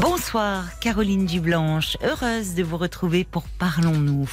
[0.00, 4.28] Bonsoir Caroline Dublanche, heureuse de vous retrouver pour Parlons-nous.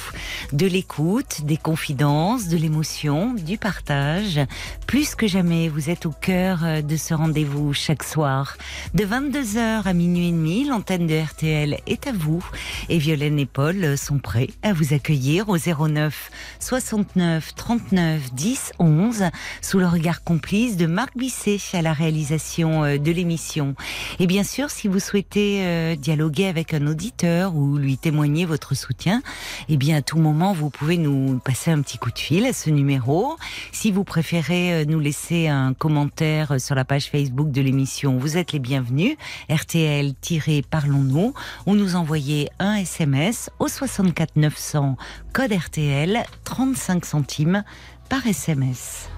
[0.52, 4.40] De l'écoute, des confidences, de l'émotion, du partage.
[4.86, 8.58] Plus que jamais, vous êtes au cœur euh, de ce rendez-vous chaque soir.
[8.92, 12.44] De 22h à minuit et demi, l'antenne de RTL est à vous.
[12.90, 19.24] Et Violaine et Paul sont prêts à vous accueillir au 09 69 39 10 11
[19.62, 23.74] sous le regard complice de Marc Bisset à la réalisation euh, de l'émission.
[24.18, 28.74] Et bien sûr, si vous souhaitez euh, dialoguer avec un auditeur ou lui témoigner votre
[28.74, 29.22] soutien,
[29.68, 32.52] eh bien à tout moment vous pouvez nous passer un petit coup de fil à
[32.52, 33.36] ce numéro.
[33.72, 38.36] Si vous préférez euh, nous laisser un commentaire sur la page Facebook de l'émission, vous
[38.36, 39.16] êtes les bienvenus.
[39.50, 41.34] RTL-Parlons-nous
[41.66, 44.96] ou nous envoyer un SMS au 64 900
[45.32, 47.64] code RTL 35 centimes
[48.08, 49.08] par SMS.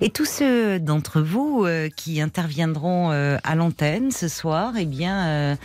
[0.00, 5.56] Et tous ceux d'entre vous euh, qui interviendront euh, à l'antenne ce soir, eh bien,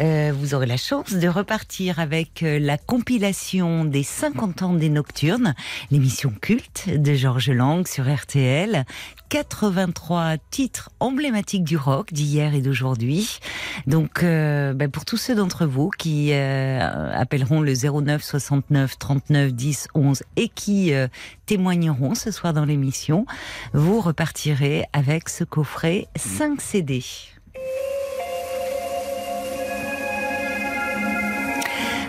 [0.00, 5.54] euh, vous aurez la chance de repartir avec la compilation des 50 ans des Nocturnes,
[5.90, 8.84] l'émission culte de Georges Lang sur RTL.
[9.32, 13.38] 83 titres emblématiques du rock d'hier et d'aujourd'hui.
[13.86, 19.54] Donc, euh, ben, pour tous ceux d'entre vous qui euh, appelleront le 09 69 39
[19.54, 21.08] 10 11 et qui euh,
[21.46, 23.24] témoigneront ce soir dans l'émission,
[23.72, 27.02] vous repartirez avec ce coffret 5 CD.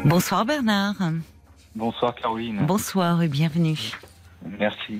[0.03, 0.95] Bonsoir Bernard.
[1.73, 2.65] Bonsoir Caroline.
[2.65, 3.93] Bonsoir et bienvenue.
[4.59, 4.99] Merci.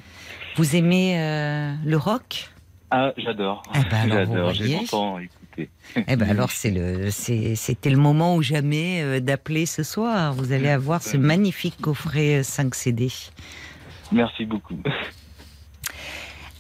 [0.56, 2.50] Vous aimez euh, le rock?
[2.92, 3.64] Ah, j'adore.
[3.76, 4.54] Eh ben j'adore.
[4.54, 5.70] J'ai longtemps écouté.
[6.08, 10.34] Eh ben alors c'est le c'est- c'était le moment ou jamais euh, d'appeler ce soir.
[10.34, 13.12] Vous allez avoir ce magnifique coffret euh, 5 CD.
[14.12, 14.78] Merci beaucoup.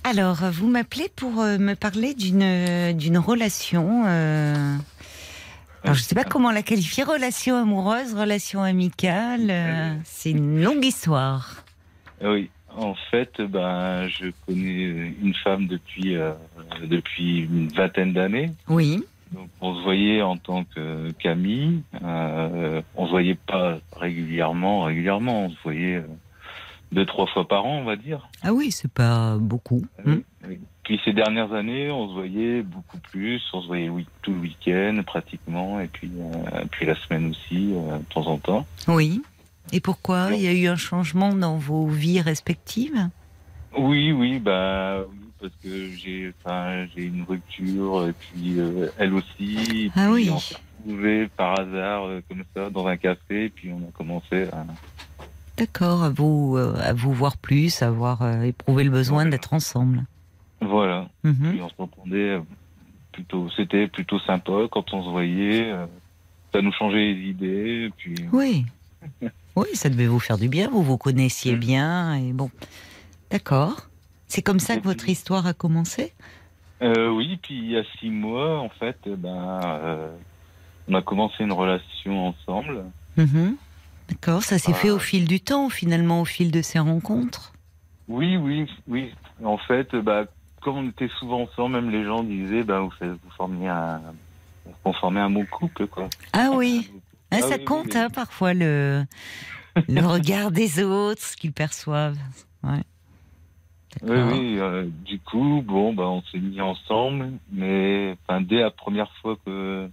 [0.04, 4.04] Alors euh, vous m'appelez pour euh, me parler d'une euh, d'une relation.
[4.08, 4.76] euh,
[5.84, 9.48] Alors je ne sais pas comment la qualifier, relation amoureuse, relation amicale.
[9.52, 11.64] euh, c'est une longue histoire.
[12.24, 12.50] Oui.
[12.76, 16.34] En fait, ben, je connais une femme depuis euh,
[16.84, 18.52] depuis une vingtaine d'années.
[18.68, 19.04] Oui.
[19.32, 21.84] Donc, on se voyait en tant que qu'amis.
[22.04, 24.84] Euh, on se voyait pas régulièrement.
[24.84, 26.08] Régulièrement, on se voyait euh,
[26.92, 28.28] deux trois fois par an, on va dire.
[28.44, 29.84] Ah oui, c'est pas beaucoup.
[30.06, 30.24] Oui.
[30.84, 33.42] Puis ces dernières années, on se voyait beaucoup plus.
[33.54, 37.74] On se voyait oui, tout le week-end pratiquement, et puis euh, puis la semaine aussi,
[37.74, 38.66] euh, de temps en temps.
[38.88, 39.22] Oui.
[39.74, 43.10] Et pourquoi Il y a eu un changement dans vos vies respectives?
[43.76, 49.14] Oui, oui, bah oui, parce que j'ai enfin j'ai une rupture, et puis euh, elle
[49.16, 49.58] aussi.
[49.88, 50.30] et Ah puis oui.
[50.32, 53.92] On s'est retrouvés par hasard euh, comme ça dans un café, et puis on a
[53.98, 54.64] commencé à
[55.58, 60.04] D'accord, à vous, euh, à vous voir plus, à avoir éprouvé le besoin d'être ensemble.
[60.62, 61.08] voilà.
[61.24, 61.50] Mhm.
[61.52, 62.42] Puis on se répondait euh,
[63.12, 65.72] plutôt, c'était plutôt sympa quand on se voyait.
[66.54, 68.66] ça nous changeait les idées, puis Oui.
[69.56, 71.60] Oui, ça devait vous faire du bien, vous vous connaissiez Mm.
[71.60, 72.50] bien, et bon.
[73.30, 73.88] D'accord.
[74.28, 76.14] C'est comme ça que votre histoire a commencé?
[76.82, 80.12] Euh, oui, puis il y a six mois, en fait, eh ben, euh,
[80.88, 82.84] on a commencé une relation ensemble.
[83.18, 83.56] Mhm.
[84.10, 84.78] D'accord, ça s'est Ah.
[84.80, 87.54] fait au fil du temps, finalement, au fil de ces rencontres?
[88.10, 89.14] Oui, oui, oui.
[89.44, 90.26] En fait, bah,
[90.62, 92.92] comme on était souvent ensemble, même les gens disaient, bah, vous,
[93.38, 94.02] formiez un,
[94.84, 96.10] vous formez un bon couple, quoi.
[96.34, 96.92] Ah oui,
[97.34, 97.98] Ah, Ah ça oui, compte oui.
[97.98, 99.04] hein, parfois le,
[99.88, 102.18] le regard des autres, ce qu'ils perçoivent.
[102.64, 102.84] Ouais.
[104.02, 104.56] Oui, oui.
[104.60, 109.88] euh, du coup, bon, bah, on s'est mis ensemble, mais dès la première fois que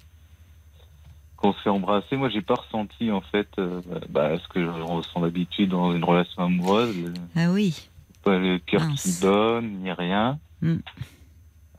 [1.37, 3.81] qu'on s'est embrassé, moi, j'ai pas ressenti en fait euh,
[4.11, 7.12] bah, ce que je ressens d'habitude dans une relation amoureuse.
[7.35, 7.88] Ah oui.
[8.23, 10.38] pas le cœur qui donne, ni rien.
[10.61, 10.75] Mm.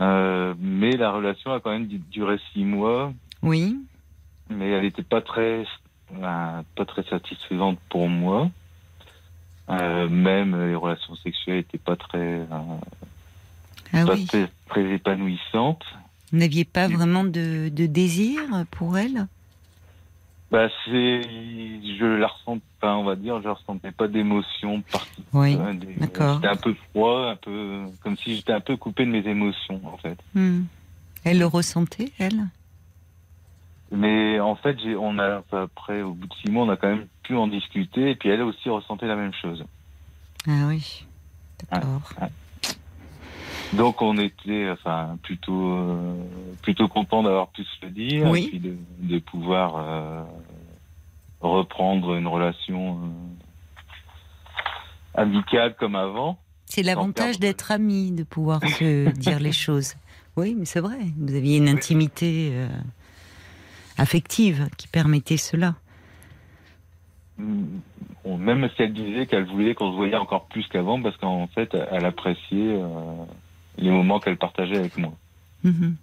[0.02, 3.14] Euh, mais la relation a quand même du- duré six mois,
[3.44, 3.78] Oui.
[4.52, 5.66] Mais elle n'était pas très,
[6.16, 8.50] euh, pas très satisfaisante pour moi.
[9.70, 12.46] Euh, même les relations sexuelles n'étaient pas très, euh,
[13.94, 14.26] Ah pas oui.
[14.26, 15.84] très, très épanouissantes.
[16.32, 19.28] Vous n'aviez pas vraiment de, de désir pour elle?
[20.50, 25.26] Bah, c'est, je la ressens, enfin, on va dire, je ressentais pas d'émotion particulière.
[25.34, 25.78] Oui.
[25.78, 26.36] Des- d'accord.
[26.36, 29.80] J'étais un peu froid, un peu, comme si j'étais un peu coupé de mes émotions,
[29.86, 30.18] en fait.
[30.36, 30.64] Hmm.
[31.24, 32.48] Elle le ressentait, elle?
[33.92, 37.08] Mais en fait, on a après au bout de six mois, on a quand même
[37.24, 38.12] pu en discuter.
[38.12, 39.64] Et puis elle aussi ressenti la même chose.
[40.48, 41.06] Ah oui.
[41.72, 42.14] D'accord.
[43.74, 46.14] Donc on était, enfin, plutôt, euh,
[46.62, 48.46] plutôt content d'avoir pu se le dire Oui.
[48.46, 50.24] et puis de, de pouvoir euh,
[51.40, 53.08] reprendre une relation euh,
[55.22, 56.38] amicale comme avant.
[56.66, 59.96] C'est l'avantage d'être amis, de pouvoir se dire les choses.
[60.38, 60.98] Oui, mais c'est vrai.
[61.18, 62.68] Vous aviez une intimité euh,
[63.98, 65.76] affective qui permettait cela.
[67.38, 71.48] Bon, même si elle disait qu'elle voulait qu'on se voyait encore plus qu'avant parce qu'en
[71.48, 73.26] fait, elle appréciait euh,
[73.78, 75.14] les moments qu'elle partageait avec moi.
[75.64, 75.96] Mhm.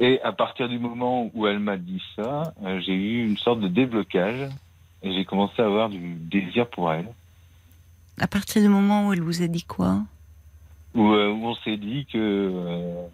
[0.00, 3.60] Et à partir du moment où elle m'a dit ça, euh, j'ai eu une sorte
[3.60, 4.50] de déblocage
[5.02, 7.08] et j'ai commencé à avoir du désir pour elle.
[8.18, 10.02] À partir du moment où elle vous a dit quoi?
[10.94, 13.06] Où, euh, où on s'est dit que euh,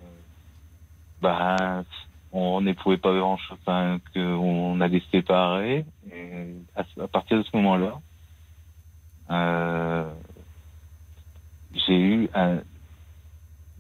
[1.23, 1.85] bah,
[2.33, 3.59] on n'éprouvait pas grand chose,
[4.15, 5.85] qu'on allait se séparer.
[6.13, 8.01] Et à, partir de ce moment-là,
[9.31, 10.11] euh,
[11.75, 12.59] j'ai eu un.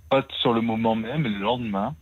[0.09, 1.95] Pas sur le moment même, le lendemain,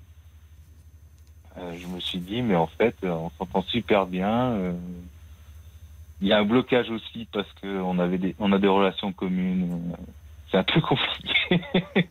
[1.59, 4.53] euh, je me suis dit, mais en fait, on s'entend super bien.
[4.53, 4.73] euh,
[6.21, 9.13] Il y a un blocage aussi parce que on avait des, on a des relations
[9.13, 9.97] communes.
[10.51, 12.09] C'est un peu compliqué.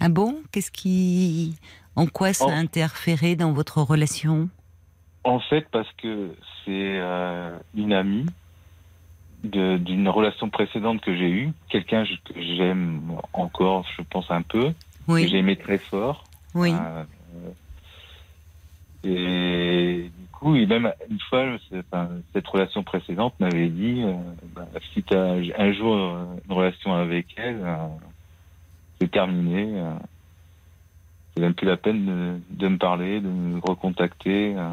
[0.00, 0.42] Ah bon?
[0.52, 1.56] Qu'est-ce qui.
[1.96, 4.48] En quoi ça a interféré dans votre relation?
[5.22, 8.26] En fait, parce que c'est euh, une amie
[9.42, 14.74] d'une relation précédente que j'ai eue, quelqu'un que j'aime encore, je pense un peu, que
[15.12, 15.28] Oui.
[15.28, 16.26] j'ai aimé très fort.
[16.54, 16.72] Oui.
[16.72, 17.04] Euh,
[19.04, 21.44] et du coup, et même une fois,
[21.74, 24.14] enfin, cette relation précédente m'avait dit, euh,
[24.54, 27.86] bah, si tu as un jour euh, une relation avec elle, euh,
[28.98, 29.78] c'est terminé.
[31.36, 34.54] C'est même plus la peine de, de me parler, de me recontacter.
[34.56, 34.70] euh.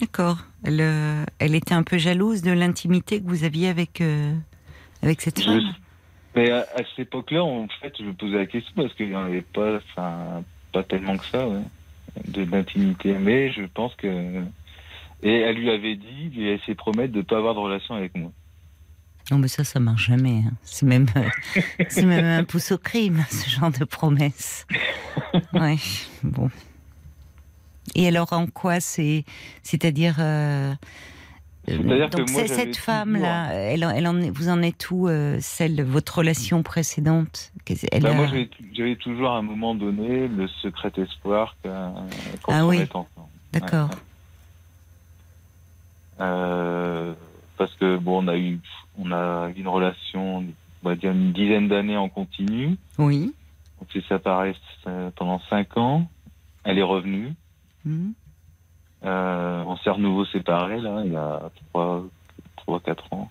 [0.00, 0.38] D'accord.
[0.64, 4.34] Elle, euh, elle était un peu jalouse de l'intimité que vous aviez avec, euh,
[5.02, 5.74] avec cette Je- femme.
[6.36, 9.16] Mais à, à cette époque-là, en fait, je me posais la question parce qu'il n'y
[9.16, 11.62] en avait pas, enfin, pas tellement que ça, ouais,
[12.28, 13.14] de d'intimité.
[13.18, 14.42] Mais je pense que
[15.22, 17.94] et elle lui avait dit, lui avait fait promettre de ne pas avoir de relation
[17.96, 18.30] avec moi.
[19.30, 20.42] Non, mais ça, ça marche jamais.
[20.46, 20.52] hein.
[20.62, 21.28] C'est même, euh,
[21.88, 24.66] c'est même un pouce au crime, ce genre de promesse.
[25.52, 25.76] Ouais,
[26.22, 26.50] bon.
[27.94, 29.24] Et alors, en quoi c'est,
[29.62, 30.72] c'est-à-dire, euh,
[31.66, 34.62] C'est-à-dire que donc moi, c'est- j'avais cette femme toujours- là, elle, elle en vous en
[34.62, 37.52] êtes où, euh, celle, votre relation précédente?
[37.92, 38.26] Elle Bah, a- moi,
[38.72, 41.68] j'avais toujours à un moment donné le secret espoir que-
[42.42, 42.78] qu'on Ah oui.
[43.52, 43.88] D'accord.
[43.90, 44.00] Ouais, ouais.
[46.20, 47.14] Euh,
[47.60, 48.58] parce que bon, on a eu,
[48.98, 52.78] on a eu une relation, on va dire une dizaine d'années en continu.
[52.96, 53.34] Oui.
[53.82, 56.08] On s'est séparés euh, pendant cinq ans.
[56.64, 57.34] Elle est revenue.
[57.84, 58.14] Mhm.
[59.04, 62.02] Euh, on s'est à nouveau séparés là, il y a trois,
[62.56, 63.30] trois, quatre ans.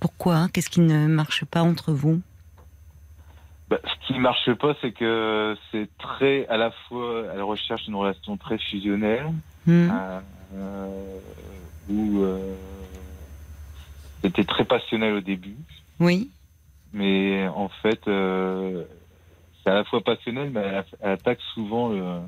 [0.00, 0.48] Pourquoi?
[0.52, 2.20] Qu'est-ce qui ne marche pas entre vous?
[3.70, 7.94] Bah, ce qui marche pas, c'est que c'est très, à la fois, elle recherche une
[7.94, 9.26] relation très fusionnelle,
[9.66, 9.90] Mhm.
[9.92, 10.20] euh,
[10.54, 11.18] euh,
[11.88, 12.54] où euh,
[14.22, 15.56] c'était très passionnel au début,
[16.00, 16.30] Oui.
[16.92, 18.84] mais en fait, euh,
[19.62, 22.20] c'est à la fois passionnel, mais elle, elle attaque souvent le-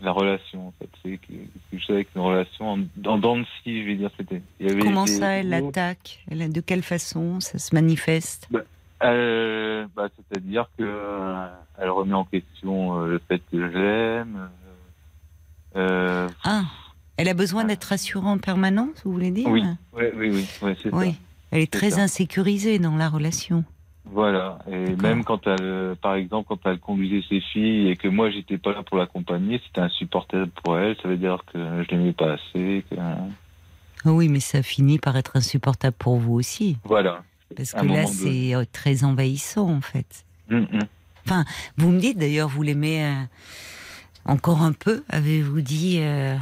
[0.00, 0.68] la relation.
[0.68, 1.32] En fait, c'est que-
[1.70, 4.10] quelque chose avec une relation en, en dents de scie, je vais dire.
[4.16, 4.42] C'était.
[4.80, 6.24] Comment des- ça, elle l'attaque?
[6.30, 8.48] Elle a- De quelle façon ça se manifeste?
[9.04, 11.46] Euh, bah, C'est-à-dire que euh,
[11.78, 14.50] elle remet en question euh, le fait que je l'aime.
[15.76, 16.62] euh, Ah,
[17.18, 19.62] elle a besoin d'être rassurée en permanence, vous voulez dire oui,
[19.94, 21.10] oui, oui, ouais, c'est Oui.
[21.10, 21.16] ça.
[21.50, 22.02] Elle est très ça.
[22.02, 23.64] insécurisée dans la relation.
[24.10, 24.58] Voilà.
[24.70, 28.56] Et même quand elle, par exemple, quand elle conduisait ses filles et que moi j'étais
[28.56, 30.96] pas là pour l'accompagner, c'était insupportable pour elle.
[31.02, 32.84] Ça veut dire que je l'aimais pas assez.
[32.90, 33.18] que- Ah
[34.06, 36.78] oui, mais ça finit par être insupportable pour vous aussi.
[36.84, 37.22] Voilà.
[37.56, 40.24] Parce que là, c'est euh, très envahissant, en fait.
[40.50, 41.44] Hum, hum.
[41.76, 43.14] Vous me dites d'ailleurs, vous l'aimez euh,
[44.24, 46.36] encore un peu, avez-vous dit euh,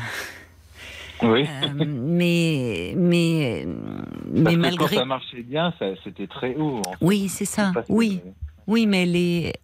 [1.23, 1.47] Oui.
[1.63, 4.89] euh, Mais, mais, Parce mais que malgré.
[4.97, 5.73] quand ça marchait bien,
[6.05, 6.83] c'était très haut.
[6.87, 6.99] en fait.
[7.01, 7.73] Oui, c'est ça.
[7.75, 8.21] Que- Oui,
[8.67, 9.55] oui, mais elle est...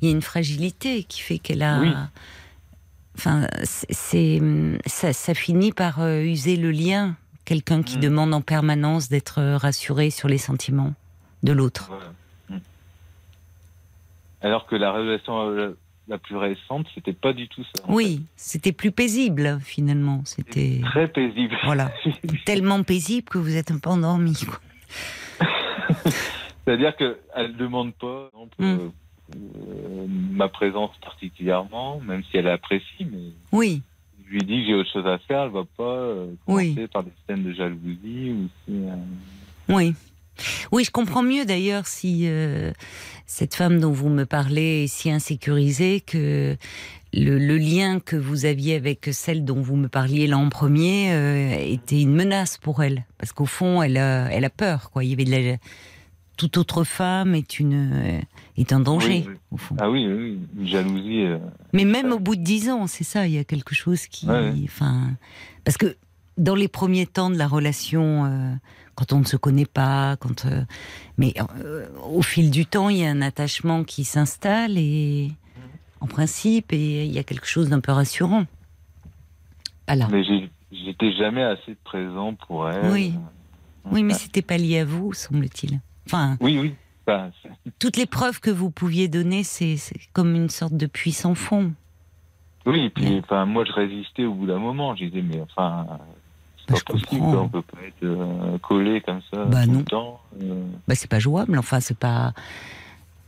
[0.00, 1.80] il y a une fragilité qui fait qu'elle a.
[1.80, 1.92] Oui.
[3.16, 4.40] Enfin, c'est
[4.86, 7.16] ça, ça finit par euh, user le lien.
[7.44, 8.00] Quelqu'un qui Mm.
[8.00, 10.92] demande en permanence d'être rassuré sur les sentiments
[11.44, 11.86] de l'autre.
[11.88, 12.12] Voilà.
[12.50, 12.60] Hum.
[14.42, 15.76] Alors que la relation euh,
[16.08, 17.82] la plus récente, c'était pas du tout ça.
[17.88, 20.22] Oui, c'était plus paisible finalement.
[20.24, 21.56] C'était Très paisible.
[21.64, 21.90] voilà,
[22.46, 24.34] tellement paisible que vous êtes un peu endormi.
[26.64, 27.16] C'est-à-dire qu'elle
[27.52, 28.64] ne demande pas, par exemple, Mm.
[28.64, 28.88] euh,
[29.36, 33.82] euh, ma présence particulièrement, même si elle apprécie, mais Oui,
[34.26, 36.86] je lui dis que j'ai autre chose à faire, elle va pas euh, commencer Oui.
[36.92, 38.72] par des scènes de jalousie ou si.
[38.72, 38.94] euh,
[39.68, 39.94] oui.
[40.72, 42.72] Oui, je comprends mieux d'ailleurs si euh,
[43.26, 46.56] cette femme dont vous me parlez est si insécurisée que
[47.14, 51.12] le, le lien que vous aviez avec celle dont vous me parliez là en premier
[51.12, 53.04] euh, était une menace pour elle.
[53.18, 54.90] Parce qu'au fond, elle a, elle a peur.
[54.90, 55.04] Quoi.
[55.04, 55.56] Il y avait de la...
[56.36, 58.20] Toute autre femme est, une, euh,
[58.58, 59.34] est un danger, Oui, oui.
[59.52, 59.74] au fond.
[59.80, 61.22] Ah oui, oui, une jalousie.
[61.24, 61.38] euh,
[61.72, 64.26] Mais même au bout de dix ans, c'est ça, il y a quelque chose qui...
[64.26, 64.52] Ouais, ouais.
[64.64, 65.12] Enfin,
[65.64, 65.96] parce que
[66.36, 68.58] dans les premiers temps de la relation,
[68.96, 70.46] quand on ne se connaît pas, quand...
[70.46, 70.64] euh,
[71.18, 75.30] mais euh, au fil du temps, il y a un attachement qui s'installe et...
[75.98, 78.44] En principe, et il y a quelque chose d'un peu rassurant.
[79.88, 80.08] Voilà.
[80.12, 80.22] Mais
[80.70, 82.92] j'étais jamais assez présent pour elle.
[82.92, 83.14] Oui.
[83.90, 85.80] Oui, mais c'était pas lié à vous, semble-t-il.
[86.06, 86.74] Enfin, Oui, oui.
[87.06, 87.30] Enfin,
[87.78, 89.76] toutes les preuves que vous pouviez donner, c'est
[90.12, 91.72] comme une sorte de puits sans fond.
[92.66, 94.94] oui, et puis enfin, moi je résistais au bout d'un moment.
[94.96, 95.86] Je disais, mais enfin,
[96.68, 97.42] Bah, je comprends.
[97.42, 99.78] on peut pas être euh, collé comme ça Bah, tout non.
[99.78, 100.20] le temps.
[100.42, 100.64] euh.
[100.88, 101.58] bah, c'est pas jouable.
[101.58, 102.32] Enfin, c'est pas.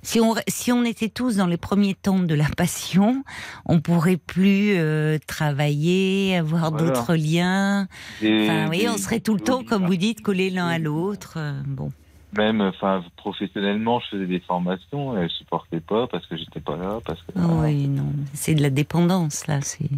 [0.02, 3.24] Si on, si on était tous dans les premiers temps de la passion,
[3.66, 6.86] on pourrait plus euh, travailler, avoir Voilà.
[6.86, 7.88] d'autres liens.
[8.22, 10.78] Et Enfin, vous voyez, on serait tout le temps, comme vous dites, collés l'un à
[10.78, 11.38] l'autre.
[11.66, 11.90] Bon,
[12.36, 17.00] Même, enfin, professionnellement, je faisais des formations, elle supportait pas parce que j'étais pas là,
[17.04, 17.32] parce que.
[17.36, 19.60] Ah oui, non, c'est de la dépendance là.
[19.62, 19.90] C'est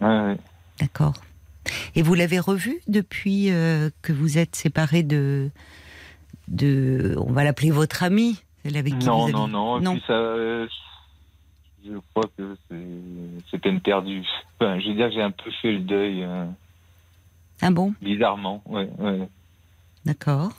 [0.00, 0.36] Ouais, ouais.
[0.80, 1.14] d'accord.
[1.94, 5.50] Et vous l'avez revu depuis euh, que vous êtes séparés de,
[6.48, 9.80] de, on va l'appeler votre ami, celle avec qui Non, vous non, non.
[9.80, 9.98] Non.
[10.06, 10.66] ça, euh,
[11.86, 12.56] je crois que
[13.50, 14.22] c'est- peine perdue.
[14.60, 16.44] Enfin, je veux dire j'ai un peu fait le deuil, euh,
[17.62, 18.62] Ah bon, bizarrement.
[18.66, 19.28] Ouais, ouais.
[20.04, 20.50] d'accord.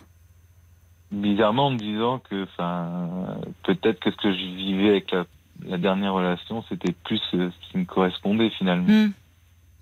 [1.12, 5.26] Bizarrement en me disant que, enfin, peut-être que ce que je vivais avec la,
[5.66, 8.88] la dernière relation, c'était plus euh, ce qui me correspondait finalement.
[8.88, 9.12] Hmm.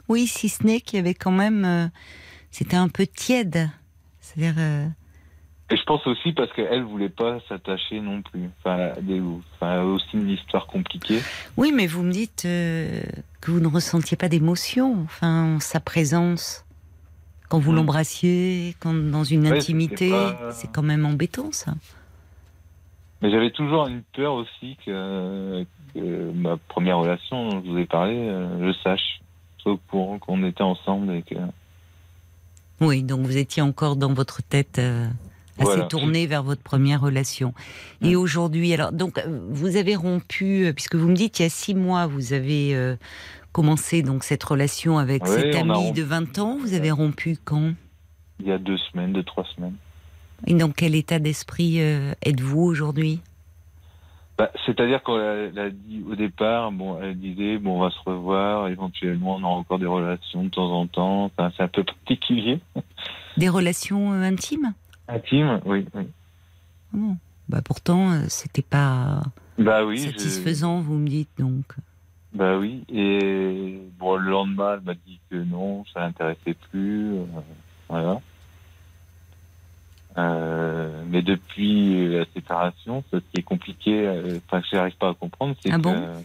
[0.10, 1.88] Oui, si ce n'est qu'il y avait quand même, euh,
[2.52, 3.70] c'était un peu tiède.
[4.20, 4.88] C'est-à-dire, euh,
[5.70, 8.50] Et je pense aussi parce qu'elle voulait pas s'attacher non plus.
[8.60, 9.22] Enfin, des,
[9.56, 11.22] enfin, aussi une histoire compliquée.
[11.58, 13.02] oui, mais vous me dites euh,
[13.42, 16.66] que vous ne ressentiez pas d'émotion, enfin, sa présence.
[17.50, 17.78] Quand vous Hmm.
[17.78, 21.74] l'embrassiez, quand dans une Ouais, intimité, pas- c'est quand même embêtant, ça.
[23.22, 27.86] Mais j'avais toujours une peur aussi que, que ma première relation, dont je vous ai
[27.86, 28.16] parlé,
[28.60, 29.22] je sache.
[29.90, 31.36] Qu'on était ensemble et que.
[32.82, 35.08] Oui, donc vous étiez encore dans votre tête euh,
[35.58, 35.84] assez Voilà.
[35.86, 37.54] tournée vers votre première relation.
[38.02, 41.46] Et aujourd'hui, alors, donc, euh, vous avez rompu, euh, puisque vous me dites, il y
[41.46, 42.96] a six mois, vous avez euh,
[43.52, 46.58] commencé donc cette relation avec Ouais, cet ami de 20 ans.
[46.60, 47.74] Vous avez rompu quand?
[48.40, 49.76] Il y a deux semaines, deux, trois semaines.
[50.48, 53.22] Et dans quel état d'esprit euh, êtes-vous aujourd'hui?
[54.38, 58.68] Bah, C'est-à-dire qu'elle a dit au départ, bon, elle disait, bon, on va se revoir,
[58.68, 61.26] éventuellement, on aura encore des relations de temps en temps.
[61.26, 62.60] Enfin, c'est un peu particulier.
[63.38, 64.74] Des relations euh, intimes?
[65.08, 65.86] Intime, oui.
[65.96, 66.08] oui.
[66.94, 67.18] Bon?
[67.50, 69.22] Bah pourtant, euh, c'était pas
[69.58, 69.98] Bah oui.
[69.98, 71.66] je- satisfaisant, vous me dites donc.
[72.34, 72.84] Bah oui.
[72.90, 77.14] Et bon, le lendemain, elle m'a dit que non, ça l'intéressait plus.
[77.18, 77.26] euh,
[77.90, 78.20] voilà.
[80.18, 85.14] Euh, mais depuis la séparation, ce qui est compliqué, euh, enfin que j'arrive pas à
[85.14, 86.24] comprendre, c'est Ah que bon?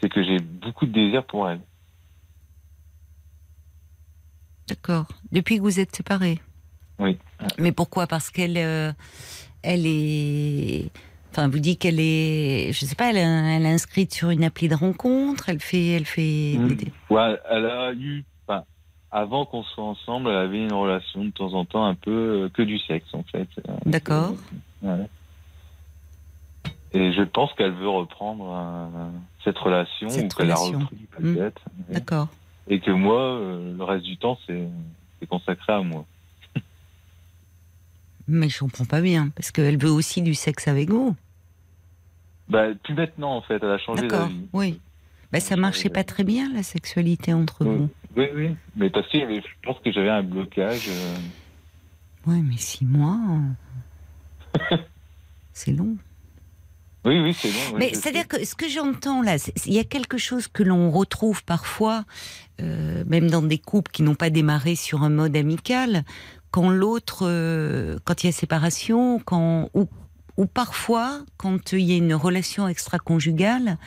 [0.00, 1.60] c'est que j'ai beaucoup de désir pour elle.
[4.68, 5.06] D'accord.
[5.32, 6.38] Depuis que vous êtes séparés?
[6.98, 7.18] Oui.
[7.58, 8.06] Mais pourquoi?
[8.06, 8.92] Parce qu'elle, euh,
[9.62, 10.90] elle est.
[11.30, 14.74] Enfin, vous dites qu'elle est, je sais pas, elle, est- inscrite sur une appli de
[14.74, 15.48] rencontre.
[15.48, 16.54] Elle fait, elle fait.
[16.58, 16.76] Mm.
[17.10, 18.24] Ouais, elle a eu,
[19.10, 22.48] avant qu'on soit ensemble, elle avait une relation de temps en temps un peu euh,
[22.50, 23.48] que du sexe en fait.
[23.68, 24.34] Euh, D'accord.
[24.82, 25.08] Ouais.
[26.92, 29.08] Et je pense qu'elle veut reprendre euh,
[29.44, 31.62] cette relation Cette ou qu'elle a repris peut-être.
[31.88, 31.94] Ouais.
[31.94, 32.28] D'accord.
[32.68, 34.68] Et que moi, euh, le reste du temps, c'est
[35.20, 36.04] c'est consacré à moi.
[38.28, 41.16] Mais je comprends pas bien parce qu'elle veut aussi du sexe avec vous.
[42.48, 44.28] Bah, plus maintenant en fait, elle a changé D'accord.
[44.28, 44.46] d'avis.
[44.52, 44.80] Oui.
[45.32, 47.76] Bah, ça marchait pas très bien la sexualité entre Oui.
[47.76, 47.90] vous.
[48.16, 48.56] Oui, oui.
[48.76, 50.86] Mais parce que je pense que j'avais un blocage.
[50.88, 51.16] euh,
[52.26, 53.18] Oui, mais six mois,
[54.72, 54.76] euh,
[55.52, 55.96] c'est long.
[57.04, 57.58] Oui, oui, c'est bon.
[57.72, 59.36] oui, Mais c'est-à-dire que ce que j'entends là,
[59.66, 62.04] il y a quelque chose que l'on retrouve parfois,
[62.60, 66.04] euh, même dans des couples qui n'ont pas démarré sur un mode amical,
[66.50, 69.86] quand l'autre, euh, quand il y a séparation, quand ou,
[70.36, 73.78] ou parfois quand il y a une relation extra-conjugale,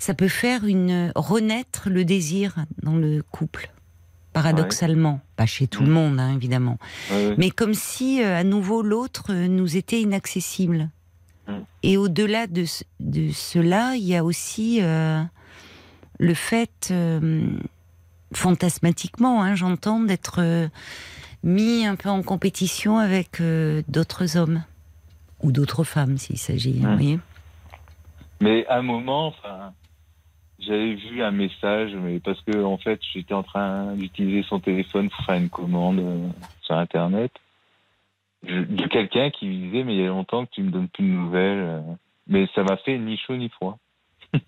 [0.00, 3.70] ça peut faire une renaître le désir dans le couple,
[4.32, 5.92] paradoxalement, pas chez tout le Mm.
[5.92, 6.78] monde hein, évidemment,
[7.12, 7.34] Ouais, ouais.
[7.38, 10.88] mais comme si euh, à nouveau l'autre euh, nous était inaccessible.
[11.46, 11.52] Mm.
[11.84, 15.22] Et au-delà de, ce- de cela, il y a aussi euh,
[16.18, 16.92] le fait,
[18.32, 20.68] fantasmatiquement, hein, j'entends, d'être
[21.42, 23.42] mis un peu en compétition avec
[23.88, 24.62] d'autres hommes
[25.42, 26.74] ou d'autres femmes, s'il s'agit.
[26.74, 26.86] Mm.
[26.86, 27.18] vous voyez
[28.40, 29.72] Mais à un moment, enfin,
[30.60, 35.08] j'avais vu un message, mais parce que en fait, j'étais en train d'utiliser son téléphone
[35.10, 36.28] pour faire une commande euh,
[36.62, 37.32] sur Internet.
[38.46, 40.88] Je- de quelqu'un qui me disait, mais il y a longtemps que tu me donnes
[40.88, 41.58] plus de nouvelles.
[41.58, 41.80] euh.
[42.26, 43.78] Mais ça m'a fait ni chaud ni froid.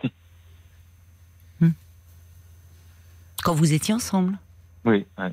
[3.45, 4.39] Quand vous étiez ensemble?
[4.85, 5.33] Oui, ouais.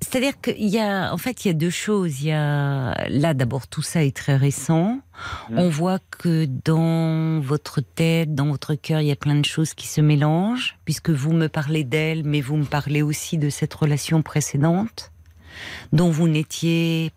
[0.00, 2.20] C'est-à-dire qu'il y a, en fait, il y a deux choses.
[2.20, 5.00] Il y a, là, d'abord, tout ça est très récent.
[5.50, 5.58] Mhm.
[5.58, 9.74] On voit que dans votre tête, dans votre cœur, il y a plein de choses
[9.74, 13.74] qui se mélangent, puisque vous me parlez d'elle, mais vous me parlez aussi de cette
[13.74, 15.12] relation précédente,
[15.92, 17.12] dont vous n'étiez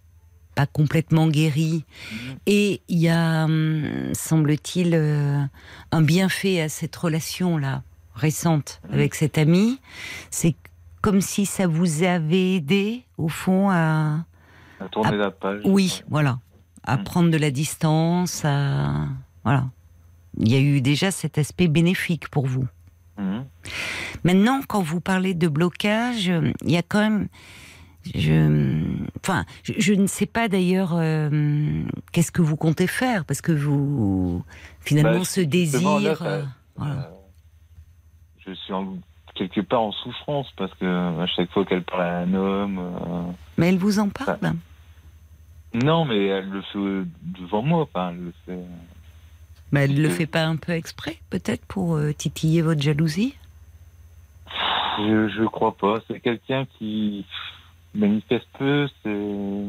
[0.55, 1.83] pas complètement guéri.
[2.45, 5.41] Et il y a, hum, semble-t-il, euh,
[5.91, 8.93] un bienfait à cette relation-là, récente, Mhm.
[8.93, 9.79] avec cet ami.
[10.31, 10.55] C'est
[11.05, 14.25] comme si ça vous avait aidé, au fond, à...
[14.79, 15.61] À tourner la page.
[15.63, 16.39] Oui, voilà.
[16.83, 17.03] À Mm.
[17.03, 19.05] prendre de la distance, à...
[19.43, 19.65] Voilà.
[20.39, 22.65] Il y a eu déjà cet aspect bénéfique pour vous.
[23.19, 23.45] Mhm.
[24.23, 26.25] Maintenant, quand vous parlez de blocage,
[26.63, 27.27] il y a quand même...
[28.15, 28.81] Je,
[29.23, 31.83] enfin, je, je ne sais pas d'ailleurs euh,
[32.13, 34.43] qu'est-ce que vous comptez faire, parce que vous,
[34.81, 35.99] finalement, Bah, ce désir...
[35.99, 36.43] là, ça- euh,
[36.75, 36.93] voilà.
[36.95, 37.15] Euh,
[38.47, 38.97] je suis en-
[39.35, 43.31] quelque part en souffrance parce que à chaque fois qu'elle parle à un homme, euh,
[43.57, 44.39] Mais elle vous en parle
[45.73, 48.63] non, mais elle le fait devant moi, enfin, elle le fait.
[49.73, 50.11] Mais elle ne le Euh.
[50.11, 53.35] fait pas un peu exprès, peut-être, pour euh, titiller votre jalousie?
[54.99, 55.95] Je, je crois pas.
[56.07, 57.25] C'est quelqu'un qui
[57.93, 59.63] manifeste peu, c'est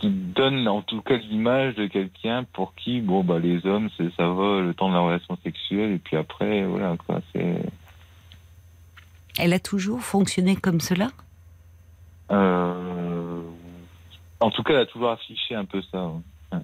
[0.00, 4.08] qui donne en tout cas l'image de quelqu'un pour qui, bon bah les hommes, c'est
[4.16, 7.20] ça va le temps de la relation sexuelle et puis après voilà quoi.
[7.32, 7.56] C'est
[9.38, 11.08] Elle a toujours fonctionné comme cela?
[12.30, 13.42] Euh,
[14.40, 16.08] en tout cas, elle a toujours affiché un peu ça.
[16.52, 16.60] ouais.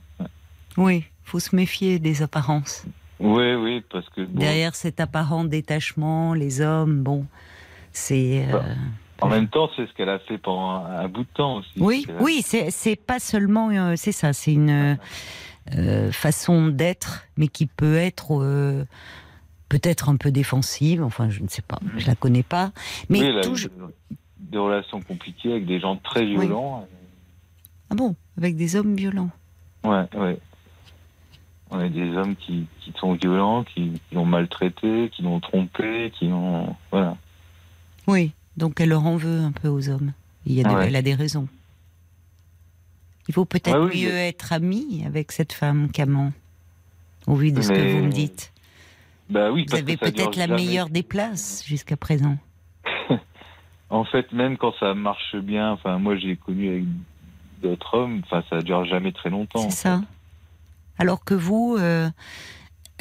[0.77, 2.85] Oui, faut se méfier des apparences.
[3.19, 7.27] Oui, oui, parce que bon, Derrière cet apparent détachement, les hommes, bon,
[7.93, 8.47] c'est.
[8.49, 8.65] euh, Bah,
[9.21, 11.71] en même temps, c'est ce qu'elle a fait pendant un, bout de temps aussi.
[11.79, 14.99] oui, oui, c'est pas seulement, euh, c'est ça, c'est une
[15.75, 18.85] euh, façon d'être, mais qui peut être euh,
[19.69, 21.03] peut-être un peu défensive.
[21.03, 22.73] Enfin, je ne sais pas, je la connais pas,
[23.09, 23.71] mais oui, elle a eu toujours.
[24.39, 26.87] des relations compliquées avec des gens très violents.
[27.91, 29.31] Ah bon, avec des hommes violents.
[29.85, 30.39] Ouais, ouais.
[31.71, 36.13] On a des hommes qui, qui sont violents, qui, qui l'ont maltraité, qui l'ont trompé,
[36.17, 36.77] qui l'ont.
[36.93, 37.17] Voilà.
[38.07, 40.13] Oui, donc elle leur en veut un peu aux hommes.
[40.47, 40.87] Il y a des- Ouais.
[40.89, 41.49] Elle a des raisons.
[43.29, 46.33] Il faut peut-être Ouais, oui, mieux être ami avec cette femme qu'amant,
[47.27, 48.53] au vu de ce que vous me dites.
[49.29, 50.57] Bah oui, Vous avez peut-être la jamais.
[50.65, 52.37] meilleure des places jusqu'à présent.
[53.89, 56.85] En fait, même quand ça marche bien, enfin, moi j'ai connu avec
[57.63, 59.71] d'autres hommes, enfin, ça dure jamais très longtemps.
[59.71, 60.03] C'est ça.
[60.99, 62.11] Alors que vous, euh,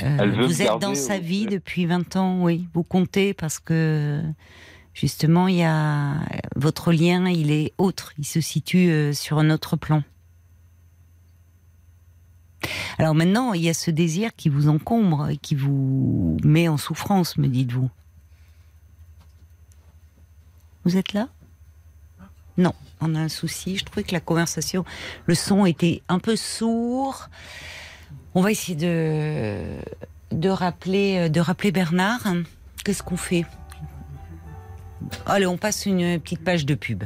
[0.03, 2.67] euh, vous êtes dans sa vie depuis 20 ans, oui.
[2.75, 4.21] Vous comptez parce que
[4.95, 6.21] justement, il y a
[6.55, 8.13] votre lien, il est autre.
[8.17, 10.01] Il se situe euh, sur un autre plan.
[12.97, 16.77] Alors maintenant, il y a ce désir qui vous encombre et qui vous met en
[16.77, 17.91] souffrance, me dites-vous.
[20.83, 21.27] Vous êtes là?
[22.57, 23.77] Non, on a un souci.
[23.77, 24.85] Je trouvais que la conversation,
[25.25, 27.29] le son était un peu sourd.
[28.33, 29.77] On va essayer de,
[30.31, 32.25] de, rappeler, de rappeler Bernard.
[32.83, 33.45] Qu'est-ce qu'on fait?
[35.25, 37.03] Allez, on passe une petite page de pub.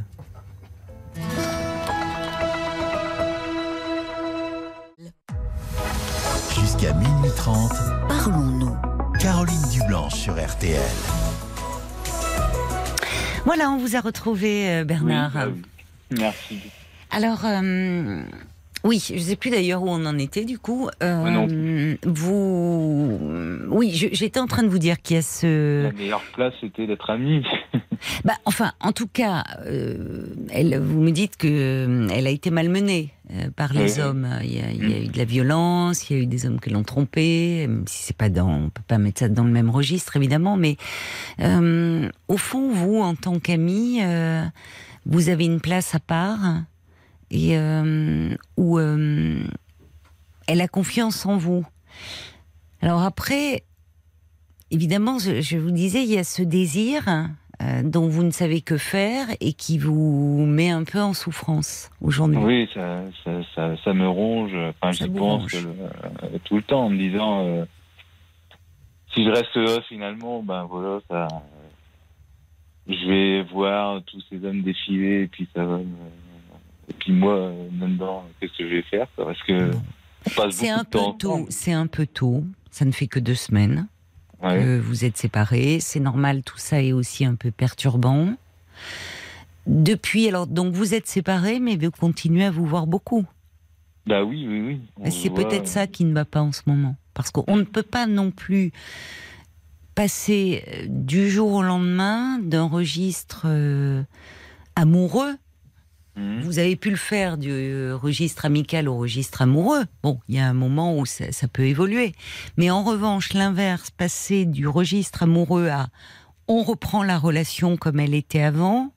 [6.56, 7.72] Jusqu'à minuit 30,
[8.08, 8.76] Parlons-nous.
[9.20, 10.80] Caroline Dublanche sur RTL.
[13.46, 15.32] Voilà, on vous a retrouvé, euh, Oui, Bernard.
[15.48, 15.62] oui.
[16.18, 16.62] Merci.
[17.12, 18.22] Alors, euh,
[18.84, 20.90] oui, je ne sais plus d'ailleurs où on en était du coup.
[21.04, 23.20] Euh, vous,
[23.70, 26.88] oui, j'étais en train de vous dire qu'il y a ce, La meilleure place, c'était
[26.88, 27.44] d'être amis.
[28.26, 32.52] bah, enfin, en tout cas, euh, elle, vous me dites que euh, elle a été
[32.52, 34.02] malmenée euh, par les Oui.
[34.02, 34.28] hommes.
[34.44, 35.04] Il y, a, il y a Mm.
[35.04, 37.68] eu de la violence, il y a eu des hommes qui l'ont trompée.
[37.68, 40.56] Même si c'est pas dans, on peut pas mettre ça dans le même registre évidemment,
[40.58, 40.78] mais
[41.42, 44.44] euh, au fond, vous, en tant qu'ami, euh,
[45.06, 46.40] vous avez une place à part
[47.32, 49.44] et euh, où euh,
[50.48, 51.66] elle a confiance en vous.
[52.82, 53.64] Alors après,
[54.72, 57.04] évidemment, je, je vous disais, il y a ce désir
[57.62, 61.90] euh, dont vous ne savez que faire et qui vous met un peu en souffrance
[62.02, 62.38] aujourd'hui.
[62.44, 64.54] Oui, ça, ça, ça, ça me ronge.
[64.82, 67.66] Enfin, j'y pense euh, tout le temps en me disant
[69.14, 71.28] si je reste là finalement, ben voilà, ça.
[72.88, 75.78] Je vais voir tous ces hommes défiler et puis ça va.
[75.78, 75.86] me-
[76.90, 79.72] Et puis moi, euh, dedans, qu'est-ce que je vais faire Parce que
[80.52, 81.46] C'est un peu tôt.
[81.50, 82.44] C'est un peu tôt.
[82.72, 83.88] Ça ne fait que deux semaines
[84.42, 84.58] Ouais.
[84.58, 85.80] que vous êtes séparés.
[85.82, 86.44] C'est normal.
[86.44, 88.34] Tout ça est aussi un peu perturbant.
[89.68, 93.26] Depuis, alors, donc vous êtes séparés, mais vous continuez à vous voir beaucoup.
[94.08, 95.12] Bah oui, oui, oui.
[95.12, 96.96] C'est peut-être euh, ça qui ne va pas en ce moment.
[97.14, 98.72] Parce qu'on ne peut pas non plus
[99.94, 104.02] passer euh, du jour au lendemain d'un registre euh,
[104.76, 105.36] amoureux.
[106.20, 106.42] Mhm.
[106.42, 109.86] Vous avez pu le faire du euh, registre amical au registre amoureux.
[110.04, 112.14] Bon, il y a un moment où ça, ça peut évoluer.
[112.58, 115.88] Mais en revanche, l'inverse, passer du registre amoureux à
[116.48, 118.92] on reprend la relation comme elle était avant,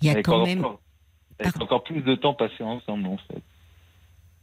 [0.00, 0.64] il y a Avec quand encore- même...
[1.38, 3.42] avec encore plus de temps passé ensemble en fait.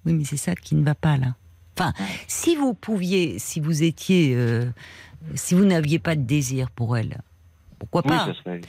[0.06, 1.36] Oui, mais c'est ça qui ne va pas là.
[1.76, 1.94] Enfin,
[2.28, 4.66] si vous pouviez, si vous étiez, euh,
[5.34, 7.22] si vous n'aviez pas de désir pour elle,
[7.90, 8.62] pourquoi Oui, pas serait.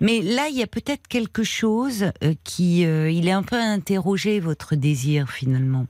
[0.00, 3.56] Mais là, il y a peut-être quelque chose euh, qui, euh, il est un peu
[3.56, 5.86] à interroger votre désir finalement,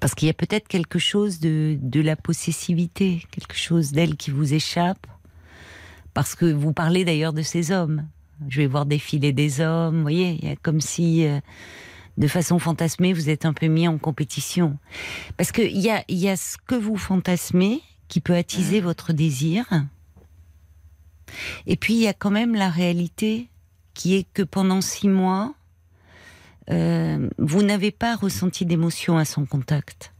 [0.00, 4.30] parce qu'il y a peut-être quelque chose de de la possessivité, quelque chose d'elle qui
[4.30, 5.06] vous échappe,
[6.14, 8.06] parce que vous parlez d'ailleurs de ces hommes.
[8.48, 11.40] Je vais voir défiler des hommes, vous voyez, il y a comme si euh,
[12.18, 14.78] de façon fantasmée, vous êtes un peu mis en compétition.
[15.36, 19.66] Parce qu'il y a, y a ce que vous fantasmez qui peut attiser votre désir.
[21.66, 23.48] Et puis, il y a quand même la réalité
[23.94, 25.54] qui est que pendant six mois,
[26.70, 30.12] euh, vous n'avez pas ressenti d'émotion à son contact.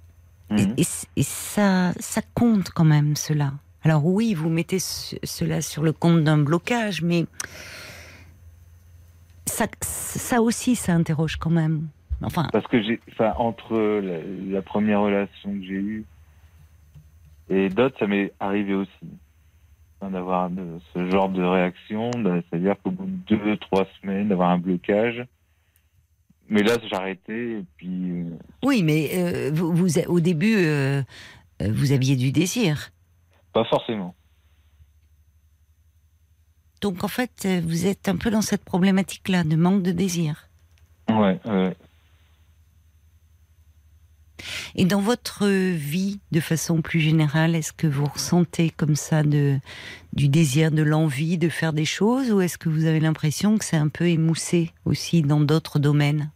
[0.51, 0.75] Et, Mhm.
[1.17, 3.53] et ça, ça compte quand même, cela.
[3.83, 7.27] Alors oui, vous mettez ce- cela sur le compte d'un blocage, mais
[9.45, 11.89] ça, ça aussi, ça interroge quand même.
[12.23, 14.19] Enfin, Parce que j'ai, enfin, entre la,
[14.51, 16.05] la première relation que j'ai eue
[17.51, 18.91] et d'autres, ça m'est arrivé aussi.
[20.03, 20.51] D'avoir
[20.95, 25.25] ce genre de réaction, c'est-à-dire qu'au bout de deux, trois semaines, d'avoir un blocage.
[26.49, 28.11] Mais là, j'ai arrêté et puis.
[28.13, 28.25] euh,
[28.63, 31.03] oui, mais euh, vous, vous- au début, euh,
[31.61, 32.91] vous aviez du désir.
[33.53, 34.15] Pas forcément.
[36.83, 40.49] Donc en fait, vous êtes un peu dans cette problématique-là de manque de désir.
[41.09, 41.77] Ouais, ouais.
[44.75, 49.59] Et dans votre vie, de façon plus générale, est-ce que vous ressentez comme ça de,
[50.13, 53.65] du désir, de l'envie de faire des choses, ou est-ce que vous avez l'impression que
[53.65, 56.31] c'est un peu émoussé aussi dans d'autres domaines?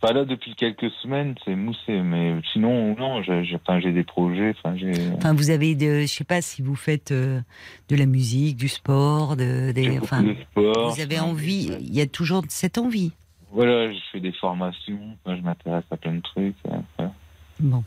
[0.00, 5.34] Enfin, là, depuis quelques semaines, c'est moussé, mais sinon, non, j'ai, enfin, des projets, enfin,
[5.34, 7.40] vous avez, de, je sais pas si vous faites euh,
[7.88, 10.94] de la musique, du sport, de, des, enfin, de sport.
[10.94, 11.72] vous avez envie.
[11.80, 13.10] Il y a toujours cette envie.
[13.50, 16.54] Voilà, je fais des formations, enfin, je m'intéresse à plein de trucs.
[16.96, 17.12] voilà.
[17.60, 17.82] Bon.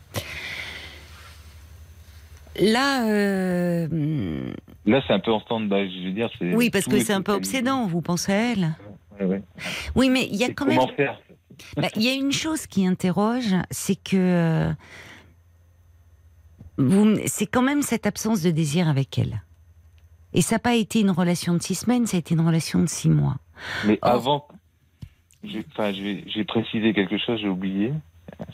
[2.60, 4.52] Là, euh,
[4.84, 6.30] Là, c'est un peu en stand-by, je veux dire.
[6.54, 7.86] Oui, parce que est c'est un peu obsédant.
[7.86, 8.74] Vous pensez à elle
[9.18, 9.42] Ouais, ouais.
[9.94, 10.78] Oui, mais il y a quand même.
[10.78, 11.18] comment faire
[11.76, 14.72] Bah, Il y a une chose qui interroge, c'est que euh,
[16.76, 19.42] vous- c'est quand même cette absence de désir avec elle.
[20.34, 22.80] Et ça n'a pas été une relation de six semaines, ça a été une relation
[22.80, 23.36] de six mois.
[23.86, 24.48] Mais Or- avant,
[25.44, 27.92] j'ai, enfin, j'ai, j'ai précisé quelque chose, j'ai oublié.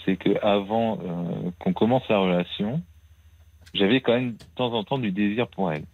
[0.04, 2.82] C'est que avant euh, qu'on commence la relation,
[3.74, 5.84] j'avais quand même de temps en temps du désir pour elle.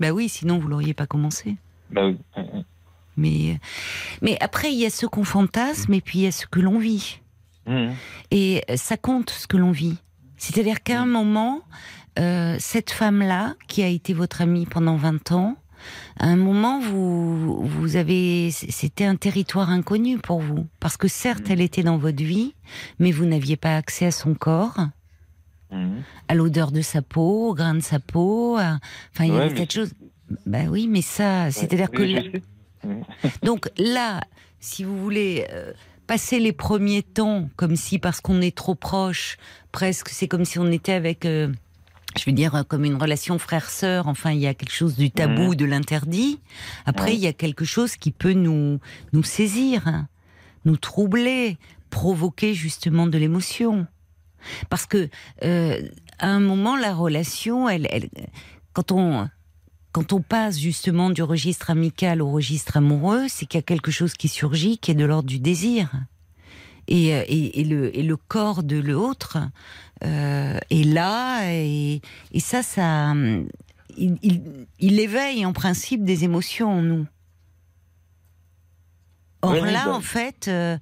[0.00, 1.56] Bah oui, sinon vous l'auriez pas commencé.
[1.90, 2.18] Bah oui.
[2.36, 2.64] ouais, ouais.
[3.16, 3.58] Mais,
[4.20, 6.60] mais après, il y a ce qu'on fantasme et puis il y a ce que
[6.60, 7.20] l'on vit.
[7.66, 7.94] Mhm.
[8.30, 9.96] Et ça compte ce que l'on vit.
[10.36, 11.62] C'est-à-dire qu'à un moment,
[12.18, 15.56] euh, cette femme-là, qui a été votre amie pendant 20 ans,
[16.18, 20.66] à un moment, vous, vous avez, c'était un territoire inconnu pour vous.
[20.80, 22.54] Parce que certes, elle était dans votre vie,
[22.98, 24.78] mais vous n'aviez pas accès à son corps,
[25.72, 26.02] Mhm.
[26.28, 28.56] à l'odeur de sa peau, au grain de sa peau.
[28.56, 28.78] à-
[29.12, 29.92] Enfin, il y avait cette chose.
[30.46, 32.22] Bah oui, mais ça, c'est-à-dire que là-
[33.42, 34.20] donc là,
[34.60, 35.72] si vous voulez euh,
[36.06, 39.38] passer les premiers temps comme si parce qu'on est trop proche,
[39.72, 41.52] presque c'est comme si on était avec, euh,
[42.18, 44.08] je veux dire, comme une relation frère-sœur.
[44.08, 45.54] Enfin, il y a quelque chose du tabou, Mhm.
[45.56, 46.40] de l'interdit.
[46.86, 47.14] Après, Ouais.
[47.14, 48.78] il y a quelque chose qui peut nous
[49.12, 50.08] nous saisir, hein,
[50.64, 51.58] nous troubler,
[51.90, 53.86] provoquer justement de l'émotion.
[54.70, 55.08] Parce que
[55.44, 55.82] euh,
[56.18, 58.08] à un moment, la relation, elle, elle
[58.72, 59.28] quand on
[59.92, 63.90] quand on passe justement du registre amical au registre amoureux, c'est qu'il y a quelque
[63.90, 65.90] chose qui surgit qui est de l'ordre du désir.
[66.88, 69.38] Et, euh, et, et le, et le corps de l'autre
[70.04, 72.00] euh, est là, et,
[72.32, 73.12] et ça, ça,
[73.96, 74.42] il, il,
[74.78, 77.06] il éveille en principe des émotions en nous.
[79.42, 79.94] Or Oui, là, bah.
[79.94, 80.78] en fait, euh,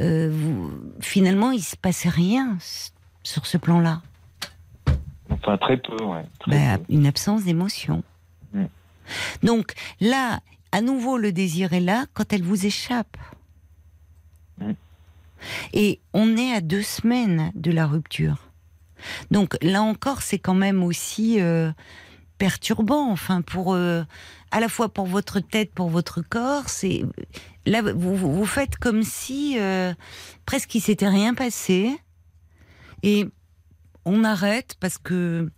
[0.00, 2.56] euh, vous- finalement, il se passait rien
[3.22, 4.02] sur ce plan-là.
[5.30, 6.24] Enfin, très peu, ouais.
[6.40, 6.92] très Ben, peu.
[6.92, 8.02] une absence d'émotion.
[8.52, 8.64] Mm.
[9.42, 10.40] Donc là,
[10.72, 13.16] à nouveau, le désir est là quand elle vous échappe.
[15.72, 18.52] Et on est à deux semaines de la rupture.
[19.30, 21.72] Donc là encore, c'est quand même aussi euh,
[22.38, 24.02] perturbant, enfin pour euh,
[24.50, 26.68] à la fois pour votre tête, pour votre corps.
[26.68, 27.02] C'est
[27.66, 29.92] là vous, faites comme si euh,
[30.46, 31.96] presque il s'était rien passé
[33.02, 33.26] et
[34.04, 35.50] on arrête parce que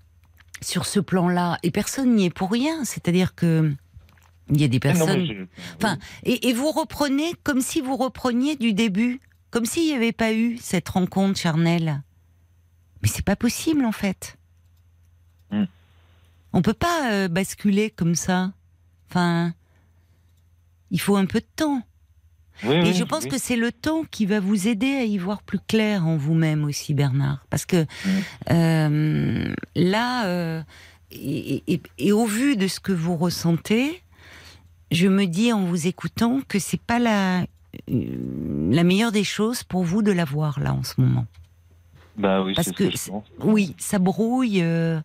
[0.61, 2.85] sur ce plan-là, et personne n'y est pour rien.
[2.85, 3.73] C'est-à-dire que
[4.51, 5.47] il y a des Ah personnes.
[5.77, 9.21] Enfin, et, et vous reprenez comme si vous repreniez du début,
[9.55, 12.03] comme s'il n'y avait pas eu cette rencontre charnelle.
[13.03, 14.37] Mais c'est pas possible en fait.
[15.53, 15.67] Hmm.
[16.53, 18.53] On peut pas euh, basculer comme ça.
[19.09, 19.55] Enfin,
[20.91, 21.83] il faut un peu de temps.
[22.65, 23.31] oui, Et oui, je pense oui.
[23.31, 26.65] que c'est le temps qui va vous aider à y voir plus clair en vous-même
[26.65, 27.47] aussi, Bernard.
[27.49, 27.87] Parce que
[28.51, 30.63] euh, là, euh,
[31.13, 34.03] et, et- et au vu de ce que vous ressentez,
[34.91, 37.47] je me dis en vous écoutant que c'est pas la,
[37.89, 41.27] la meilleure des choses pour vous de la voir là en ce moment.
[42.17, 42.85] Bah oui, parce ce que.
[43.41, 45.01] Oui, ça brouille, euh,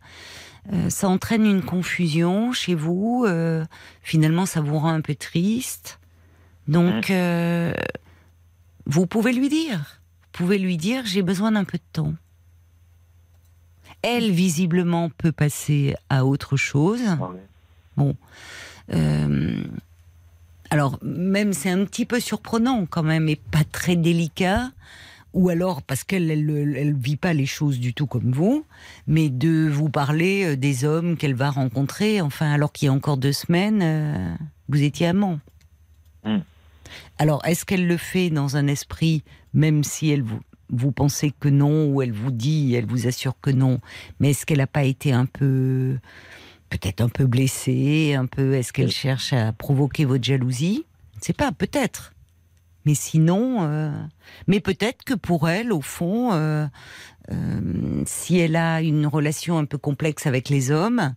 [0.74, 3.26] euh, ça entraîne une confusion chez vous.
[3.28, 3.66] euh,
[4.02, 6.00] finalement, ça vous rend un peu triste.
[6.68, 7.74] Donc, euh,
[8.86, 10.02] vous pouvez lui dire.
[10.22, 12.14] Vous pouvez lui dire, j'ai besoin d'un peu de temps.
[14.04, 17.02] Elle, visiblement, peut passer à autre chose.
[17.08, 17.30] Ah
[17.98, 18.16] ouais.
[20.70, 24.72] Alors, même c'est un petit peu surprenant quand même, et pas très délicat.
[25.34, 28.66] Ou alors parce qu'elle elle, elle- elle vit pas les choses du tout comme vous,
[29.06, 32.94] mais de vous parler euh, des hommes qu'elle va rencontrer, enfin alors qu'il y a
[32.94, 34.34] encore deux semaines, euh,
[34.70, 35.40] vous étiez amant.
[36.26, 36.38] Mm.
[37.20, 39.22] Alors est-ce qu'elle le fait dans un esprit,
[39.54, 40.40] même si elle vous,
[40.72, 43.80] vous pensez que non, ou elle vous dit, elle vous assure que non,
[44.20, 46.00] mais est-ce qu'elle n'a pas été un peu
[46.70, 48.54] peut-être un peu blessée, un peu.
[48.54, 50.86] Est-ce qu'elle cherche à provoquer votre jalousie?
[51.14, 52.14] Je ne sais pas, peut-être.
[52.86, 53.92] Mais sinon, euh,
[54.48, 56.66] mais peut-être que pour elle, au fond, euh,
[57.32, 61.14] euh, si elle a une relation un peu complexe avec les hommes,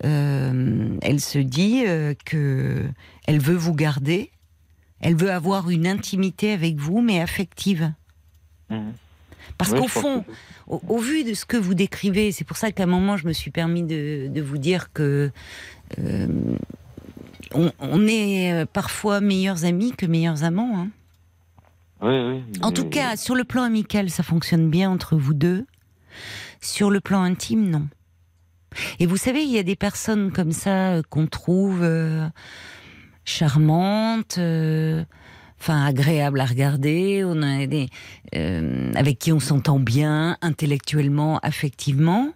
[0.00, 1.84] elle se dit
[2.26, 2.82] que
[3.26, 4.32] elle veut vous garder,
[5.00, 7.90] elle veut avoir une intimité avec vous, mais affective.
[8.68, 8.92] Mhm.
[9.58, 10.30] Parce qu'au fond, que-
[10.66, 13.26] au, au vu de ce que vous décrivez, c'est pour ça qu'à un moment, je
[13.26, 15.30] me suis permis de, de vous dire que
[15.98, 16.26] euh,
[17.52, 20.78] on, on est euh, parfois meilleurs amis que meilleurs amants.
[20.78, 20.88] hein.
[22.02, 22.42] Oui, oui.
[22.62, 25.64] En tout cas, sur le plan amical, ça fonctionne bien entre vous deux.
[26.60, 27.86] Sur le plan intime, non.
[28.98, 32.26] Et vous savez, il y a des personnes comme ça euh, qu'on trouve euh,
[33.24, 35.04] charmantes, euh,
[35.64, 37.88] enfin agréables à regarder, on a des,
[38.34, 42.34] euh, avec qui on s'entend bien intellectuellement, affectivement.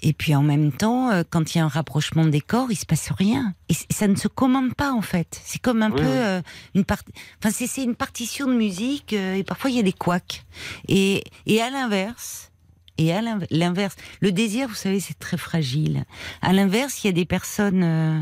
[0.00, 2.76] Et puis en même temps, euh, quand il y a un rapprochement des corps, il
[2.76, 3.54] se passe rien.
[3.68, 5.40] Et ça ne se commande pas en fait.
[5.44, 6.40] C'est comme un Oui, peu euh,
[6.74, 7.12] une partie.
[7.38, 10.44] Enfin, c'est une partition de musique euh, et parfois il y a des couacs.
[10.88, 12.50] Et, et à l'inverse,
[12.96, 16.04] et à l'inv- l'inverse, le désir, vous savez, c'est très fragile.
[16.40, 18.20] À l'inverse, il y a des personnes, euh,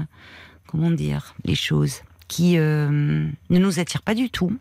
[0.67, 2.01] comment dire, les choses?
[2.33, 2.89] Qui euh,
[3.51, 4.57] ne nous attirent pas du tout.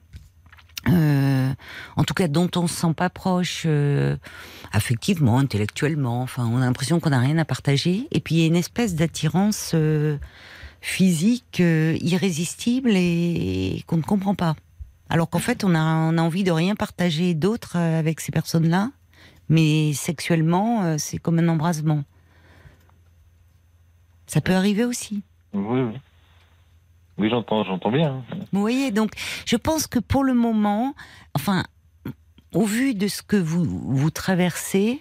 [0.90, 1.54] Euh,
[1.96, 4.18] en tout cas, dont on se sent pas proche euh,
[4.74, 6.22] affectivement, intellectuellement.
[6.22, 8.10] Enfin, on a l'impression qu'on n'a rien à partager.
[8.12, 9.74] Et puis il y a une espèce d'attirance
[10.82, 14.56] physique irrésistible et qu'on ne comprend pas.
[15.08, 18.92] Alors qu'en fait, on a, on a envie de rien partager d'autre avec ces personnes-là,
[19.48, 22.04] mais sexuellement, c'est comme un embrasement.
[24.28, 25.24] Ça peut arriver aussi.
[25.54, 26.00] Oui, oui.
[27.18, 28.24] Oui, j'entends, j'entends bien.
[28.52, 29.12] Vous voyez, donc
[29.46, 30.96] je pense que pour le moment,
[31.36, 31.64] enfin,
[32.54, 35.00] au vu de ce que vous, vous traversez,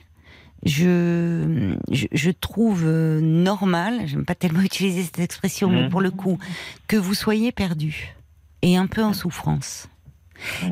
[0.64, 5.88] je, je, je trouve euh, normal, j'aime pas tellement utiliser cette expression, mais Mhm.
[5.90, 6.38] pour le coup,
[6.86, 8.14] que vous soyez perdu
[8.62, 9.88] et un peu en souffrance.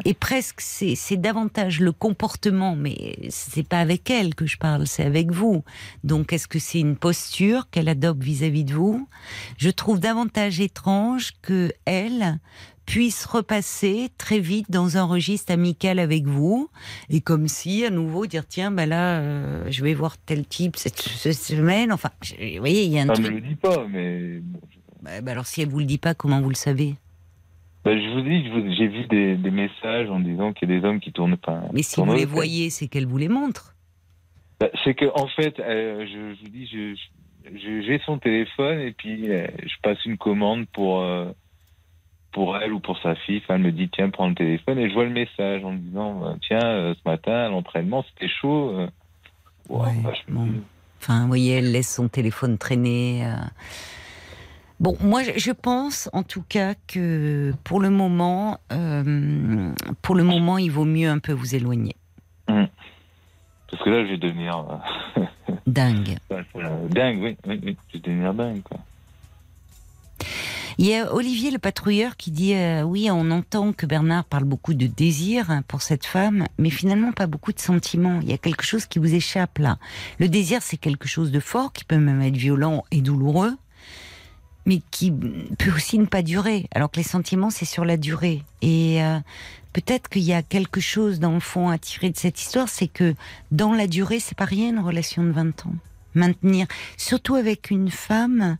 [0.04, 4.86] Et presque, c'est c'est davantage le comportement, mais c'est pas avec elle que je parle,
[4.86, 5.64] c'est avec vous.
[6.04, 9.08] Donc, est-ce que c'est une posture qu'elle adopte vis-à-vis de vous?
[9.58, 12.38] Je trouve davantage étrange que elle
[12.86, 16.70] puisse repasser très vite dans un registre amical avec vous
[17.10, 20.74] et comme si à nouveau dire tiens ben là euh, je vais voir tel type
[20.76, 21.92] cette, cette semaine.
[21.92, 23.34] Enfin je- vous voyez il y a un Ça me truc.
[23.34, 24.40] le dit pas, mais
[25.02, 26.94] Bah, bah alors si elle vous le dit pas comment vous le savez?
[27.84, 30.86] Bah, je vous dis, j'ai vu des, des messages en disant qu'il y a des
[30.86, 31.62] hommes qui tournent pas.
[31.72, 33.74] mais si vous les voyez c'est qu'elle vous les montre
[34.60, 38.92] Bah, c'est que en fait, euh, je, je vous dis, je, j'ai son téléphone et
[38.92, 41.30] puis euh, je passe une commande pour euh,
[42.32, 43.40] pour elle ou pour sa fille.
[43.44, 45.78] Enfin, elle me dit tiens prends le téléphone et je vois le message en me
[45.78, 48.70] disant tiens ce matin à l'entraînement c'était chaud.
[48.76, 48.88] euh.
[49.70, 50.48] Ouais, bah, je bon.
[51.00, 53.22] Enfin, vous voyez, elle laisse son téléphone traîner.
[54.80, 60.56] Bon, moi, je- pense, en tout cas, que pour le moment, euh, pour le moment,
[60.58, 61.96] il vaut mieux un peu vous éloigner.
[62.46, 64.80] Parce que là je vais devenir
[65.18, 65.22] euh,
[65.66, 66.16] Dingue.
[66.32, 68.78] euh, dingue, oui, oui, oui, je vais devenir dingue quoi.
[70.78, 74.44] Il y a Olivier le patrouilleur qui dit euh, oui, on entend que Bernard parle
[74.44, 78.20] beaucoup de désir hein, pour cette femme, mais finalement pas beaucoup de sentiments.
[78.22, 79.76] Il y a quelque chose qui vous échappe là.
[80.18, 83.52] Le désir, c'est quelque chose de fort qui peut même être violent et douloureux,
[84.68, 86.68] mais qui peut aussi ne pas durer.
[86.74, 88.42] Alors que les sentiments, c'est sur la durée.
[88.60, 89.18] Et euh,
[89.72, 92.86] peut-être qu'il y a quelque chose dans le fond à tirer de cette histoire, c'est
[92.86, 93.14] que
[93.50, 95.74] dans la durée, c'est pas rien une relation de 20 ans.
[96.14, 96.66] Maintenir,
[96.98, 98.58] surtout avec une femme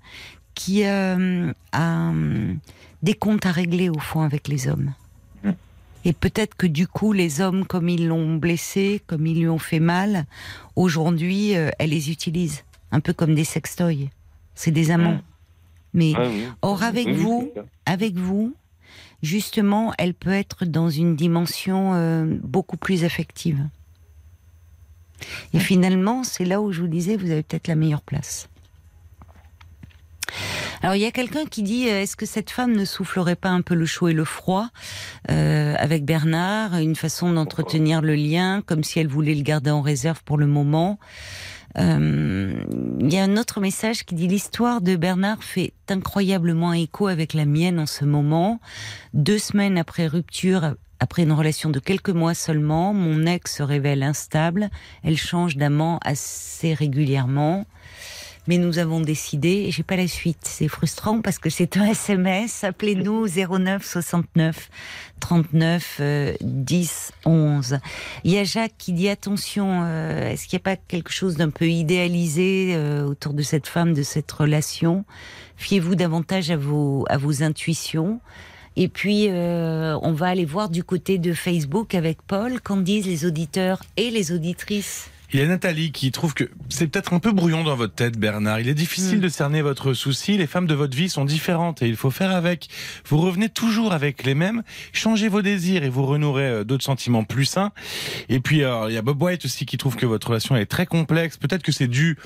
[0.55, 2.55] qui euh, a euh,
[3.03, 4.95] des comptes à régler au fond avec les hommes.
[5.45, 5.51] Mm.
[6.07, 9.59] Et peut-être que du coup, les hommes, comme ils l'ont blessé, comme ils lui ont
[9.59, 10.25] fait mal,
[10.75, 12.65] aujourd'hui, euh, elle les utilise.
[12.93, 14.09] Un peu comme des sextoys.
[14.55, 15.21] C'est des amants.
[15.99, 16.45] Mais oui.
[16.63, 17.53] Or, avec Oui, vous,
[17.85, 18.55] avec vous,
[19.23, 23.67] justement, elle peut être dans une dimension euh, beaucoup plus affective.
[25.53, 28.49] Et finalement, c'est là où je vous disais, vous avez peut-être la meilleure place.
[30.83, 33.49] Alors, il y a quelqu'un qui dit, euh, est-ce que cette femme ne soufflerait pas
[33.49, 34.69] un peu le chaud et le froid
[35.31, 39.83] euh, avec Bernard, une façon d'entretenir le lien, comme si elle voulait le garder en
[39.83, 41.01] réserve pour le moment?
[41.77, 47.35] Il y a un autre message qui dit l'histoire de Bernard fait incroyablement écho avec
[47.35, 48.61] la mienne en ce moment.
[49.15, 54.03] Deux semaines après rupture, après une relation de quelques mois seulement, mon ex se révèle
[54.03, 54.69] instable.
[55.05, 57.67] Elle change d'amant assez régulièrement.
[58.49, 60.41] Mais nous avons décidé, et j'ai pas la suite.
[60.43, 62.65] C'est frustrant parce que c'est un SMS.
[62.65, 64.71] Appelez-nous 09 69
[65.21, 67.79] 39 euh, 10 11.
[68.25, 71.37] Il y a Jacques qui dit attention, euh, est-ce qu'il n'y a pas quelque chose
[71.37, 75.05] d'un peu idéalisé euh, autour de cette femme, de cette relation?
[75.57, 78.21] Fiez-vous davantage à vos, à vos intuitions.
[78.81, 83.07] Et puis, euh, on va aller voir du côté de Facebook avec Paul, qu'en disent
[83.07, 85.11] les auditeurs et les auditrices?
[85.31, 88.19] Il y a Nathalie qui trouve que c'est peut-être un peu brouillon dans votre tête,
[88.19, 88.61] Bernard.
[88.61, 89.23] Il est difficile Mm.
[89.23, 90.39] de cerner votre souci.
[90.39, 92.69] Les femmes de votre vie sont différentes et il faut faire avec.
[93.07, 94.63] Vous revenez toujours avec les mêmes.
[94.95, 97.73] Changez vos désirs et vous renouerez euh, d'autres sentiments plus sains.
[98.31, 100.65] Et puis, alors, il y a Bob White aussi qui trouve que votre relation est
[100.67, 101.37] très complexe.
[101.37, 102.17] Peut-être que c'est dû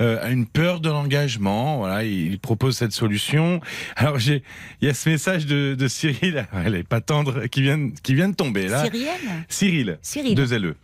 [0.00, 1.78] euh, à une peur de l'engagement.
[1.78, 3.60] Voilà, il propose cette solution.
[3.94, 4.42] Alors, j'ai,
[4.80, 8.14] il y a ce message de, de Cyril, elle est pas tendre, qui vient, qui
[8.14, 8.82] vient de tomber là.
[8.84, 9.12] Cyrielle
[9.48, 10.34] Cyril, Cyril.
[10.34, 10.74] deux LE,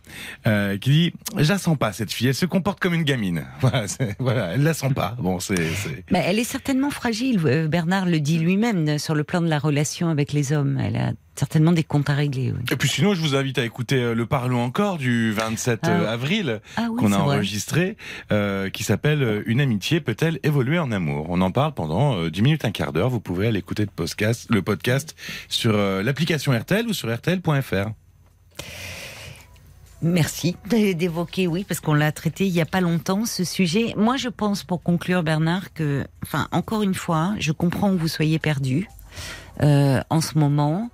[0.47, 1.13] euh, qui dit
[1.65, 3.45] Sens pas cette fille, elle se comporte comme une gamine.
[3.59, 3.85] Voilà,
[4.19, 5.15] voilà elle la sent pas.
[5.19, 5.55] Bon, c'est.
[6.11, 7.41] Bah, elle est certainement fragile.
[7.45, 10.79] euh, Bernard le dit lui-même euh, sur le plan de la relation avec les hommes.
[10.79, 12.51] Elle a certainement des comptes à régler.
[12.51, 12.59] oui.
[12.71, 16.11] Et puis sinon, je vous invite à écouter euh, le Parlons encore du 27 Ah.
[16.11, 17.97] avril Ah oui, qu'on a enregistré,
[18.31, 21.25] euh, qui s'appelle Une amitié peut-elle évoluer en amour?
[21.29, 23.09] On en parle pendant euh, 10 minutes, un quart d'heure.
[23.09, 25.15] Vous pouvez aller écouter le podcast, le podcast
[25.49, 27.89] sur euh, l'application RTL ou sur RTL.fr.
[30.01, 33.93] Merci d'évoquer, oui, parce qu'on l'a traité il y a pas longtemps ce sujet.
[33.97, 38.07] Moi, je pense, pour conclure, Bernard, que, enfin, encore une fois, je comprends que vous
[38.07, 38.87] soyez perdu
[39.63, 40.89] euh, en ce moment,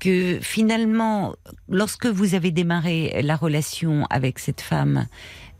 [0.00, 1.34] que finalement,
[1.68, 5.06] lorsque vous avez démarré la relation avec cette femme,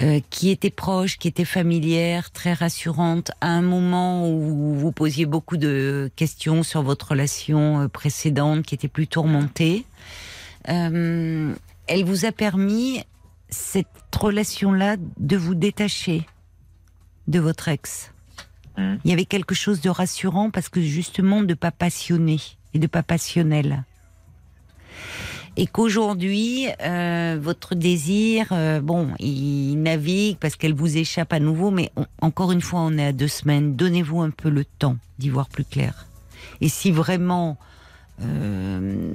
[0.03, 5.25] euh, qui était proche, qui était familière, très rassurante, à un moment où vous posiez
[5.25, 9.85] beaucoup de questions sur votre relation euh, précédente, qui était plus tourmentée.
[10.69, 11.55] Euh,
[11.87, 13.03] elle vous a permis
[13.49, 13.87] cette
[14.19, 16.27] relation-là de vous détacher
[17.29, 18.13] de votre ex.
[18.77, 18.99] Mhm.
[19.05, 22.41] Il y avait quelque chose de rassurant parce que justement de pas passionné
[22.75, 23.85] et de pas passionnel.
[25.57, 31.71] Et qu'aujourd'hui, euh, votre désir, euh, bon, il navigue parce qu'elle vous échappe à nouveau,
[31.71, 33.77] mais on- encore une fois, on est à deux semaines.
[33.77, 36.07] Donnez-vous un peu le temps d'y voir plus clair.
[36.61, 37.57] Et si vraiment
[38.23, 39.15] euh,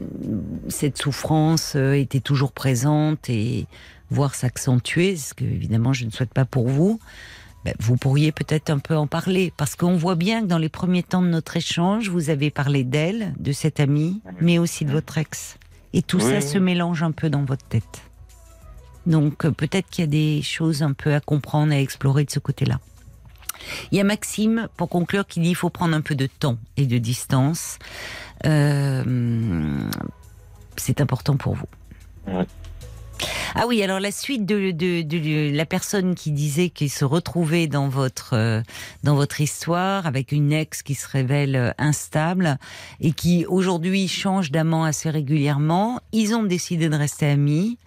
[0.67, 3.65] cette souffrance euh, était toujours présente et
[4.09, 6.99] voire s'accentuer, ce que évidemment je ne souhaite pas pour vous,
[7.65, 9.53] ben, vous pourriez peut-être un peu en parler.
[9.57, 12.83] Parce qu'on voit bien que dans les premiers temps de notre échange, vous avez parlé
[12.83, 15.57] d'elle, de cette amie, mais aussi de votre ex.
[15.93, 18.01] Et tout Oui, ça se mélange un peu dans votre tête.
[19.05, 22.31] Donc euh, peut-être qu'il y a des choses un peu à comprendre, à explorer de
[22.31, 22.79] ce côté-là.
[23.91, 26.57] Il y a Maxime, pour conclure, qui dit qu'il faut prendre un peu de temps
[26.77, 27.77] et de distance.
[28.45, 29.89] Euh,
[30.77, 31.67] c'est important pour vous.
[33.55, 37.67] Ah oui, alors la suite de, de, de la personne qui disait qu'il se retrouvait
[37.67, 38.61] dans votre euh,
[39.03, 42.57] dans votre histoire avec une ex qui se révèle euh, instable
[43.01, 47.77] et qui aujourd'hui change d'amant assez régulièrement, ils ont décidé de rester amis.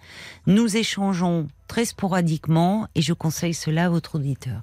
[0.45, 4.61] Nous échangeons très sporadiquement et je conseille cela à votre auditeur.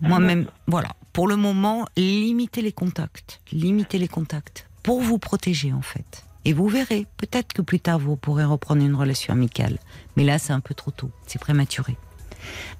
[0.00, 0.90] Moi-même, voilà.
[1.12, 6.24] Pour le moment, limitez les contacts, limitez les contacts pour vous protéger en fait.
[6.44, 9.78] Et vous verrez, peut-être que plus tard vous pourrez reprendre une relation amicale.
[10.16, 11.96] Mais là, c'est un peu trop tôt, c'est prématuré.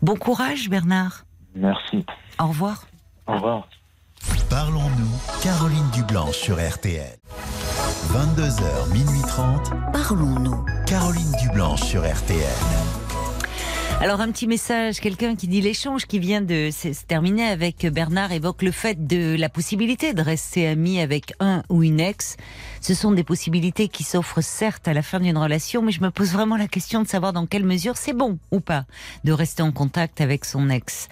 [0.00, 1.24] Bon courage, Bernard.
[1.54, 2.06] Merci.
[2.38, 2.86] Au revoir.
[3.26, 3.68] Au revoir.
[4.48, 7.18] Parlons-nous, Caroline Dublanche sur RTL.
[8.12, 10.64] 22h, minuit 30, Parlons-nous.
[10.86, 12.99] Caroline Dublanche sur RTL.
[14.02, 18.32] Alors un petit message, quelqu'un qui dit l'échange qui vient de se terminer avec Bernard
[18.32, 22.38] évoque le fait de la possibilité de rester ami avec un ou une ex.
[22.80, 26.10] Ce sont des possibilités qui s'offrent certes à la fin d'une relation, mais je me
[26.10, 28.86] pose vraiment la question de savoir dans quelle mesure c'est bon ou pas
[29.24, 31.08] de rester en contact avec son ex.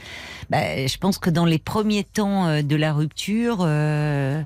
[0.49, 4.43] Ben, je pense que dans les premiers temps euh, de la rupture, euh,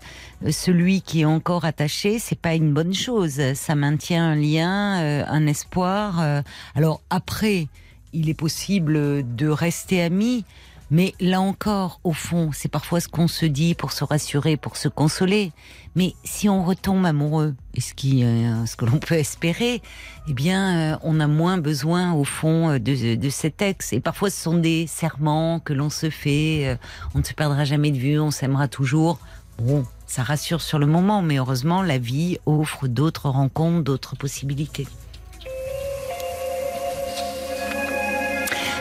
[0.50, 3.40] celui qui est encore attaché, c'est pas une bonne chose.
[3.54, 6.20] Ça maintient un lien, euh, un espoir.
[6.20, 6.42] euh.
[6.74, 7.68] Alors après,
[8.12, 10.44] il est possible de rester amis,
[10.92, 14.76] mais là encore, au fond, c'est parfois ce qu'on se dit pour se rassurer, pour
[14.76, 15.52] se consoler.
[15.96, 19.80] Mais si on retombe amoureux, ce, qui, euh, ce que l'on peut espérer,
[20.28, 23.94] eh bien, euh, on a moins besoin, au fond, euh, de, de cet ex.
[23.94, 26.78] Et parfois, ce sont des serments que l'on se fait.
[27.14, 29.18] on ne se perdra jamais de vue, on s'aimera toujours.
[29.58, 34.86] Bon, ça rassure sur le moment, mais heureusement, la vie offre d'autres rencontres, d'autres possibilités.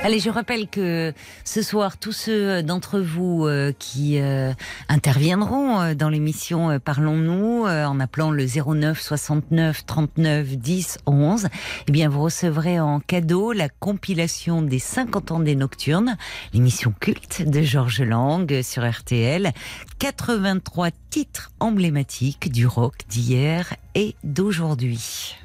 [0.03, 1.13] Allez, je rappelle que
[1.45, 4.51] ce soir, tous ceux d'entre vous euh, qui euh,
[4.89, 11.47] interviendront euh, dans l'émission Parlons-nous en appelant le 09 69 39 10 11,
[11.87, 16.17] eh bien, vous recevrez en cadeau la compilation des 50 ans des Nocturnes,
[16.51, 19.51] l'émission culte de Georges Lang sur RTL.
[19.99, 25.37] 83 titres emblématiques du rock d'hier et d'aujourd'hui.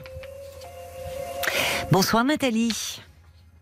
[1.93, 3.03] Bonsoir Nathalie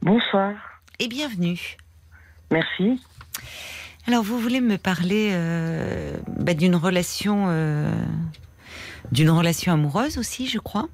[0.01, 0.74] Bonsoir.
[0.99, 1.77] Et bienvenue.
[2.51, 3.01] Merci.
[4.07, 7.91] Alors, vous voulez me parler euh, bah, d'une relation, euh,
[9.13, 10.89] d'une relation amoureuse aussi, je crois?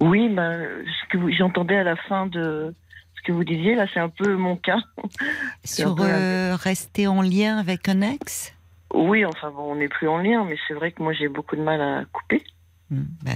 [0.00, 2.74] Oui, ben, ce que j'entendais à la fin de
[3.16, 4.80] ce que vous disiez, là, c'est un peu mon cas.
[5.64, 8.52] Sur peu euh, rester en lien avec un ex?
[8.92, 11.56] Oui, enfin bon, on n'est plus en lien, mais c'est vrai que moi j'ai beaucoup
[11.56, 12.44] de mal à couper.
[12.90, 13.32] Hmm, bah,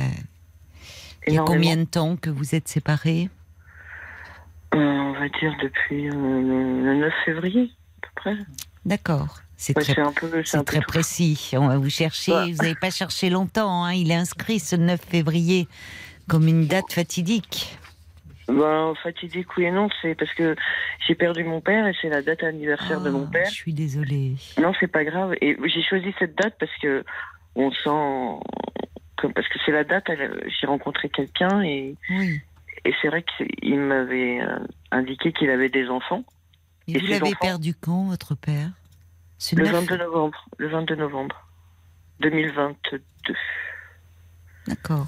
[1.26, 3.28] il y a combien de temps que vous êtes séparés?
[4.72, 7.70] On va dire depuis euh, le 9 février,
[8.02, 8.36] à peu près.
[8.84, 9.38] D'accord.
[9.56, 11.50] C'est Ouais, très, un peu, un précis.
[11.54, 12.32] On va vous chercher.
[12.32, 12.52] Ouais.
[12.52, 13.84] Vous n'avez pas cherché longtemps.
[13.84, 13.92] hein.
[13.92, 15.66] Il est inscrit ce 9 février
[16.28, 17.76] comme une date fatidique.
[18.46, 20.54] Ben, fatidique, oui et non, c'est parce que
[21.06, 23.46] j'ai perdu mon père et c'est la date anniversaire de mon Ah, père.
[23.50, 24.36] Je suis désolée.
[24.58, 25.34] Non, c'est pas grave.
[25.42, 27.04] Et j'ai choisi cette date parce que
[27.56, 28.40] on sent,
[29.34, 30.04] parce que c'est la date.
[30.60, 32.40] J'ai rencontré quelqu'un et Oui.
[32.88, 34.60] Et c'est vrai qu'il m'avait euh,
[34.90, 36.24] indiqué qu'il avait des enfants.
[36.86, 38.70] Et, Et vous l'avez enfants perdu quand, votre père?
[39.36, 40.46] Ce Le 9 22 novembre.
[40.56, 41.46] Le 22 novembre
[42.20, 43.02] 2022.
[44.68, 45.06] D'accord.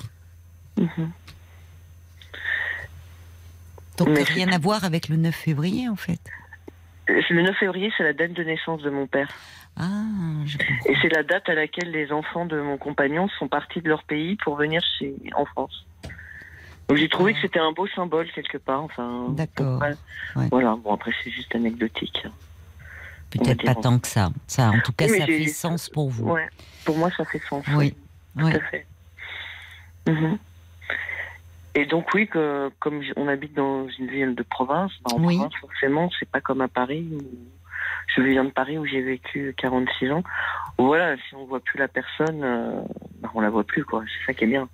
[0.76, 1.10] Mhm.
[3.96, 6.20] Donc Mais rien à voir avec le 9 février en fait?
[7.08, 9.30] Euh, Le 9 février, c'est la date de naissance de mon père.
[9.78, 10.04] Ah,
[10.44, 10.90] je comprends.
[10.90, 14.04] Et c'est la date à laquelle les enfants de mon compagnon sont partis de leur
[14.04, 15.86] pays pour venir chez, en France.
[16.90, 18.82] Donc j'ai trouvé que c'était un beau symbole quelque part.
[18.82, 19.80] Enfin, D'accord.
[19.80, 20.48] ouais.
[20.50, 22.26] Voilà, bon après c'est juste anecdotique.
[23.30, 24.30] Peut-être pas tant que ça.
[24.48, 26.32] Ça, en tout cas, Oui, ça fait sens pour vous.
[26.32, 26.48] Ouais,
[26.84, 27.64] pour moi ça fait sens.
[27.76, 27.94] Oui.
[28.36, 28.86] Tout à fait.
[30.08, 30.38] Mhm.
[31.76, 35.36] Et donc oui, que, comme on habite dans une ville de province, bah, en Oui.
[35.36, 37.06] province forcément, c'est pas comme à Paris.
[37.12, 37.20] Où
[38.16, 40.24] je viens de Paris où j'ai vécu 46 ans.
[40.76, 42.80] Voilà, si on voit plus la personne, euh,
[43.20, 44.02] bah, on la voit plus quoi.
[44.08, 44.68] C'est ça qui est bien.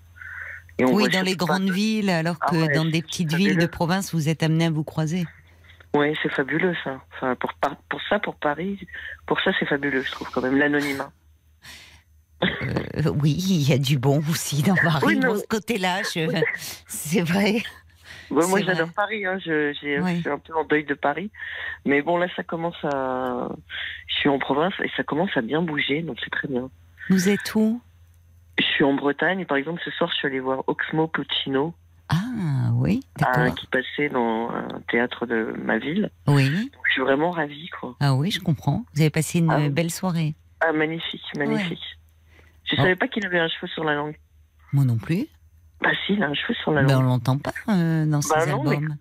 [0.79, 3.51] Et on Oui, dans les grandes villes, alors Ah que ouais, dans des petites fabuleux.
[3.51, 5.25] villes de province, vous êtes amené à vous croiser.
[5.95, 7.01] Ouais, c'est fabuleux ça.
[7.15, 7.53] Enfin, pour,
[8.11, 8.79] ça, pour Paris,
[9.27, 11.11] pour ça c'est fabuleux, je trouve quand même l'anonymat.
[12.43, 15.03] Euh, oui, il y a du bon aussi dans Paris.
[15.07, 16.43] Oui, mais- ce côté-là, je...
[16.87, 17.63] c'est vrai.
[18.31, 18.89] Ouais, moi j'adore.
[18.95, 19.39] Paris, hein.
[19.39, 20.17] je, j'ai- Oui.
[20.17, 21.31] je suis un peu en deuil de Paris.
[21.87, 23.49] Mais bon là ça commence à...
[24.09, 26.69] Je suis en province et ça commence à bien bouger, donc c'est très bien.
[27.09, 27.81] Vous êtes où?
[28.59, 31.75] Je suis en Bretagne et par exemple ce soir je suis allée voir Oxmo Puccino
[32.09, 33.55] Ah, oui, euh, d'accord.
[33.55, 36.11] qui passait dans un théâtre de ma ville.
[36.27, 36.49] Oui.
[36.51, 37.97] Donc, je suis vraiment ravie quoi.
[38.01, 38.85] Ah oui, je comprends.
[38.95, 40.35] Vous avez passé une Ah belle soirée.
[40.61, 41.83] Ah magnifique, magnifique.
[42.65, 42.83] Je Oh.
[42.83, 44.17] savais pas qu'il avait un cheveu sur la langue.
[44.73, 45.27] Moi non plus.
[45.83, 47.09] Bah si, il a un cheveu sur la Ben, on langue.
[47.09, 48.97] l'entend pas euh, dans ses Bah mais- albums.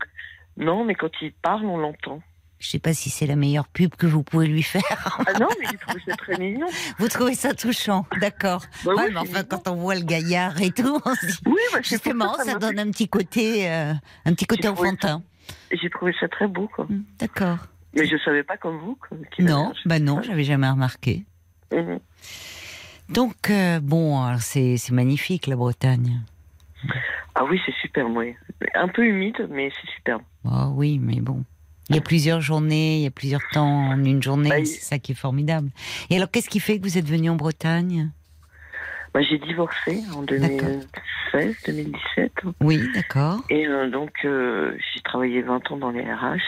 [0.57, 2.21] Non, mais quand il parle, on l'entend.
[2.65, 4.81] Je sais pas si c'est la meilleure pub que vous pouvez lui faire.
[5.27, 6.65] Ah non, mais j'ai trouvé ça très mignon.
[6.97, 8.63] Vous trouvez ça touchant, d'accord.
[8.83, 9.43] Bah oui, mais enfin, mignon.
[9.47, 12.79] quand on voit le gaillard et tout, on se dit, Oui, bah, justement, ça, donne
[12.79, 13.93] un petit côté, euh,
[14.25, 15.21] un petit côté enfantin.
[15.71, 16.85] J'ai trouvé ça très beau, quoi.
[16.85, 17.57] Hmm, D'accord.
[17.93, 18.97] Mais je savais pas comme vous.
[19.37, 21.23] Non, bah non, j'avais jamais remarqué.
[21.71, 21.99] Mhm.
[23.09, 26.19] Donc euh, bon, c'est magnifique la Bretagne.
[27.35, 28.33] Ah oui, c'est superbe, oui.
[28.73, 30.23] Un peu humide, mais c'est superbe.
[30.45, 31.43] Oh oui, mais bon.
[31.89, 34.81] Il y a plusieurs journées, il y a plusieurs temps en une journée, Bah, c'est
[34.81, 35.69] ça qui est formidable.
[36.09, 38.11] Et alors, qu'est-ce qui fait que vous êtes venu en Bretagne?
[39.13, 42.31] Bah, j'ai divorcé en 2016, 2017.
[42.61, 43.41] Oui, d'accord.
[43.49, 46.39] Et euh, donc, euh, j'ai travaillé 20 ans dans les RH.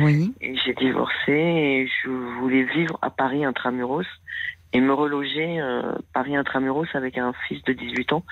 [0.00, 4.04] Oui, Et j'ai divorcé et je voulais vivre à Paris intramuros
[4.72, 8.24] et me reloger euh, Paris intramuros avec un fils de 18 ans.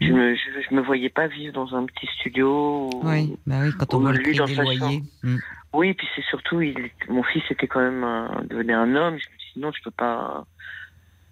[0.00, 2.88] Je me, je, je me voyais pas vivre dans un petit studio.
[2.94, 5.02] ou- oui, bah oui, quand on voit le prix des loyers.
[5.22, 5.36] Hmm.
[5.72, 9.18] Oui, et puis c'est surtout, il, mon fils était quand même un, devenait un homme.
[9.18, 10.44] Je me suis dit non, je peux pas.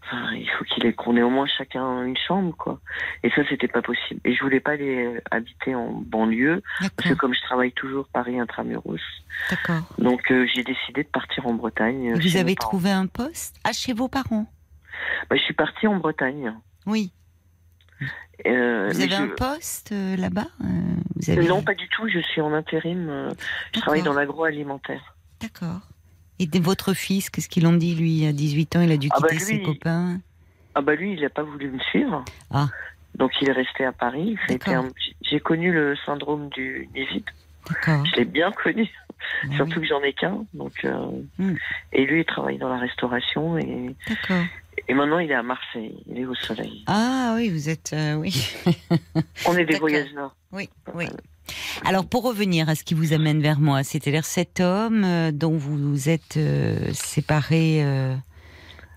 [0.05, 2.81] Enfin, il faut qu'il ait qu'on ait au moins chacun une chambre, quoi.
[3.23, 4.21] Et ça, c'était pas possible.
[4.25, 8.09] Et je voulais pas aller habiter en banlieue parce que D'accord, comme je travaille toujours
[8.09, 8.97] Paris intramuros,
[9.51, 9.83] d'accord.
[9.99, 12.15] donc euh, j'ai décidé de partir en Bretagne.
[12.15, 14.47] Vous avez trouvé un poste Ah, chez vos parents?
[15.29, 16.55] Bah, je suis partie en Bretagne.
[16.87, 17.13] Oui.
[18.47, 20.65] Euh, Vous mais avez je- un poste euh, là-bas Euh,
[21.17, 22.09] Vous avez Non, pas du tout.
[22.09, 23.09] Je suis en intérim.
[23.09, 23.31] euh,
[23.75, 25.15] Je travaille dans l'agroalimentaire.
[25.41, 25.81] D'accord.
[26.39, 29.09] Et de votre fils, qu'est-ce qu'ils ont dit lui à 18 ans Il a dû
[29.13, 30.21] Ah bah quitter ses copains?
[30.75, 32.25] Ah bah lui, il n'a pas voulu me suivre.
[32.53, 32.69] Ah.
[33.17, 34.37] Donc il est resté à Paris.
[34.69, 34.89] Un-
[35.23, 36.89] J'ai connu le syndrome du.
[37.69, 38.07] D'accord.
[38.07, 38.89] Je l'ai bien connu.
[39.43, 40.45] Ah Surtout oui, que j'en ai qu'un.
[40.55, 40.95] Donc euh,
[41.39, 41.57] Hmm.
[41.93, 44.45] et lui, il travaille dans la restauration et, D'accord.
[44.89, 46.03] Et maintenant il est à Marseille.
[46.07, 46.85] Il est au soleil.
[46.87, 47.93] Ah oui, vous êtes.
[47.93, 48.33] euh, oui.
[49.47, 50.35] On est des voyageurs.
[50.53, 51.07] Oui, oui.
[51.85, 55.57] Alors pour revenir à ce qui vous amène vers moi, c'est-à-dire cet homme euh, dont
[55.57, 58.15] vous vous êtes euh, séparé euh,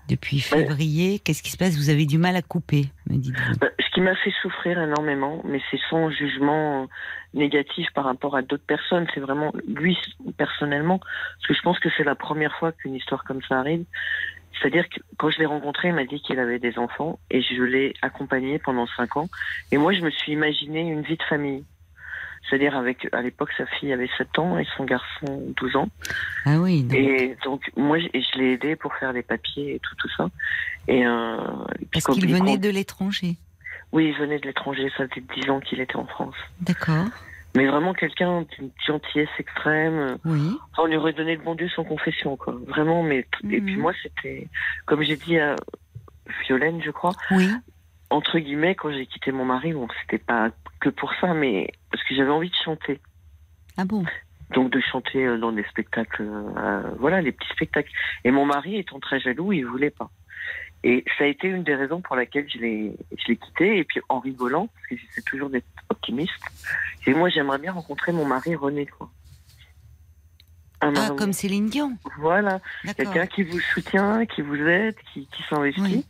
[0.08, 1.76] depuis février, qu'est-ce qui se passe?
[1.76, 3.56] Vous avez du mal à couper, me dites-vous.
[3.58, 6.88] Bah, Ce qui m'a fait souffrir énormément, mais c'est sans jugement
[7.32, 9.06] négatif par rapport à d'autres personnes.
[9.14, 9.96] C'est vraiment lui
[10.36, 13.84] personnellement, parce que je pense que c'est la première fois qu'une histoire comme ça arrive.
[14.62, 17.62] C'est-à-dire que quand je l'ai rencontré, il m'a dit qu'il avait des enfants et je
[17.62, 19.28] l'ai accompagné pendant cinq ans.
[19.72, 21.64] Et moi, je me suis imaginé une vie de famille.
[22.48, 25.88] C'est-à-dire avec, à l'époque, sa fille avait 7 ans et son garçon 12 ans.
[26.44, 29.94] Ah oui, donc, Et donc, moi, je, l'ai aidé pour faire les papiers et tout,
[29.96, 30.28] tout ça.
[30.88, 31.36] Et, euh,
[31.80, 33.36] et puis parce qu'il il venait compte- de l'étranger.
[33.92, 34.90] Oui, il venait de l'étranger.
[34.96, 36.34] Ça faisait 10 ans qu'il était en France.
[36.60, 37.06] D'accord.
[37.54, 40.16] Mais vraiment quelqu'un d'une gentillesse extrême.
[40.24, 40.40] Oui.
[40.72, 42.54] Enfin, on lui aurait donné le bon Dieu sans confession, quoi.
[42.66, 43.26] Vraiment, mais.
[43.50, 43.64] Et Mhm.
[43.66, 44.48] puis moi, c'était.
[44.86, 45.56] Comme j'ai dit à
[46.46, 47.50] Violaine, je crois, Oui.
[48.10, 50.50] entre guillemets, quand j'ai quitté mon mari, bon, c'était pas
[50.80, 53.00] que pour ça, mais parce que j'avais envie de chanter.
[53.76, 54.04] Ah bon?
[54.50, 57.90] Donc de chanter euh, dans des spectacles, euh, voilà, les petits spectacles.
[58.24, 60.10] Et mon mari, étant très jaloux, il voulait pas.
[60.84, 63.78] Et ça a été une des raisons pour laquelle je l'ai, je l'ai quitté.
[63.78, 66.32] Et puis en rigolant, parce que j'essaie toujours d'être optimiste.
[67.06, 69.10] Et moi, j'aimerais bien rencontrer mon mari René, quoi.
[70.80, 71.96] Un Ah, comme Céline Dion.
[72.18, 72.60] Voilà,
[72.96, 75.80] quelqu'un qui vous soutient, qui vous aide, qui, qui s'investit.
[75.80, 76.06] Oui.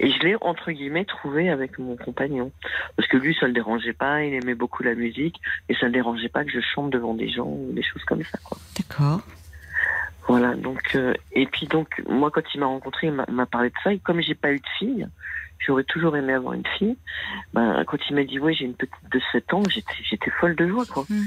[0.00, 2.50] Et je l'ai, entre guillemets, trouvé avec mon compagnon.
[2.96, 5.92] Parce que lui, ça le dérangeait pas, il aimait beaucoup la musique, et ça le
[5.92, 8.58] dérangeait pas que je chante devant des gens ou des choses comme ça, quoi.
[8.76, 9.20] D'accord.
[10.28, 13.74] Voilà, donc, euh, et puis donc, moi, quand il m'a rencontré, il m'a parlé de
[13.82, 15.06] ça, et comme j'ai pas eu de fille,
[15.64, 16.96] j'aurais toujours aimé avoir une fille,
[17.54, 20.66] ben, quand il m'a dit, oui, j'ai une petite de 7 ans, j'étais, folle de
[20.68, 21.04] joie, quoi.
[21.08, 21.22] Mm.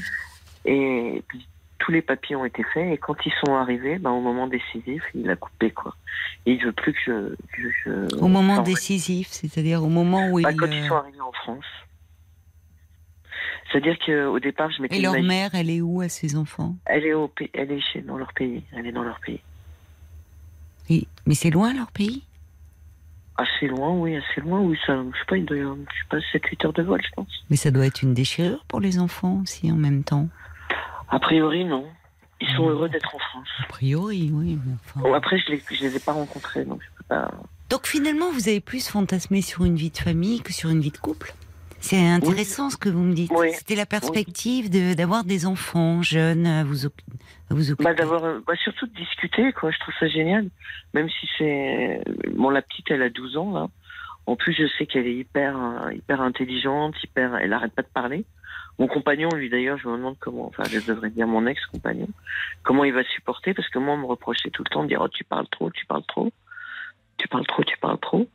[0.65, 1.47] Et puis,
[1.79, 5.03] tous les papiers ont été faits, et quand ils sont arrivés, ben, au moment décisif,
[5.13, 5.95] il a coupé, quoi.
[6.45, 7.35] Et il veut plus que je...
[7.55, 10.43] que je- Au moment décisif, c'est-à-dire au moment où il.
[10.55, 11.65] quand ils euh, sont arrivés en France.
[13.71, 16.75] C'est-à-dire qu'au départ, je m'étais Et leur mère, elle est où à ses enfants?
[16.85, 18.63] Elle est, au elle est chez, dans leur pays.
[18.71, 19.41] Elle est dans leur pays.
[20.89, 22.23] Et- Mais c'est loin leur pays?
[23.37, 24.59] Assez loin, oui, assez loin.
[24.61, 26.83] Oui, ça, je sais pas, il doit y avoir, je sais pas, 7-8 heures de
[26.83, 27.27] vol, je pense.
[27.49, 30.29] Mais ça doit être une déchirure pour les enfants aussi en même temps.
[31.09, 31.85] A priori, non.
[32.41, 32.69] Ils sont Mm.
[32.71, 33.47] heureux d'être en France.
[33.63, 34.57] A priori, oui.
[34.65, 35.01] mais enfin.
[35.01, 37.31] Bon, après, je les, je les ai pas rencontrés, donc je peux pas.
[37.69, 40.91] Donc finalement, vous avez plus fantasmé sur une vie de famille que sur une vie
[40.91, 41.33] de couple.
[41.81, 43.31] C'est intéressant ce que vous me dites.
[43.35, 43.49] Oui.
[43.53, 46.85] C'était la perspective de d'avoir des enfants jeunes à vous,
[47.83, 49.71] Bah, d'avoir, euh, bah, surtout de discuter, quoi.
[49.71, 50.49] Je trouve ça génial.
[50.93, 52.01] Même si c'est,
[52.33, 53.67] bon, la petite, elle a 12 ans, là.
[54.27, 57.87] En plus, je sais qu'elle est hyper, euh, hyper intelligente, hyper, elle arrête pas de
[57.87, 58.25] parler.
[58.79, 62.07] Mon compagnon, lui, d'ailleurs, je me demande comment, enfin, je devrais dire mon ex-compagnon,
[62.63, 65.01] comment il va supporter, parce que moi, on me reprochait tout le temps de dire,
[65.01, 66.31] oh, tu parles trop, tu parles trop,
[67.17, 68.27] tu parles trop, tu parles trop.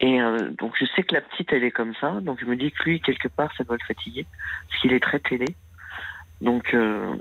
[0.00, 2.20] Et euh, donc je sais que la petite, elle est comme ça.
[2.20, 4.26] Donc je me dis que lui, quelque part, ça doit le fatiguer.
[4.68, 5.46] Parce qu'il est très télé.
[6.40, 7.14] Donc, euh,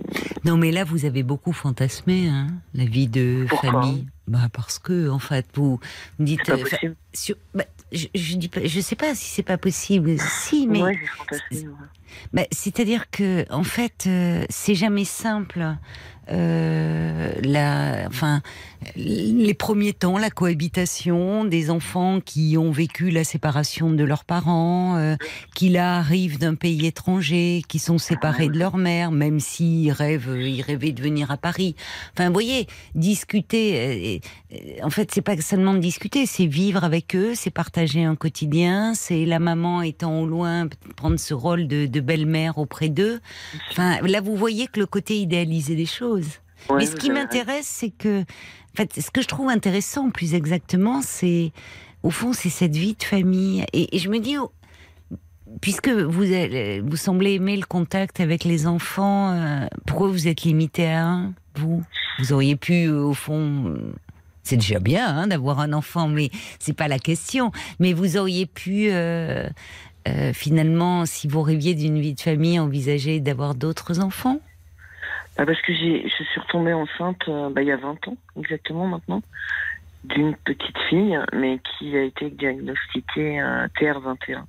[0.46, 4.08] Non, mais là, vous avez beaucoup fantasmé, hein, la vie de Pourquoi famille.
[4.28, 5.80] Bah, parce que, en fait, vous
[6.20, 6.42] me dites.
[6.46, 6.96] c'est pas euh, possible.
[7.14, 10.18] sur- bah, je, je dis pas, je sais pas si c'est pas possible.
[10.20, 10.82] Si, mais.
[10.84, 11.68] Ouais, j'ai fantasmé.
[11.68, 11.74] ouais.
[12.34, 15.78] Bah, C'est-à-dire que, en fait, euh, c'est jamais simple.
[16.30, 18.42] Euh, la, enfin,
[18.98, 24.98] les premiers temps, la cohabitation des enfants qui ont vécu la séparation de leurs parents,
[24.98, 25.16] euh,
[25.56, 30.38] qui là arrivent d'un pays étranger, qui sont séparés de leur mère, même s'ils rêvent,
[30.38, 31.78] ils rêvaient de venir à Paris.
[32.12, 34.20] Enfin, vous voyez, discuter.
[34.84, 39.26] en fait, c'est pas seulement discuter, c'est vivre avec eux, c'est partager un quotidien, c'est
[39.26, 43.20] la maman étant au loin prendre ce rôle de belle-mère auprès d'eux.
[43.72, 46.28] Enfin, là, vous voyez que le côté idéalisé des choses.
[46.70, 50.34] Ouais, Mais ce qui m'intéresse, c'est que, en fait, ce que je trouve intéressant, plus
[50.34, 51.52] exactement, c'est,
[52.04, 53.66] au fond, c'est cette vie de famille.
[53.74, 54.52] Et, et je me dis, oh,
[55.62, 56.26] puisque vous,
[56.84, 61.34] vous semblez aimer le contact avec les enfants, euh, pourquoi vous êtes limité à un,
[61.56, 61.84] vous?
[62.20, 63.94] Vous auriez pu, euh, au fond, euh,
[64.44, 66.30] c'est déjà bien hein, d'avoir un enfant, mais
[66.60, 67.52] c'est pas la question.
[67.80, 68.90] Mais vous auriez pu,
[70.08, 74.40] euh, finalement, si vous rêviez d'une vie de famille, envisager d'avoir d'autres enfants?
[75.38, 78.88] Ah, parce que je suis retombée enceinte euh, bah, il y a 20 ans, exactement
[78.88, 79.22] maintenant,
[80.04, 84.44] d'une petite fille, mais qui a été diagnostiquée un TR21.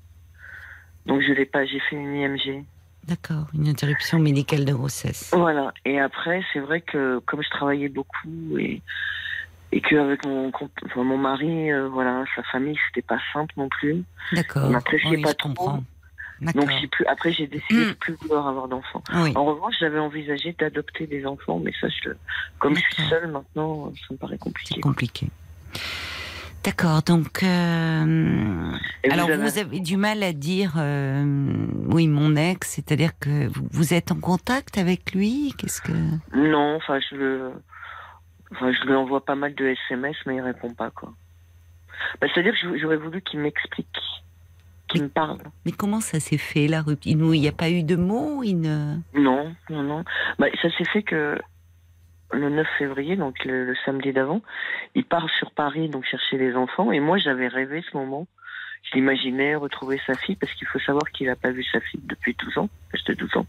[1.07, 2.65] Donc je l'ai pas, j'ai fait une IMG.
[3.07, 5.31] D'accord, une interruption médicale de grossesse.
[5.35, 5.73] Voilà.
[5.85, 8.83] Et après, c'est vrai que comme je travaillais beaucoup et
[9.73, 14.03] et qu'avec mon enfin, mon mari, euh, voilà, sa famille, c'était pas simple non plus.
[14.33, 14.65] D'accord.
[14.67, 15.49] On n'appréciait Oui, pas trop.
[15.51, 15.85] comprends.
[16.55, 17.05] Donc j'ai plus.
[17.07, 17.89] Après, j'ai décidé Mm.
[17.89, 19.03] de plus vouloir avoir d'enfants.
[19.15, 19.33] Oui.
[19.35, 22.11] En revanche, j'avais envisagé d'adopter des enfants, mais ça, je,
[22.61, 24.81] comme je suis seule maintenant, ça me paraît C'est compliqué.
[24.81, 25.27] compliqué.
[26.65, 28.73] D'accord, donc euh,
[29.11, 31.25] alors avez- vous avez du mal à dire euh,
[31.87, 35.93] oui mon ex, c'est-à-dire que vous, vous êtes en contact avec lui, qu'est-ce que
[36.37, 37.53] Non, enfin, je le,
[38.53, 41.13] enfin, je lui envoie pas mal de SMS, mais il répond pas, quoi.
[42.21, 43.99] Bah, c'est-à-dire que j'aurais voulu qu'il m'explique,
[44.89, 45.39] qu'il me parle.
[45.65, 47.13] mais comment ça s'est fait la rupture?
[47.13, 48.97] Il n'y a pas eu de mots, il ne...
[49.15, 50.05] Non, non, non.
[50.39, 51.39] Bah, ça s'est fait que
[52.33, 54.43] le 9 février, donc le, le samedi d'avant,
[54.95, 58.27] il part sur Paris, donc chercher les enfants, et moi j'avais rêvé ce moment.
[58.85, 62.01] Je l'imaginais retrouver sa fille, parce qu'il faut savoir qu'il n'a pas vu sa fille
[62.05, 63.47] depuis 12 ans, l'âge de 12 ans.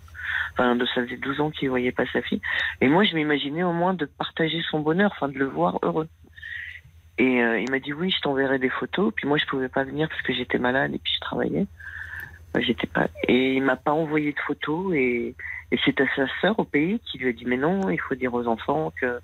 [0.60, 2.42] Enfin, de, ça faisait 12 ans qu'il ne voyait pas sa fille.
[2.82, 6.10] Et moi, je m'imaginais au moins de partager son bonheur, enfin de le voir heureux.
[7.18, 9.14] Et euh, il m'a dit oui, je t'enverrai des photos.
[9.16, 11.66] Puis moi, je pouvais pas venir parce que j'étais malade et puis je travaillais.
[12.60, 13.08] J'étais pas.
[13.30, 14.94] Et il m'a pas envoyé de photos.
[14.96, 15.34] Et,
[15.72, 18.16] et c'est à sa sœur au pays qui lui a dit mais non, il faut
[18.16, 19.22] dire aux enfants que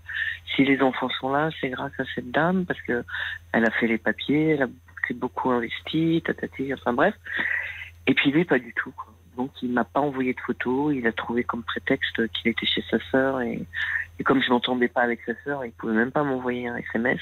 [0.56, 3.04] si les enfants sont là, c'est grâce à cette dame parce que
[3.52, 4.68] elle a fait les papiers, elle a
[5.16, 7.14] beaucoup investi, tatati, enfin bref.
[8.08, 8.92] Et puis lui, pas du tout.
[8.92, 9.15] Quoi.
[9.38, 10.94] Donc il m'a pas envoyé de photos.
[10.96, 13.66] Il a trouvé comme prétexte qu'il était chez sa sœur et,
[14.20, 17.20] et comme je n'entendais pas avec sa sœur, il pouvait même pas m'envoyer un SMS.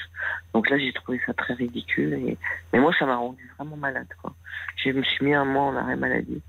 [0.52, 2.14] Donc là, j'ai trouvé ça très ridicule.
[2.14, 2.38] Et...
[2.72, 4.08] Mais moi, ça m'a rendu vraiment malade.
[4.22, 4.32] Quoi.
[4.76, 6.42] Je me suis mis un mois en arrêt maladie.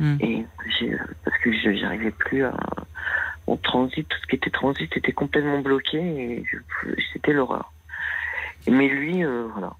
[0.00, 0.16] Hmm.
[0.20, 0.44] Et
[1.24, 2.54] parce que je j'arrivais plus à.
[3.48, 6.44] Mon transit, tout ce qui était transit était complètement bloqué et
[7.12, 7.72] c'était l'horreur.
[8.66, 9.74] Mais lui, euh, voilà.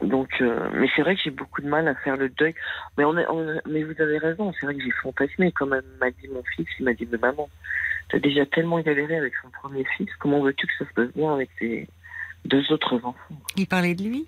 [0.00, 2.54] Donc, euh, mais c'est vrai que j'ai beaucoup de mal à faire le deuil.
[2.98, 4.52] Mais on, est- on est- mais vous avez raison.
[4.58, 5.52] C'est vrai que j'ai fantasmé.
[5.52, 5.70] Comme
[6.00, 7.48] m'a dit mon fils, il m'a dit mais maman,
[8.08, 10.08] t'as déjà tellement galéré avec son premier fils.
[10.18, 11.88] Comment veux-tu que ça se passe bien avec tes
[12.44, 13.14] deux autres enfants?
[13.56, 14.26] Il parlait de lui?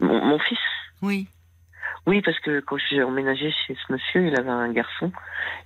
[0.00, 0.58] Mon, mon fils?
[1.02, 1.26] Oui.
[2.06, 5.12] Oui, parce que quand j'ai emménagé chez ce monsieur, il avait un garçon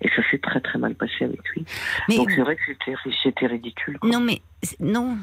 [0.00, 1.64] et ça s'est très très mal passé avec lui.
[2.08, 3.98] Mais Donc c'est vrai que c'était c'était ridicule.
[3.98, 4.10] quoi.
[4.10, 4.42] Non, mais
[4.80, 5.16] non,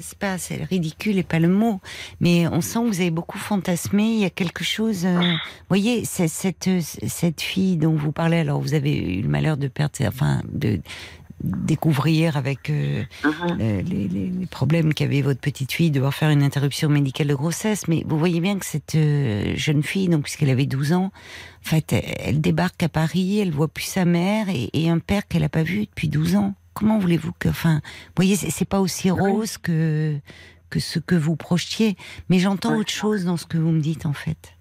[0.00, 1.80] c'est pas, c'est ridicule et pas le mot.
[2.20, 4.02] Mais on sent que vous avez beaucoup fantasmé.
[4.04, 5.06] Il y a quelque chose.
[5.06, 5.36] euh, vous
[5.68, 8.38] voyez, c'est cette cette fille dont vous parlez.
[8.38, 10.80] Alors, vous avez eu le malheur de perdre, enfin, de
[11.42, 13.32] découvrir avec euh, Mhm.
[13.60, 17.34] euh, les, les- les problèmes qu'avait votre petite fille, devoir faire une interruption médicale de
[17.34, 17.88] grossesse.
[17.88, 21.06] Mais vous voyez bien que cette euh, jeune fille, donc puisqu'elle avait 12 ans,
[21.64, 25.26] en fait, elle, débarque à Paris, elle voit plus sa mère et, et un père
[25.28, 26.54] qu'elle n'a pas vu depuis 12 ans.
[26.74, 30.16] Comment voulez-vous que, enfin, vous voyez, c'est c'est pas aussi rose que
[30.68, 31.96] que ce que vous projetiez.
[32.28, 32.78] Mais j'entends Ouais.
[32.78, 34.52] autre chose dans ce que vous me dites en fait.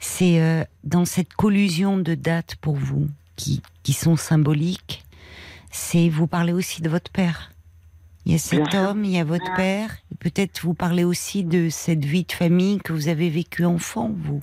[0.00, 5.02] C'est euh, dans cette collusion de dates pour vous qui qui sont symboliques.
[5.70, 7.50] C'est vous parlez aussi de votre père.
[8.26, 8.90] Il y a cet Bien sûr.
[8.90, 9.90] homme, il y a votre père.
[10.12, 14.10] et Peut-être vous parlez aussi de cette vie de famille que vous avez vécue enfant,
[14.14, 14.42] vous.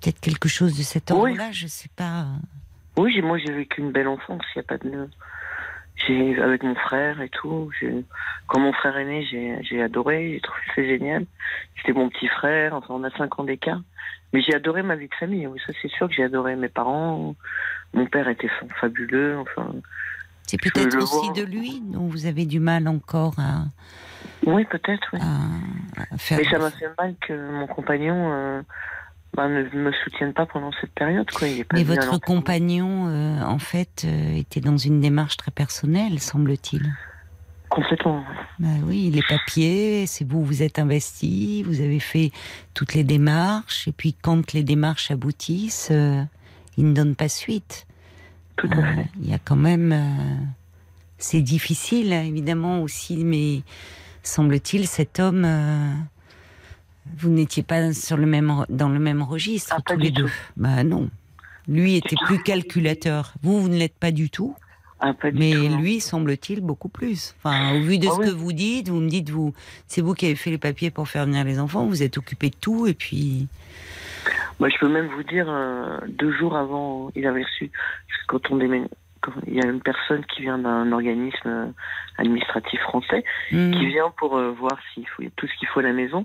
[0.00, 1.16] Peut-être quelque chose de cet Oui.
[1.16, 2.26] ordre-là, je sais pas.
[2.96, 4.42] Oui, moi j'ai vécu une belle enfance.
[4.54, 5.08] Il y a pas de
[6.06, 7.70] J'ai avec mon frère et tout.
[8.46, 9.24] Quand mon frère est né,
[9.62, 10.34] j'ai adoré.
[10.34, 11.26] J'ai trouvé ça génial.
[11.78, 12.74] C'était mon petit frère.
[12.74, 13.80] Enfin, on a cinq ans d'écart.
[14.32, 15.46] Mais j'ai adoré ma vie de famille.
[15.46, 17.34] Oui, ça c'est sûr que j'ai adoré mes parents.
[17.94, 19.38] Mon père était fa- fabuleux.
[19.38, 19.72] Enfin,
[20.46, 21.32] C'est peut-être aussi vois.
[21.32, 23.64] de lui dont vous avez du mal encore à,
[24.46, 25.06] oui, peut-être.
[25.12, 25.18] Oui.
[25.22, 26.38] à- à faire.
[26.38, 28.62] Mais ça m'a fait mal que mon compagnon euh,
[29.34, 31.28] bah, ne me soutienne pas pendant cette période.
[31.30, 31.48] Quoi.
[31.48, 35.50] Il est pas Mais votre compagnon, euh, en fait, euh, était dans une démarche très
[35.50, 36.94] personnelle, semble-t-il.
[37.68, 38.22] Complètement.
[38.60, 42.30] Bah oui, les papiers, c'est vous, vous êtes investi, vous avez fait
[42.74, 45.90] toutes les démarches, et puis quand les démarches aboutissent,
[46.76, 47.85] ils ne donnent pas suite.
[48.56, 49.06] Tout à fait.
[49.22, 50.44] Il y a quand même, euh,
[51.18, 53.60] c'est difficile hein, évidemment aussi, mais
[54.22, 55.92] semble-t-il, cet homme, euh,
[57.18, 60.22] vous n'étiez pas sur le même, dans le même registre Ah, pas tous les du
[60.22, 60.26] deux.
[60.28, 60.32] tout.
[60.56, 61.08] Bah non,
[61.68, 63.34] lui était plus calculateur.
[63.42, 64.56] Vous, vous ne l'êtes pas du tout.
[64.98, 67.34] Ah, pas du Mais tout, lui, semble-t-il, beaucoup plus.
[67.38, 68.26] Enfin, au vu de Ah ce oui.
[68.26, 69.52] que vous dites, vous me dites, vous,
[69.86, 72.48] c'est vous qui avez fait les papiers pour faire venir les enfants, vous êtes occupé
[72.48, 73.46] de tout, et puis.
[74.58, 77.70] Moi, je peux même vous dire, euh, deux jours avant, il avait reçu,
[78.26, 78.88] quand on déménage,
[79.46, 81.66] il y a une personne qui vient d'un organisme euh,
[82.18, 83.72] administratif français, Hmm.
[83.72, 86.24] qui vient pour euh, voir s'il faut tout ce qu'il faut à la maison.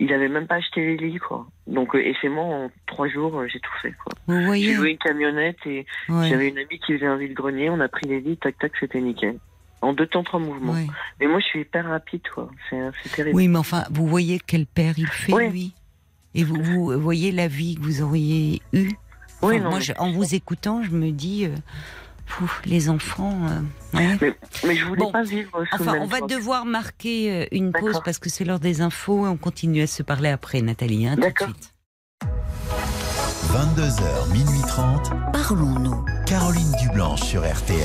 [0.00, 1.46] Il avait même pas acheté les lits, quoi.
[1.68, 4.12] Donc, euh, et c'est moi, en trois jours, euh, j'ai tout fait, quoi.
[4.26, 7.70] Vous J'ai voyez loué une camionnette et Ouais, j'avais une amie qui faisait un vide-grenier,
[7.70, 9.38] on a pris les lits, tac, tac, c'était nickel.
[9.82, 10.72] En deux temps, trois mouvements.
[10.72, 10.86] ouais.
[11.20, 12.50] Mais moi, je suis hyper rapide, quoi.
[12.70, 13.36] C'est terrible.
[13.36, 15.48] Oui, mais enfin, vous voyez quel père il fait, Oui.
[15.50, 15.72] lui?
[16.34, 18.90] Et vous, vous voyez la vie que vous auriez eue?
[19.44, 21.54] Enfin, Oui, non, moi, je- en vous écoutant, je me dis, euh,
[22.26, 23.38] pouf, les enfants.
[23.50, 24.18] euh, ouais.
[24.20, 24.34] Mais,
[24.66, 25.12] mais je voulais Bon.
[25.12, 28.30] pas vivre sous le Enfin, même on va devoir marquer euh, une pause parce que
[28.30, 31.06] c'est l'heure des infos et on continue à se parler après, Nathalie.
[31.06, 31.48] hein, tout de D'accord.
[31.48, 31.70] suite.
[33.52, 35.12] 22h, minuit 30.
[35.32, 36.04] Parlons-nous.
[36.26, 37.78] Caroline Dublanche sur RTL.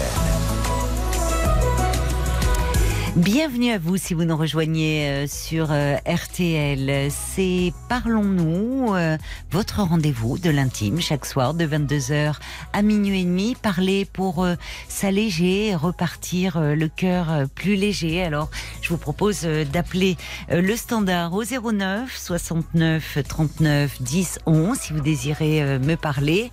[3.20, 7.12] Bienvenue à vous si vous nous rejoignez euh, sur euh, RTL.
[7.12, 9.18] C'est Parlons-nous, euh,
[9.52, 12.36] votre rendez-vous de l'intime chaque soir de 22h
[12.72, 13.58] à minuit et demi.
[13.62, 14.48] Parler pour
[14.88, 18.24] s'alléger, repartir le cœur plus léger.
[18.24, 18.50] Alors,
[18.82, 20.16] je vous propose d'appeler
[20.50, 26.52] le standard au 09 69 39 10 11 si vous désirez me parler.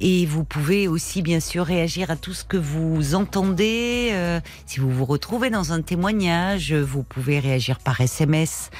[0.00, 4.40] Et vous pouvez aussi bien sûr réagir à tout ce que vous entendez.
[4.66, 8.70] si vous vous retrouvez dans un témoignage, vous pouvez réagir par SMS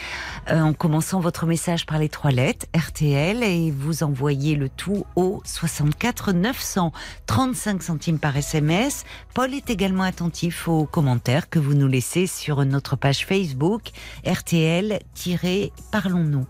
[0.51, 5.07] euh, en commençant votre message par les trois lettres RTL et vous envoyez le tout
[5.15, 6.91] au 64 900
[7.27, 9.05] 35 centimes par SMS.
[9.35, 13.93] Paul est également attentif aux commentaires que vous nous laissez sur notre page Facebook
[14.27, 16.47] RTL-Parlons-nous.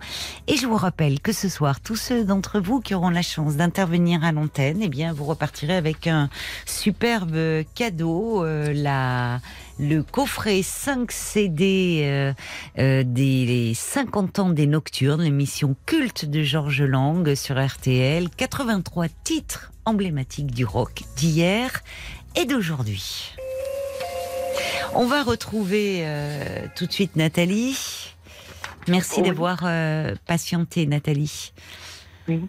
[0.46, 3.56] Et je vous rappelle que ce soir, tous ceux d'entre vous qui auront la chance
[3.56, 6.30] d'intervenir à l'antenne, eh bien, vous repartirez avec un
[6.64, 7.36] superbe
[7.74, 9.40] cadeau, euh, la,
[9.78, 12.32] le coffret 5 CD euh,
[12.78, 19.06] euh, des les 50 ans des Nocturnes, l'émission culte de Georges Lang sur RTL, 83
[19.24, 21.82] titres emblématiques du rock d'hier
[22.36, 23.32] et d'aujourd'hui.
[24.94, 28.14] On va retrouver euh, tout de suite Nathalie.
[28.88, 29.28] Merci Oui.
[29.28, 29.64] d'avoir
[30.26, 31.52] patienté, Nathalie.
[32.28, 32.42] Oui.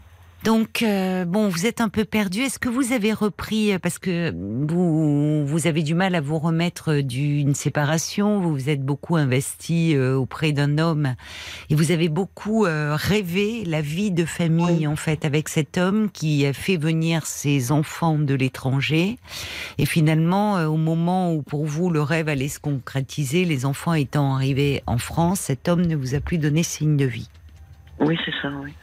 [0.43, 2.41] Donc, euh, bon, vous êtes un peu perdu.
[2.41, 6.37] Est-ce que vous avez repris, euh, parce que vous, vous avez du mal à vous
[6.37, 11.15] remettre d'une séparation, vous vous êtes beaucoup investi euh, auprès d'un homme
[11.69, 14.87] et vous avez beaucoup euh, rêvé la vie de famille, Oui.
[14.87, 19.17] en fait, avec cet homme qui a fait venir ses enfants de l'étranger.
[19.77, 23.93] Et finalement, euh, au moment où pour vous le rêve allait se concrétiser, les enfants
[23.93, 27.29] étant arrivés en France, cet homme ne vous a plus donné signe de vie.
[28.01, 28.73] Oui, c'est ça, oui.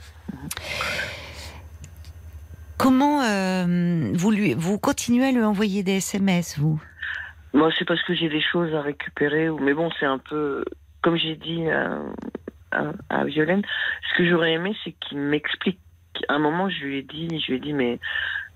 [2.82, 6.80] Comment euh, vous lui, vous continuez à lui envoyer des SMS, vous?
[7.52, 9.50] Moi, c'est parce que j'ai des choses à récupérer.
[9.50, 10.64] Mais bon, c'est un peu.
[11.02, 11.66] Comme j'ai dit
[12.70, 13.60] à, Violaine,
[14.08, 15.78] ce que j'aurais aimé, c'est qu'il m'explique.
[16.28, 17.98] À un moment, je lui ai dit, je lui ai dit, mais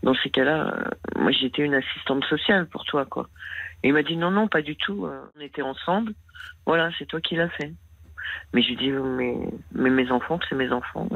[0.02, 3.28] dans ces cas-là, euh, moi, j'étais une assistante sociale pour toi, quoi.
[3.82, 5.04] Et il m'a dit, non, non, pas du tout.
[5.04, 6.14] euh, On était ensemble.
[6.64, 7.74] Voilà, c'est toi qui l'as fait.
[8.54, 9.36] Mais je lui dis, mais,
[9.74, 11.08] mais mes enfants, c'est mes enfants.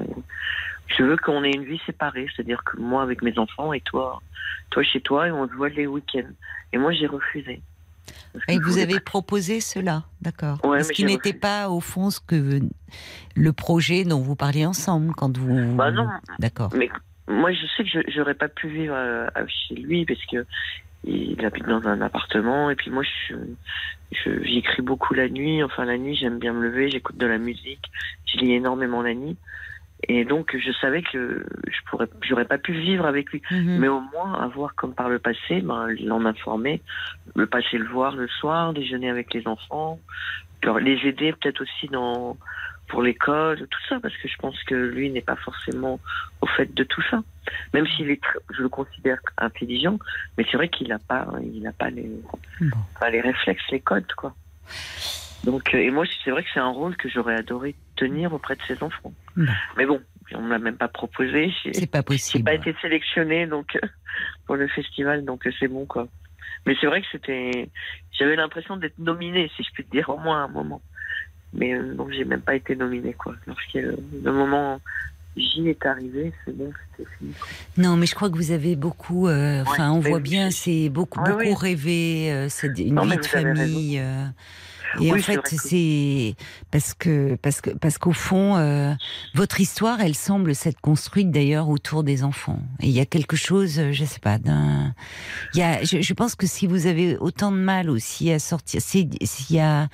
[0.97, 2.27] Je veux qu'on ait une vie séparée.
[2.35, 4.21] C'est-à-dire que moi, avec mes enfants, et toi,
[4.71, 6.31] toi chez toi, et on se voit les week-ends.
[6.73, 7.61] Et moi, j'ai refusé.
[8.49, 12.21] Et vous avez pas- proposé cela, d'accord Ouais, Ce qui n'était pas, au fond, ce
[12.21, 12.61] que
[13.37, 15.75] le projet dont vous parliez ensemble quand vous.
[15.77, 16.09] Bah non.
[16.39, 16.71] D'accord.
[16.75, 16.89] Mais
[17.27, 20.47] moi, je sais que je j'aurais pas pu vivre euh, chez lui parce que
[21.05, 23.35] il habite dans un appartement et puis moi, je
[24.13, 25.63] je- j'écris beaucoup la nuit.
[25.63, 27.85] Enfin, la nuit, j'aime bien me lever, j'écoute de la musique,
[28.27, 29.37] je lis énormément la nuit.
[30.07, 33.43] Et donc, je savais que je pourrais, j'aurais pas pu vivre avec lui.
[33.51, 33.79] Mhm.
[33.79, 36.83] Mais au moins, avoir comme par le passé, ben, l'en informer,
[37.35, 39.99] le passer le voir le soir, déjeuner avec les enfants,
[40.81, 42.37] les aider peut-être aussi dans,
[42.89, 46.01] pour l'école, tout ça, parce que je pense que lui n'est pas forcément
[46.41, 47.23] au fait de tout ça.
[47.75, 48.21] Même s'il est,
[48.51, 49.99] je le considère intelligent,
[50.37, 52.11] mais c'est vrai qu'il n'a pas, il n'a pas les,
[52.61, 53.09] Bon.
[53.11, 54.35] les réflexes, les codes, quoi.
[55.45, 58.57] Donc, euh, et moi, c'est vrai que c'est un rôle que j'aurais adoré tenir auprès
[58.57, 59.13] de ses enfants.
[59.77, 60.01] Mais bon,
[60.35, 61.53] on me l'a même pas proposé.
[61.65, 62.45] J'ai C'est pas j'ai possible.
[62.45, 63.79] pas été sélectionnée donc
[64.47, 66.09] pour le festival, donc c'est bon quoi.
[66.67, 67.71] Mais c'est vrai que c'était,
[68.19, 70.83] j'avais l'impression d'être nominée, si je puis te dire, au moins à un moment.
[71.55, 73.35] Mais euh, donc j'ai même pas été nominée quoi.
[73.47, 74.81] Lorsque le, le moment
[75.37, 77.33] J est arrivé, c'est bon, c'était fini.
[77.77, 79.29] Non, mais je crois que vous avez beaucoup.
[79.29, 81.55] euh, Enfin, on voit bien, c'est- beaucoup, beaucoup oui.
[81.55, 82.33] rêvé.
[82.33, 83.99] euh, c'est une Non, vie de famille.
[84.01, 84.25] euh,
[85.01, 86.35] et Oui, en fait, c'est
[86.71, 88.95] parce que parce que parce qu'au fond, euh,
[89.35, 92.61] votre histoire, elle semble s'être construite d'ailleurs autour des enfants.
[92.81, 94.95] Et il y a quelque chose, euh, je sais pas, d'un.
[95.55, 98.39] Il y a, je, je pense que si vous avez autant de mal aussi à
[98.39, 99.89] sortir, c'est s'il y a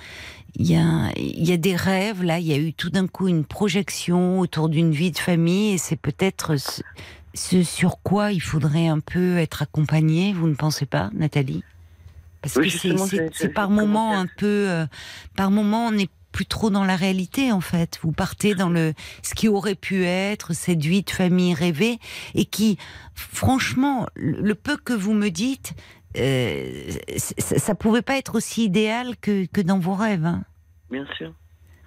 [0.57, 3.09] il y, a, il y a des rêves, là, il y a eu tout d'un
[3.09, 6.81] coup une projection autour d'une vie de famille, et c'est peut-être ce,
[7.35, 11.65] ce sur quoi il faudrait un peu être accompagné, vous ne pensez pas, Nathalie?
[12.45, 14.69] Parce Oui, que c'est- par moment un peu...
[14.69, 14.87] euh,
[15.37, 17.99] par moment, on n'est plus trop dans la réalité, en fait.
[18.03, 18.93] Vous partez dans le
[19.23, 21.99] ce qui aurait pu être cette vie de famille rêvée,
[22.35, 22.77] et qui,
[23.15, 25.75] franchement, le peu que vous me dites,
[26.19, 30.27] euh, ça, ça pouvait pas être aussi idéal que, que dans vos rêves.
[30.27, 30.43] hein.
[30.91, 31.33] Bien sûr.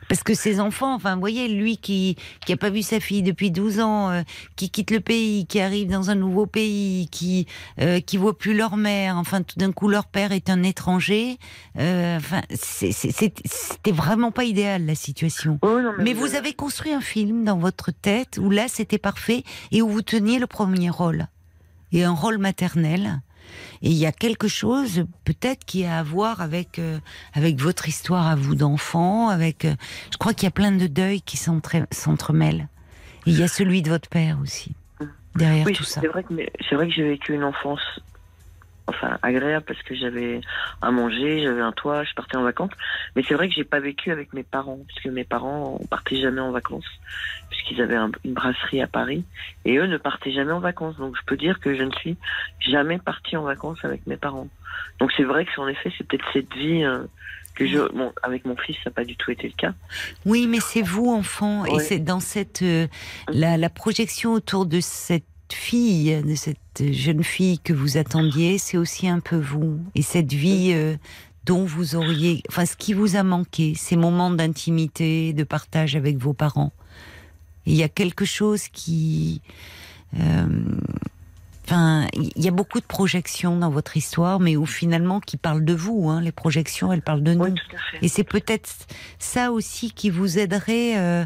[0.10, 3.24] Parce que ces enfants, enfin, vous voyez, lui qui qui a pas vu sa fille
[3.24, 4.22] depuis 12 ans, euh,
[4.55, 7.45] qui quitte le pays, qui arrive dans un nouveau pays, qui
[7.82, 11.38] euh, qui voit plus leur mère, enfin, tout d'un coup, leur père est un étranger.
[11.78, 15.60] euh, Enfin, c'était vraiment pas idéal la situation.
[15.62, 19.43] Oh, non, Mais vous avez construit un film dans votre tête où là c'était parfait
[19.72, 21.28] et où vous teniez le premier rôle
[21.91, 23.22] et un rôle maternel.
[23.81, 26.99] Et il y a quelque chose peut-être qui a à voir avec euh,
[27.33, 29.75] avec votre histoire à vous d'enfant, avec euh,
[30.11, 32.67] je crois qu'il y a plein de deuils qui s'entre- s'entremêlent.
[33.25, 34.71] Et il y a celui de votre père aussi
[35.35, 36.01] derrière Oui, tout ça.
[36.01, 36.33] c'est vrai que
[36.69, 37.81] c'est vrai que j'ai vécu une enfance
[38.89, 40.39] enfin agréable parce que j'avais
[40.81, 42.71] à manger, j'avais un toit, je partais en vacances.
[43.15, 45.85] Mais c'est vrai que j'ai pas vécu avec mes parents parce que mes parents on
[45.87, 46.85] partait jamais en vacances
[47.68, 49.24] puisqu'ils avaient un- une brasserie à Paris
[49.65, 50.97] et eux ne partaient jamais en vacances.
[50.97, 52.18] Donc je peux dire que je ne suis
[52.59, 54.47] jamais partie en vacances avec mes parents.
[54.99, 56.99] Donc c'est vrai que en effet c'est peut-être cette vie euh,
[57.55, 59.74] que je bon avec mon fils ça n'a pas du tout été le cas.
[60.26, 62.88] Oui, mais c'est vous, enfant, et c'est dans cette euh,
[63.30, 66.57] la, la projection autour de cette fille, de cette
[66.91, 70.95] jeune fille que vous attendiez, c'est aussi un peu vous, et cette vie euh,
[71.45, 76.18] dont vous auriez, enfin, ce qui vous a manqué, ces moments d'intimité, de partage avec
[76.18, 76.74] vos parents.
[77.68, 79.41] Il y a quelque chose qui,
[80.20, 80.47] euh,
[81.70, 85.65] Enfin, il y a beaucoup de projections dans votre histoire, mais où finalement qui parlent
[85.65, 86.07] de vous.
[86.07, 86.22] Hein.
[86.22, 87.43] Les projections, elles parlent de nous.
[87.43, 88.05] Oui, tout à fait.
[88.05, 88.70] Et c'est peut-être
[89.20, 91.26] ça aussi qui vous aiderait euh,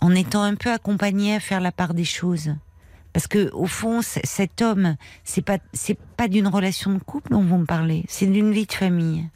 [0.00, 2.54] en étant un peu accompagné à faire la part des choses.
[3.12, 4.94] Parce que au fond, cet homme,
[5.24, 8.66] c'est pas c'est pas d'une relation de couple dont vous me parlez, c'est d'une vie
[8.66, 9.28] de famille.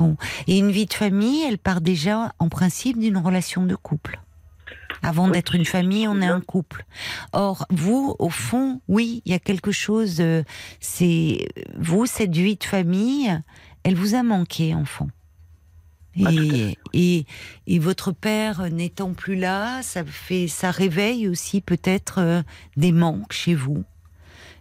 [0.00, 0.16] Mhm.
[0.46, 4.20] Et une vie de famille, elle part déjà en principe d'une relation de couple.
[5.02, 6.86] Avant d'être une famille, on est un couple.
[7.32, 10.16] Or, vous, au fond, oui, il y a quelque chose.
[10.20, 10.42] euh,
[10.80, 13.38] C'est vous, cette vie de famille,
[13.82, 15.08] elle vous a manqué, enfant.
[16.16, 17.26] Et, et,
[17.66, 22.42] et votre père n'étant plus là, ça fait, ça réveille aussi peut-être euh,
[22.76, 23.82] des manques chez vous.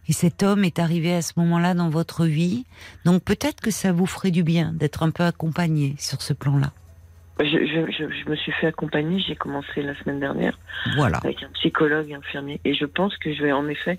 [0.07, 2.65] Et cet homme est arrivé à ce moment-là dans votre vie,
[3.05, 6.71] donc peut-être que ça vous ferait du bien d'être un peu accompagné sur ce plan-là.
[7.39, 10.59] Je, je, je, je me suis fait accompagner, j'ai commencé la semaine dernière
[10.95, 11.17] Voilà.
[11.17, 13.97] avec un psychologue infirmier et je pense que je vais en effet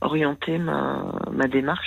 [0.00, 1.86] orienter ma, ma démarche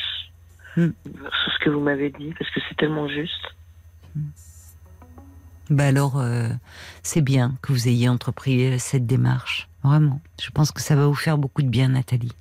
[0.77, 0.89] Hmm.
[1.05, 3.55] sur ce que vous m'avez dit parce que c'est tellement juste.
[5.69, 6.49] Bah alors, euh,
[7.01, 9.69] c'est bien que vous ayez entrepris euh, cette démarche.
[9.83, 10.19] Vraiment.
[10.41, 12.33] Je pense que ça va vous faire beaucoup de bien, Nathalie.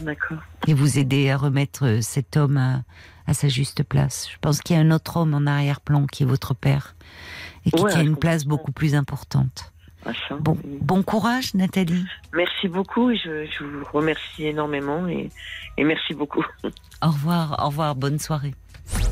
[0.00, 0.38] D'accord.
[0.66, 2.82] Et vous aider à remettre euh, cet homme à,
[3.26, 4.28] à sa juste place.
[4.32, 6.94] Je pense qu'il y a un autre homme en arrière-plan qui est votre père.
[7.66, 9.72] Et qui Ouais, tient je une place beaucoup plus importante.
[10.06, 10.36] Ah, ça.
[10.40, 12.04] Bon, courage, Nathalie.
[12.32, 15.28] Merci beaucoup et je, je vous remercie énormément et,
[15.76, 16.44] et merci beaucoup.
[17.02, 18.54] Au revoir, au revoir, bonne soirée.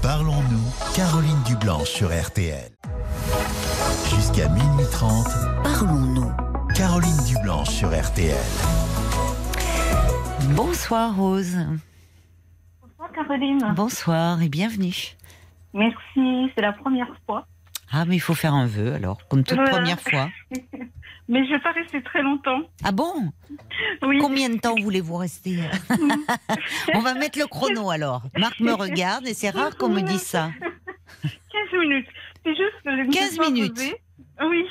[0.03, 2.71] Parlons-nous, Caroline Dublanche sur RTL.
[4.15, 5.27] Jusqu'à minuit 30,
[5.63, 6.33] Parlons-nous.
[6.75, 8.37] Caroline Dublanche sur RTL.
[10.55, 11.57] Bonsoir, Rose.
[12.83, 13.73] Bonsoir Caroline.
[13.75, 14.95] Bonsoir et bienvenue.
[15.75, 17.47] Merci, c'est la première fois.
[17.93, 19.71] Ah, mais il faut faire un vœu alors, comme toute Voilà.
[19.71, 20.31] première fois.
[21.29, 22.61] Mais je vais pas rester très longtemps.
[22.85, 23.33] Ah bon?
[24.03, 24.19] Oui.
[24.21, 25.59] Combien de temps voulez-vous rester?
[26.95, 28.23] On va mettre le chrono alors.
[28.39, 30.51] Marc me regarde et c'est rare qu'on me dise ça.
[31.23, 31.31] 15
[31.81, 32.07] minutes.
[32.45, 33.81] C'est juste que je me 15 suis pas minutes.
[34.49, 34.65] Oui.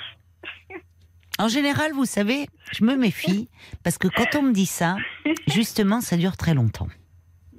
[1.39, 3.49] En général, vous savez, je me méfie
[3.83, 4.95] parce que quand on me dit ça,
[5.47, 6.87] justement, ça dure très longtemps.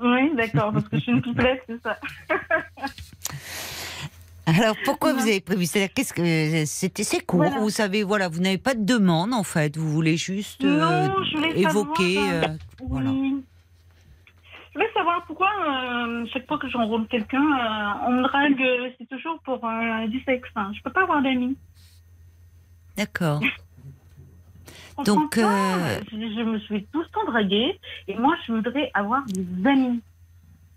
[0.00, 1.98] Oui, d'accord, parce que je suis une pipelette, c'est ça.
[4.48, 7.40] Alors pourquoi vous avez prévu C'est-à-dire qu'est-ce que c'était c'est court.
[7.42, 7.58] Voilà.
[7.58, 9.76] Vous savez, voilà, vous n'avez pas de demande en fait.
[9.76, 12.14] Vous voulez juste euh, Non, je voulais évoquer.
[12.14, 12.56] savoir, euh,
[12.88, 13.10] voilà.
[13.10, 13.42] Oui.
[14.68, 18.60] Je voulais savoir pourquoi, euh, chaque fois que je rencontre quelqu'un, euh, on me drague,
[18.62, 20.48] euh, c'est toujours pour euh, du sexe.
[20.54, 20.70] hein.
[20.76, 21.56] Je peux pas avoir d'amis.
[22.96, 23.40] D'accord.
[25.04, 27.78] Donc, euh, Je, je me suis tout le temps draguée
[28.08, 30.02] et moi, je voudrais avoir des amis.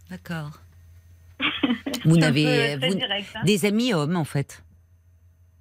[0.09, 0.51] D'accord.
[2.05, 2.99] Vous n'avez très vous-
[3.35, 3.41] hein.
[3.45, 4.63] des amis hommes en fait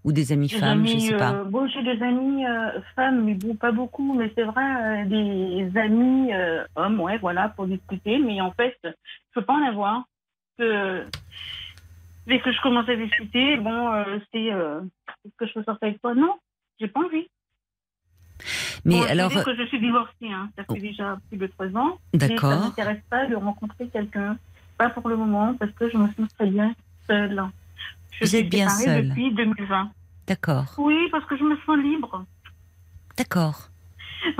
[0.04, 1.32] ou des amis Des femmes, je sais pas.
[1.34, 5.04] euh, bon, j'ai des amis euh, femmes, mais bon, pas beaucoup, mais c'est vrai, euh,
[5.06, 8.18] des amis euh, hommes, ouais, voilà, pour discuter.
[8.18, 8.90] Mais en fait, je
[9.34, 10.04] peux pas en avoir.
[10.58, 11.04] Que,
[12.26, 14.80] dès que je commence à discuter, bon, euh, c'est euh,
[15.24, 16.14] est-ce que je peux sortir avec toi?
[16.14, 16.36] Non,
[16.80, 17.28] j'ai pas envie.
[18.84, 21.66] Mais Bon, alors, dire que je suis divorcée, hein, ça fait déjà plus de trois
[21.76, 21.98] ans.
[22.12, 22.60] Et ça d'accord.
[22.60, 24.36] m'intéresse pas de rencontrer quelqu'un.
[24.76, 26.74] Pas pour le moment, parce que je me sens très bien
[27.06, 27.42] seule.
[28.12, 29.08] Je Vous suis êtes bien seule.
[29.08, 29.90] depuis 2020.
[30.26, 30.66] D'accord.
[30.78, 32.24] Oui, parce que je me sens libre.
[33.16, 33.70] D'accord.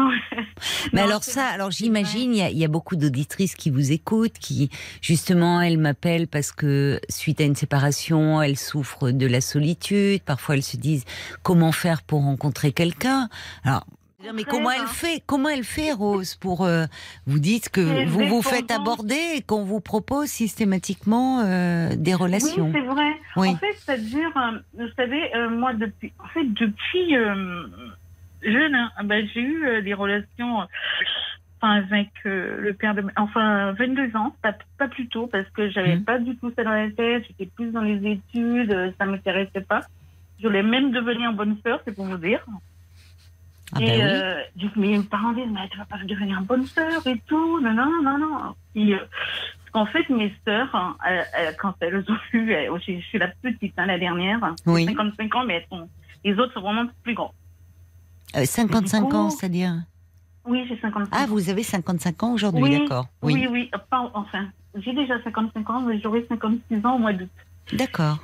[0.92, 4.38] Mais Non, alors ça, alors j'imagine, il y, y a beaucoup d'auditrices qui vous écoutent,
[4.38, 4.70] qui
[5.00, 10.22] justement, elles m'appellent parce que suite à une séparation, elles souffrent de la solitude.
[10.22, 11.04] Parfois, elles se disent
[11.42, 13.28] comment faire pour rencontrer quelqu'un?
[13.64, 13.86] Alors,
[14.34, 14.86] mais comment elle hein.
[14.86, 16.86] fait Comment elle fait, Rose, pour euh,
[17.26, 22.66] vous dites que vous vous faites aborder et qu'on vous propose systématiquement euh, des relations
[22.66, 23.10] Oui, c'est vrai.
[23.36, 23.48] Oui.
[23.48, 27.14] En fait, ça dure, euh, vous savez, euh, moi, depuis, en fait, depuis
[28.42, 30.66] jeune, hein, ben, j'ai eu des relations
[31.60, 33.04] enfin, avec le père de...
[33.16, 36.04] Enfin, 22 ans, pas, pas plus tôt, parce que j'avais Mhm.
[36.04, 39.80] pas du tout ça dans la tête, j'étais plus dans les études, ça m'intéressait pas.
[40.40, 42.44] Je voulais même devenir bonne sœur, c'est pour vous dire.
[43.74, 44.00] Ah et bah oui.
[44.02, 47.60] euh, du coup, mes parents disent, mais tu vas pas devenir bonne sœur et tout.
[47.60, 48.54] Non, non, non, non.
[48.74, 48.98] Puis, euh,
[49.74, 53.28] en fait, mes sœurs, hein, elles- quand elles ont eu, elles- je, je suis la
[53.28, 54.86] petite, hein, la dernière, Oui.
[54.86, 55.88] 55 ans, mais elles sont,
[56.24, 57.34] les autres sont vraiment plus grands.
[58.36, 59.74] Euh, 55 du coup- ans, c'est-à-dire
[60.46, 63.06] Oui, j'ai 55 Ah, vous avez 55 ans aujourd'hui, Oui, d'accord.
[63.22, 67.28] Oui, oui, pas- enfin, j'ai déjà 55 ans, mais j'aurai 56 ans au mois d'août.
[67.74, 68.18] D'accord.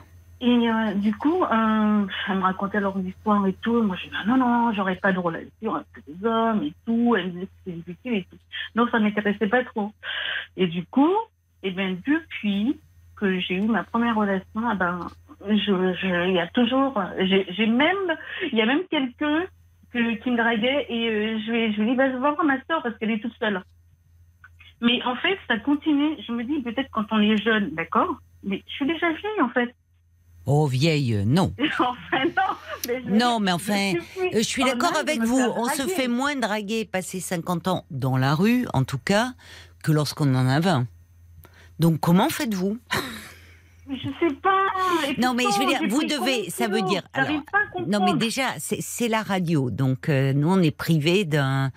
[0.46, 3.82] Et euh, du coup, euh, elle me racontait leur histoire et tout.
[3.82, 7.16] Moi, je dis, non, non, j'aurais pas de relation avec des hommes et tout.
[7.16, 8.36] Elle me disait que c'était et tout.
[8.74, 9.90] Donc, ça m'intéressait pas trop.
[10.58, 11.14] Et du coup,
[11.62, 12.78] et bien, depuis
[13.16, 15.06] que j'ai eu ma première relation, ah ben,
[15.48, 18.16] il y a toujours, j'ai même,
[18.52, 19.44] il y a même quelqu'un
[19.94, 22.98] que- qui me draguait et euh, je lui dis, je vais voir ma soeur parce
[22.98, 23.62] qu'elle est toute seule.
[24.82, 26.16] Mais en fait, ça continue.
[26.26, 29.48] Je me dis, peut-être quand on est jeune, d'accord, mais je suis déjà vieille, en
[29.48, 29.74] fait.
[30.46, 31.54] Oh, vieille, euh, non.
[31.78, 32.56] enfin, non.
[32.86, 35.38] Mais je- Non, mais enfin, je suis- Euh, suis d'accord avec vous.
[35.56, 39.32] On se fait moins draguer passer 50 ans dans la rue, en tout cas,
[39.82, 40.86] que lorsqu'on en a 20.
[41.78, 42.78] Donc comment faites-vous?
[43.88, 44.66] Je sais pas.
[45.18, 47.02] Non, mais je veux dire, vous devez, ça veut dire.
[47.12, 47.88] Alors, pas à comprendre.
[47.88, 49.70] non, mais déjà, c'est la radio.
[49.70, 51.70] Donc, euh, nous, on est privé d'une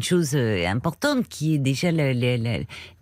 [0.00, 1.90] chose euh, importante qui est déjà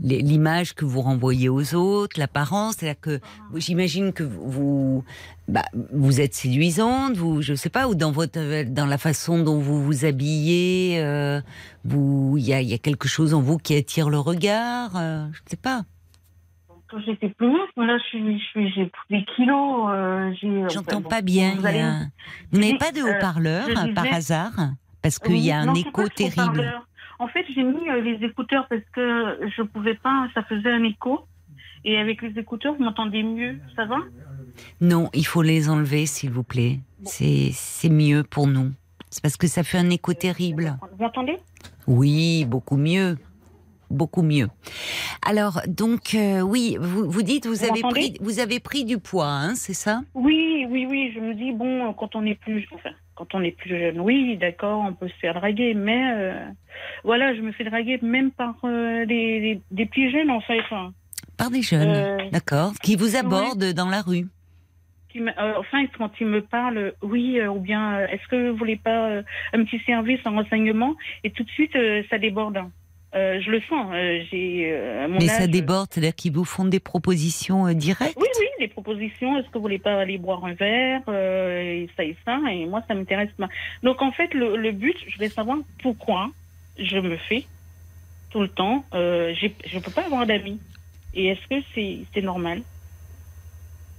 [0.01, 2.77] l'image que vous renvoyez aux autres, l'apparence.
[2.79, 3.21] C'est-à-dire que
[3.55, 5.05] j'imagine que vous,
[5.47, 9.61] bah, vous êtes séduisante, vous, je sais pas, ou dans votre, dans la façon dont
[9.61, 11.41] vous vous habillez, euh,
[11.85, 14.91] vous, il y a, y a quelque chose en vous qui attire le regard.
[14.95, 15.85] je ne sais pas.
[16.91, 19.89] Quand j'étais plus mince, mais là, je suis, je j'ai pris des kilos.
[19.91, 20.65] euh, j'ai.
[20.71, 21.55] J'entends bon, pas bien.
[21.59, 21.83] vous allez-
[22.53, 24.53] n'avez pas de euh, haut-parleur je disais- par hasard
[25.03, 26.73] Parce qu'il Oui, y a un non, écho je terrible.
[27.19, 30.83] En fait, j'ai mis euh, les écouteurs parce que je pouvais pas, ça faisait un
[30.85, 31.21] écho.
[31.85, 33.97] Et avec les écouteurs, vous m'entendez mieux, ça va?
[34.81, 36.81] Non, il faut les enlever, s'il vous plaît.
[37.05, 38.73] C'est c'est mieux pour nous.
[39.11, 40.77] C'est parce que ça fait un écho terrible.
[40.97, 41.39] Vous m'entendez?
[41.87, 43.17] Oui, beaucoup mieux.
[43.91, 44.49] Beaucoup mieux.
[45.27, 48.99] Alors, donc, euh, oui, vous, vous dites, vous, Vous avez pris, vous avez pris du
[48.99, 50.03] poids, hein, c'est ça?
[50.15, 51.11] Oui, oui, oui.
[51.15, 54.37] Je me dis bon, quand on est plus, enfin, quand on est plus jeune, oui,
[54.37, 56.35] d'accord, on peut se faire draguer, mais euh,
[57.03, 60.61] voilà, je me fais draguer même par euh, des, des, des plus jeunes en fait.
[60.71, 60.93] hein.
[61.39, 64.27] Par des jeunes, d'accord Qui vous abordent dans la rue.
[65.11, 68.51] qui me- euh, enfin, quand ils me parlent, oui, euh, ou bien, euh, est-ce que
[68.51, 69.23] vous voulez pas
[69.55, 70.95] un petit service, un renseignement?
[71.25, 71.77] Et tout de suite,
[72.11, 72.59] ça déborde.
[73.19, 73.87] Euh, je le sens.
[73.93, 78.17] euh, j'ai, euh, mon Mais ça déborde, c'est-à-dire qu'ils vous font des propositions directes?
[78.17, 79.37] Oui, oui, les propositions.
[79.39, 81.03] Est-ce que vous voulez pas aller boire un verre?
[81.09, 83.49] Et ça et ça Et moi, ça m'intéresse pas.
[83.83, 86.31] Donc, en fait, le, le but, je voulais savoir pourquoi
[86.79, 87.45] je me fais
[88.31, 88.85] tout le temps.
[88.93, 90.61] Je peux pas avoir d'amis.
[91.15, 92.63] Et est-ce que c'est c'est normal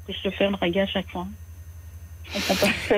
[0.08, 1.28] que je te fais draguer à chaque fois?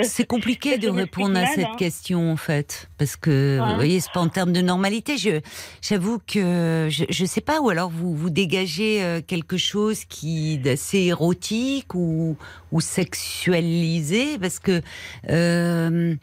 [0.03, 1.75] C'est compliqué de répondre à cette hein.
[1.77, 3.67] question en fait, parce que Ouais.
[3.69, 5.17] vous voyez, c'est pas en termes de normalité.
[5.17, 5.39] Je,
[5.81, 10.57] j'avoue que je, je sais pas, ou alors vous vous dégagez euh, quelque chose qui
[10.57, 12.35] d'assez érotique ou
[12.71, 14.81] ou sexualisé, parce que,
[15.29, 16.15] euh,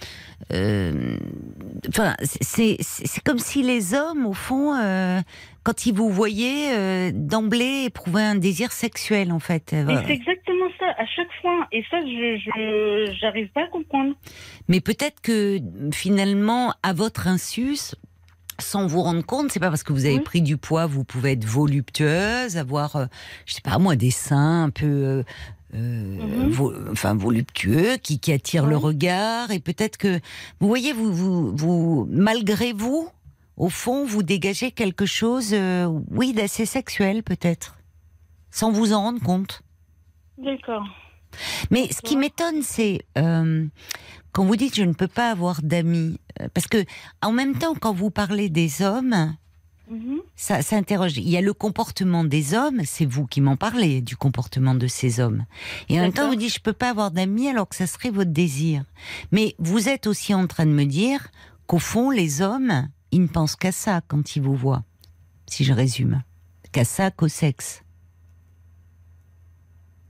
[0.52, 1.16] euh,
[1.88, 4.74] enfin, c'est c'est c'est comme si les hommes, au fond.
[4.74, 5.20] euh,
[5.64, 9.74] quand ils vous voyaient euh, d'emblée éprouver un désir sexuel, en fait.
[9.84, 10.02] Voilà.
[10.06, 11.66] c'est exactement ça, à chaque fois.
[11.72, 14.14] Et ça, je j'arrive pas à comprendre.
[14.68, 15.58] Mais peut-être que
[15.92, 17.76] finalement, à votre insu,
[18.60, 20.20] sans vous rendre compte, c'est pas parce que vous avez Oui.
[20.22, 23.06] pris du poids, vous pouvez être voluptueuse, avoir, euh,
[23.46, 25.22] je sais pas moi, des seins un peu, euh,
[25.74, 26.48] euh, Mhm.
[26.48, 28.82] vo- enfin voluptueux, qui, qui attirent le Ouais.
[28.82, 30.18] regard, et peut-être que,
[30.60, 33.08] vous voyez, vous, vous, vous, malgré vous,
[33.58, 37.76] au fond, vous dégagez quelque chose, euh, oui, d'assez sexuel peut-être,
[38.50, 39.62] sans vous en rendre compte.
[40.38, 40.86] D'accord.
[41.70, 43.66] Mais ce qui m'étonne, c'est euh,
[44.32, 46.84] quand vous dites je ne peux pas avoir d'amis, euh, parce que
[47.20, 49.34] en même temps, quand vous parlez des hommes,
[49.90, 50.20] Mhm.
[50.36, 51.16] ça, ça interroge.
[51.16, 54.86] Il y a le comportement des hommes, c'est vous qui m'en parlez du comportement de
[54.86, 55.46] ces hommes.
[55.88, 58.10] Et en même temps, vous dites je peux pas avoir d'amis alors que ça serait
[58.10, 58.84] votre désir.
[59.32, 61.28] Mais vous êtes aussi en train de me dire
[61.66, 64.84] qu'au fond, les hommes, ils ne pensent qu'à ça quand ils vous voient.
[65.46, 66.22] Si je résume,
[66.72, 67.82] qu'à ça, qu'au sexe.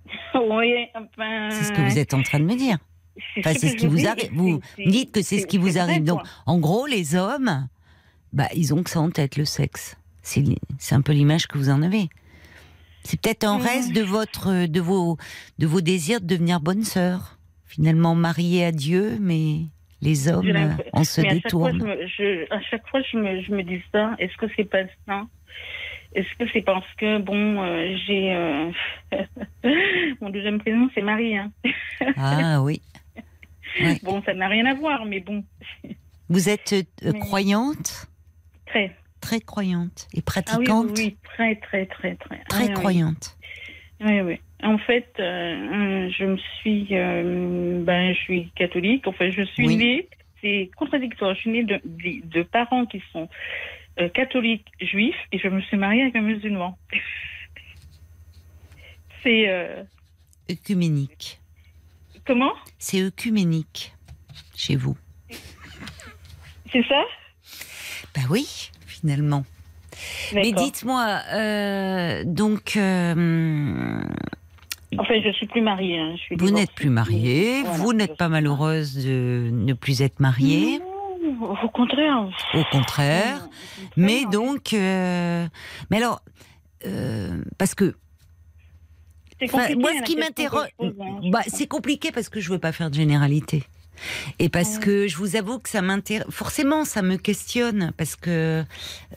[0.34, 1.48] Oui, enfin.
[1.50, 2.78] C'est ce que vous êtes en train de me dire.
[3.38, 4.30] Enfin, c'est ce qui vous arrive.
[4.32, 6.04] Vous dites que c'est ce qui vous arrive.
[6.04, 7.68] Donc, en gros, les hommes,
[8.32, 9.96] bah, ils ont que ça en tête, le sexe.
[10.22, 12.08] C'est un peu l'image que vous en avez.
[13.02, 13.64] C'est peut-être un Mhm.
[13.64, 15.16] reste de votre, de vos,
[15.58, 17.38] de vos désirs de devenir bonne sœur.
[17.64, 19.62] Finalement mariée à Dieu, mais
[20.00, 20.46] les hommes,
[20.92, 22.46] on se Mais à chaque, fois, je détourne.
[22.50, 24.14] à chaque fois, je me, je me dis ça.
[24.18, 25.26] Est-ce que c'est pas ça?
[26.14, 28.34] Est-ce que c'est parce que, bon, euh, j'ai.
[28.34, 28.70] euh,
[30.20, 31.36] Mon deuxième prénom, c'est Marie.
[31.36, 31.52] Hein.
[32.16, 32.80] Ah oui.
[33.80, 33.98] Ouais.
[34.02, 35.44] Bon, ça n'a rien à voir, mais bon,
[36.28, 38.06] Vous êtes euh, Mais- croyante,
[38.66, 38.96] très.
[39.20, 42.38] très croyante et Ah oui, pratiquante, oui, oui, très, très, très, très.
[42.48, 42.72] très Ah oui.
[42.74, 43.36] croyante.
[44.00, 44.40] Oui, oui.
[44.62, 49.06] En fait, euh, je me suis, euh, ben, je suis catholique.
[49.06, 49.76] Enfin, je suis Oui.
[49.76, 50.08] née.
[50.40, 51.34] C'est contradictoire.
[51.34, 53.28] Je suis née de, de, de parents qui sont
[54.00, 56.76] euh, catholiques juifs et je me suis mariée avec un musulman.
[59.22, 59.82] C'est euh,
[60.50, 61.40] Œcuménique.
[62.24, 62.52] comment?
[62.78, 63.92] C'est œcuménique
[64.56, 64.96] chez vous.
[66.72, 67.02] C'est ça?
[68.14, 69.44] Bah oui, finalement.
[70.34, 71.20] Mais dites-moi,
[72.24, 72.76] donc,
[74.96, 75.98] Enfin, je suis plus mariée.
[75.98, 76.12] hein.
[76.16, 80.18] Je suis vous n'êtes plus mariée, Voilà, vous n'êtes pas malheureuse de ne plus être
[80.20, 82.28] mariée, Non, au contraire.
[82.54, 83.40] au contraire.
[83.42, 83.50] Non,
[83.96, 85.46] Mais donc, euh,
[85.90, 86.22] mais alors,
[86.86, 87.94] euh, parce que
[89.40, 90.90] C'est Enfin, compliqué, moi, la ce qui m'interroge, hein,
[91.30, 93.64] bah, c'est compliqué parce que je veux pas faire de généralité.
[94.38, 94.82] Et parce Ouais.
[94.84, 96.26] que je vous avoue que ça m'intéresse.
[96.30, 98.64] Forcément, ça me questionne parce que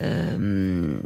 [0.01, 0.99] euh,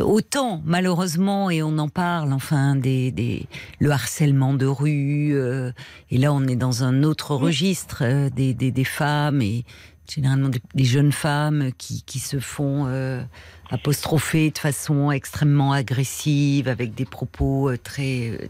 [0.00, 2.32] autant malheureusement et on en parle.
[2.32, 3.46] Enfin, des, des
[3.80, 5.32] le harcèlement de rue.
[5.34, 5.72] euh,
[6.10, 9.64] et là, on est dans un autre registre euh, des, des, des femmes et
[10.08, 13.22] généralement des, des jeunes femmes qui, qui se font euh,
[13.70, 18.48] apostropher de façon extrêmement agressive avec des propos euh, très euh,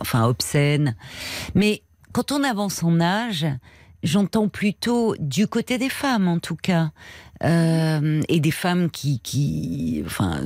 [0.00, 0.94] enfin obscènes.
[1.54, 1.82] Mais
[2.12, 3.46] quand on avance en âge,
[4.02, 6.90] j'entends plutôt du côté des femmes en tout cas,
[7.44, 10.40] euh, et des femmes qui, qui, enfin,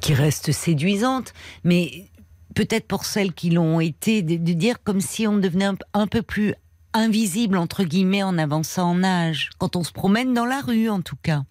[0.00, 1.32] qui restent séduisantes,
[1.64, 2.06] mais
[2.54, 6.06] peut-être pour celles qui l'ont été, de, de dire comme si on devenait un, un
[6.06, 6.54] peu plus
[6.94, 11.00] invisible entre guillemets en avançant en âge, quand on se promène dans la rue en
[11.00, 11.44] tout cas.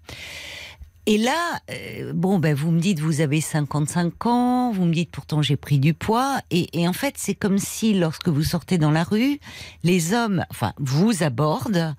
[1.08, 5.10] Et là, euh, bon, ben vous me dites vous avez 55 ans, vous me dites
[5.12, 8.78] pourtant j'ai pris du poids, et, et en fait c'est comme si lorsque vous sortez
[8.78, 9.40] dans la rue,
[9.84, 11.96] les hommes, enfin, vous abordent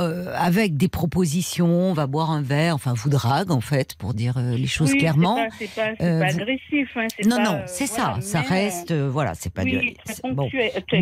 [0.00, 4.14] euh, avec des propositions, on va boire un verre, enfin vous drague en fait pour
[4.14, 5.36] dire euh, les choses Oui, clairement.
[5.58, 6.88] C'est pas, c'est pas, c'est pas vous- agressif.
[6.96, 9.78] Hein, Non, pas, non, c'est voilà, ça, ça reste, voilà, c'est pas oui,
[10.24, 10.32] du.
[10.32, 10.48] bon.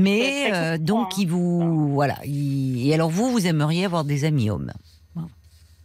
[0.01, 1.16] Mais donc hein.
[1.19, 2.19] il vous voilà.
[2.27, 4.73] il- Et alors vous, vous aimeriez avoir des amis hommes?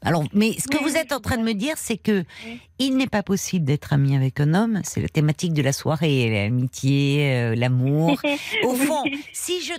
[0.04, 2.60] Alors, mais ce que Oui, vous êtes en train de me dire, c'est que Oui.
[2.80, 4.82] il n'est pas possible d'être ami avec un homme.
[4.84, 8.12] C'est la thématique de la soirée, l'amitié, euh, l'amour.
[8.64, 8.86] Au Oui.
[8.86, 9.04] fond,
[9.34, 9.74] si je,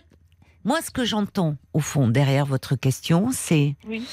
[0.65, 4.05] moi, ce que j'entends au fond derrière votre question, c'est Oui.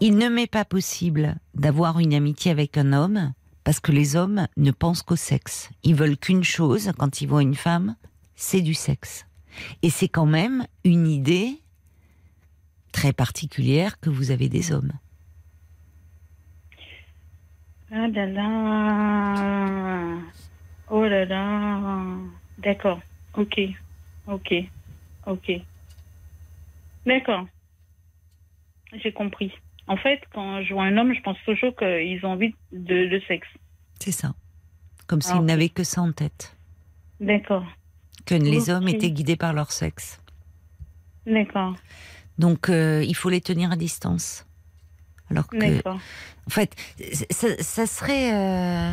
[0.00, 3.32] il ne m'est pas possible d'avoir une amitié avec un homme
[3.64, 5.68] parce que les hommes ne pensent qu'au sexe.
[5.84, 7.96] Ils veulent qu'une chose quand ils voient une femme,
[8.34, 9.26] c'est du sexe.
[9.82, 11.60] Et c'est quand même une idée
[12.92, 14.92] très particulière que vous avez des hommes.
[17.96, 20.18] Ah là là.
[20.90, 22.16] Oh là là.
[22.58, 23.00] D'accord.
[23.36, 23.60] Ok.
[24.26, 24.52] Ok.
[25.26, 25.52] Ok.
[27.06, 27.46] D'accord.
[29.02, 29.52] J'ai compris.
[29.86, 33.20] En fait, quand je vois un homme, je pense toujours qu'ils ont envie de, de
[33.28, 33.46] sexe.
[34.00, 34.34] C'est ça.
[35.06, 36.56] Comme Ah, s'ils n'avaient que ça en tête.
[37.20, 37.64] D'accord.
[38.26, 40.20] Que les hommes étaient guidés par leur sexe.
[41.26, 41.74] D'accord.
[42.38, 44.46] Donc, euh, il faut les tenir à distance.
[45.34, 45.98] Alors que, D'accord.
[46.46, 46.74] en fait,
[47.30, 48.32] ça, ça serait.
[48.34, 48.92] euh,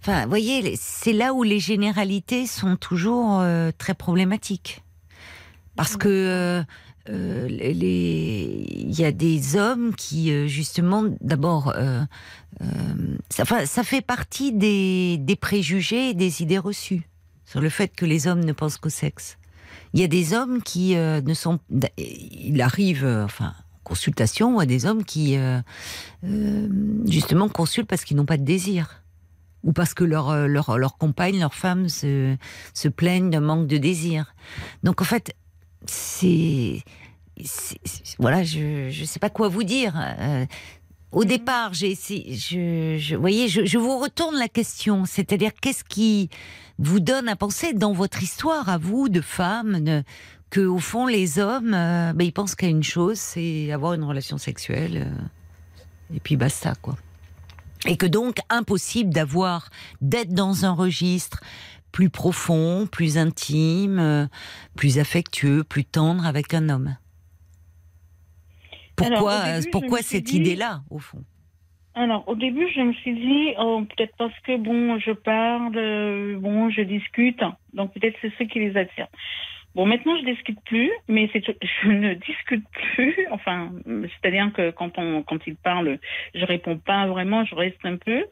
[0.00, 4.82] Enfin, vous voyez, c'est là où les généralités sont toujours euh, très problématiques.
[5.76, 6.62] Parce que
[7.08, 11.74] euh, les- il y a des hommes qui, justement, d'abord,
[13.30, 17.08] ça, fait partie des, des préjugés et des idées reçues
[17.46, 19.38] sur le fait que les hommes ne pensent qu'au sexe.
[19.94, 21.58] Il y a des hommes qui ne sont.
[21.96, 25.60] Il arrive, enfin, en consultation, à des hommes qui, euh,
[26.24, 26.68] euh,
[27.06, 29.02] justement, consultent parce qu'ils n'ont pas de désir.
[29.62, 32.36] Ou parce que leur, euh, leur, leur compagne, leur femme se,
[32.74, 34.34] se plaignent d'un manque de désir.
[34.82, 35.34] Donc, en fait,
[35.86, 36.82] c'est.
[38.18, 39.94] Voilà, je ne sais pas quoi vous dire.
[39.96, 40.44] Euh,
[41.12, 42.34] au départ, j'ai essayé.
[42.34, 45.04] Je, voyez, je, je vous retourne la question.
[45.06, 46.28] C'est-à-dire, qu'est-ce qui
[46.78, 50.02] vous donne à penser dans votre histoire, à vous, de femme, de-
[50.54, 54.04] que au fond, les hommes, euh, ben, ils pensent qu'à une chose, c'est avoir une
[54.04, 55.08] relation sexuelle.
[55.08, 56.94] euh, et puis basta, quoi.
[57.86, 59.68] Et que donc, impossible d'avoir,
[60.00, 61.40] d'être dans un registre
[61.90, 64.26] plus profond, plus intime, euh,
[64.76, 66.96] plus affectueux, plus tendre avec un homme.
[68.96, 71.24] Pourquoi, Alors, euh, début, pourquoi cette dit- idée-là, au fond?
[71.96, 76.38] Alors, au début, je me suis dit, oh, peut-être parce que, bon, je parle, euh,
[76.38, 77.40] bon, je discute,
[77.72, 79.08] donc peut-être c'est ce qui les attire.
[79.74, 81.42] Bon, maintenant, je discute plus, mais c'est,
[81.82, 82.64] je ne discute
[82.94, 83.26] plus.
[83.30, 85.98] Enfin, c'est-à-dire que quand on, quand ils parlent,
[86.34, 88.24] je réponds pas vraiment, je reste un peu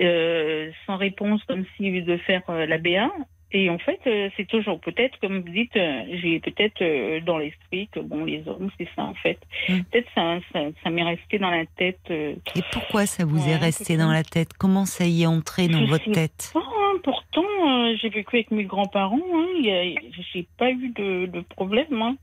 [0.00, 3.10] euh, sans réponse, comme si de faire euh, la BA.
[3.50, 7.38] Et en fait, euh, c'est toujours peut-être, comme vous dites, euh, j'ai peut-être euh, dans
[7.38, 9.38] l'esprit que bon, les hommes, c'est ça en fait.
[9.68, 9.80] Mm.
[9.90, 12.00] Peut-être ça, ça, ça m'est resté dans la tête.
[12.10, 14.52] euh, Et pourquoi ça vous Ouais, est resté dans la tête?
[14.58, 16.50] Comment ça y est entré dans Je votre tête?
[16.52, 19.16] pas, hein, pourtant, euh, j'ai vécu avec mes grands-parents.
[19.16, 20.00] Hein, il y a-
[20.32, 22.02] j'ai pas eu de, de problème.
[22.02, 22.16] hein.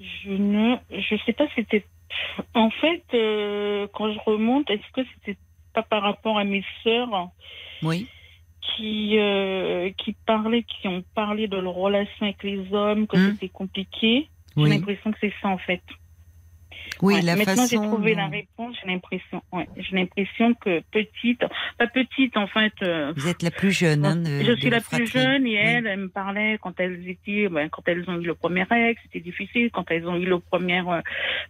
[0.00, 1.84] Je ne, je sais pas, c'était.
[2.54, 5.38] En fait, euh, quand je remonte, est-ce que c'était
[5.72, 7.28] pas par rapport à mes sœurs?
[7.82, 8.06] Oui.
[8.74, 13.32] Qui euh, qui parlaient, qui ont parlé de leur relation avec les hommes, que Hmm.
[13.32, 14.28] c'était compliqué.
[14.56, 15.82] J'ai Oui, l'impression que c'est ça en fait.
[17.02, 18.76] Oui Ouais, la Maintenant, j'ai trouvé la réponse.
[18.82, 21.40] J'ai l'impression, ouais, j'ai l'impression que petite,
[21.78, 22.72] pas petite en fait.
[22.82, 24.04] euh, Vous êtes la plus jeune.
[24.04, 25.56] hein, de- je suis la plus jeune et Oui.
[25.56, 29.00] elles, elles me parlaient quand elles étaient, ben, quand elles ont eu le premier ex,
[29.04, 29.70] c'était difficile.
[29.72, 31.00] Quand elles ont eu le premier, euh,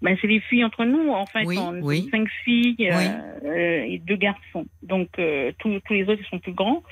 [0.02, 2.08] ben c'est les filles entre nous, en fait, Oui, on oui.
[2.10, 4.66] cinq filles euh, euh, et deux garçons.
[4.82, 6.82] Donc euh, tous, tous les autres ils sont plus grands.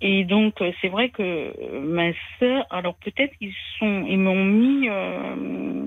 [0.00, 5.84] Et donc c'est vrai que ma sœur, alors peut-être ils sont, ils m'ont mis euh,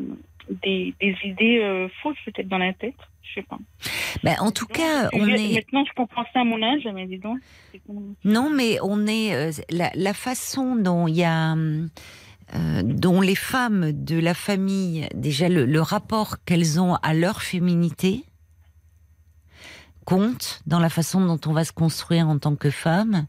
[0.50, 3.58] des, des idées euh, fausses peut-être dans la tête, je sais pas.
[4.24, 5.56] Ben, en tout cas, on est.
[5.56, 7.40] Maintenant je comprends ça à mon âge, mais dis donc.
[8.24, 13.36] Non, mais on est euh, la, la façon dont il y a, euh, dont les
[13.36, 18.24] femmes de la famille, déjà le, le rapport qu'elles ont à leur féminité
[20.06, 23.26] compte dans la façon dont on va se construire en tant que femme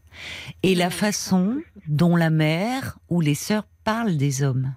[0.61, 1.57] et la façon
[1.87, 4.75] dont la mère ou les sœurs parlent des hommes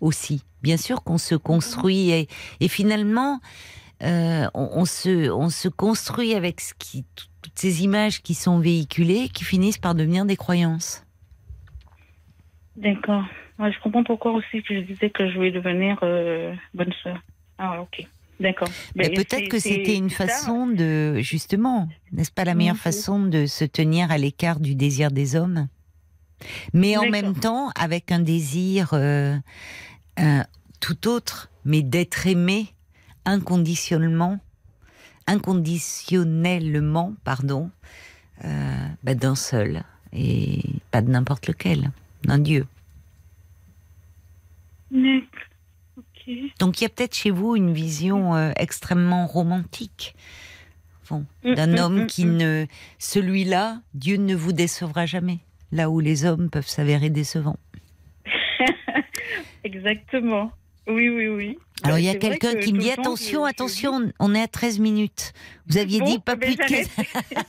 [0.00, 0.44] aussi.
[0.64, 2.26] Bien sûr qu'on se construit et,
[2.60, 3.40] et finalement
[4.02, 8.34] euh, on, on se, on se construit avec ce qui, tout- toutes ces images qui
[8.34, 11.04] sont véhiculées, qui finissent par devenir des croyances.
[12.76, 13.24] D'accord.
[13.58, 17.18] Ouais, je comprends pourquoi aussi que je disais que je voulais devenir euh, bonne sœur.
[17.58, 18.06] Ah, ok.
[18.40, 18.68] D'accord.
[18.96, 20.26] Mais Ben, peut-être que c'était une ça.
[20.26, 22.80] façon de, justement, n'est-ce pas la meilleure Mhm.
[22.90, 25.68] façon de se tenir à l'écart du désir des hommes
[26.72, 29.36] Mais en même temps, avec un désir euh,
[30.18, 30.42] euh,
[30.80, 32.68] tout autre, mais d'être aimé
[33.24, 34.38] inconditionnellement,
[35.26, 37.70] inconditionnellement, pardon,
[38.44, 39.82] euh, bah, d'un seul,
[40.12, 41.90] et pas de n'importe lequel,
[42.24, 42.66] d'un Dieu.
[46.58, 50.14] Donc il y a peut-être chez vous une vision euh, extrêmement romantique
[51.08, 52.66] bon, Mm, d'un mm, homme mm, qui ne...
[52.98, 55.38] Celui-là, Dieu ne vous décevra jamais,
[55.72, 57.58] là où les hommes peuvent s'avérer décevants.
[59.64, 60.52] Exactement.
[60.86, 61.58] Oui, oui, oui.
[61.82, 64.78] Alors il y a quelqu'un que qui me dit attention, attention, on est à 13
[64.78, 65.32] minutes.
[65.66, 66.90] Vous aviez Bon, dit pas ben, plus de 15.
[66.96, 67.46] j'arrête.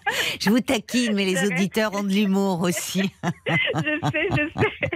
[0.40, 3.12] Je vous taquine, mais les auditeurs ont de l'humour aussi.
[3.24, 4.90] je sais, je sais.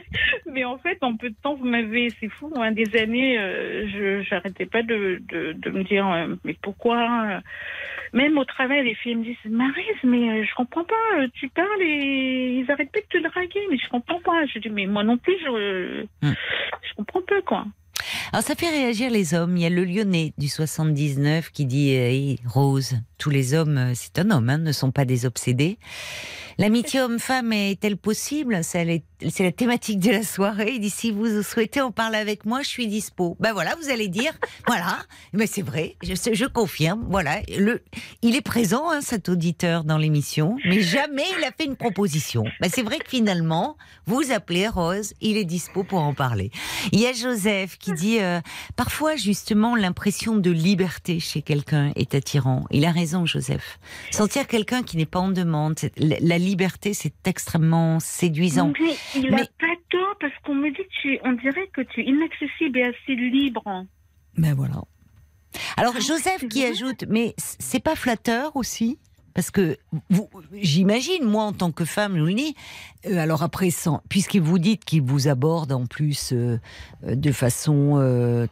[0.47, 3.89] Mais en fait, en peu de temps, vous m'avez, c'est fou, hein, des années, euh,
[3.89, 7.41] je j'arrêtais pas de, de, de me dire, euh, mais pourquoi euh,
[8.13, 12.59] Même au travail, les filles me disent, Marise, mais je comprends pas, tu parles et
[12.61, 14.47] ils arrêtent pas de te draguer, mais je comprends pas.
[14.47, 16.33] Je dis, mais moi non plus, je, Hmm.
[16.89, 17.65] je comprends pas, quoi.
[18.33, 19.57] Alors ça fait réagir les hommes.
[19.57, 23.79] Il y a le Lyonnais du 79 qui dit euh, Hey, Rose, tous les hommes,
[23.79, 25.79] euh, c'est un homme, hein, ne sont pas des obsédés.
[26.63, 28.61] L'amitié homme-femme est-elle possible?
[28.63, 30.75] C'est la- thématique de la soirée.
[30.75, 33.37] Il dit si vous souhaitez en parler avec moi, je suis dispo.
[33.41, 34.33] Ben voilà, vous allez dire
[34.69, 34.99] voilà.
[35.33, 37.05] Mais c'est vrai, je, confirme.
[37.11, 41.75] Voilà, il est présent, hein, cet auditeur dans l'émission, mais jamais il a fait une
[41.75, 42.45] proposition.
[42.61, 43.77] Ben c'est vrai que finalement,
[44.07, 46.53] vous appelez Rose, il est dispo pour en parler.
[46.93, 48.41] Il y a Joseph qui dit euh,
[48.77, 52.67] parfois justement l'impression de liberté chez quelqu'un est attirant.
[52.71, 53.81] Il a raison, Joseph.
[54.13, 58.73] Sentir quelqu'un qui n'est pas en demande, la, la liberté, c'est extrêmement séduisant.
[58.81, 62.01] Mais il Mais- pas tort, parce qu'on me dit que tu, on dirait que tu
[62.01, 63.63] es inaccessible et assez libre.
[64.37, 64.81] Ben voilà.
[65.77, 68.99] Alors Ah, Joseph qui ajoute, mais c'est pas flatteur aussi?
[69.35, 69.77] Parce que
[70.11, 72.55] vous, j'imagine, moi en tant que femme, vous dis,
[73.07, 73.69] euh, alors après,
[74.09, 76.59] puisque vous dites qu'il vous aborde en plus euh,
[77.07, 78.47] euh, de façon euh,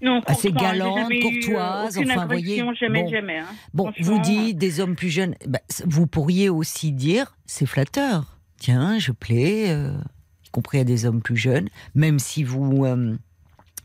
[0.00, 3.10] Non, Assez galante, courtoise, enfin, voyez, agression, jamais, bon.
[3.10, 3.38] jamais.
[3.38, 3.46] hein.
[3.74, 8.38] Bon, vous dites des hommes plus jeunes, bah, vous pourriez aussi dire c'est flatteur.
[8.58, 12.86] Tiens, je plais, y compris à des hommes plus jeunes, même si vous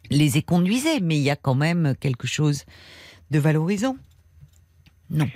[0.09, 2.63] les éconduisez, mais il y a quand même quelque chose
[3.31, 3.95] de valorisant.
[5.09, 5.27] Non.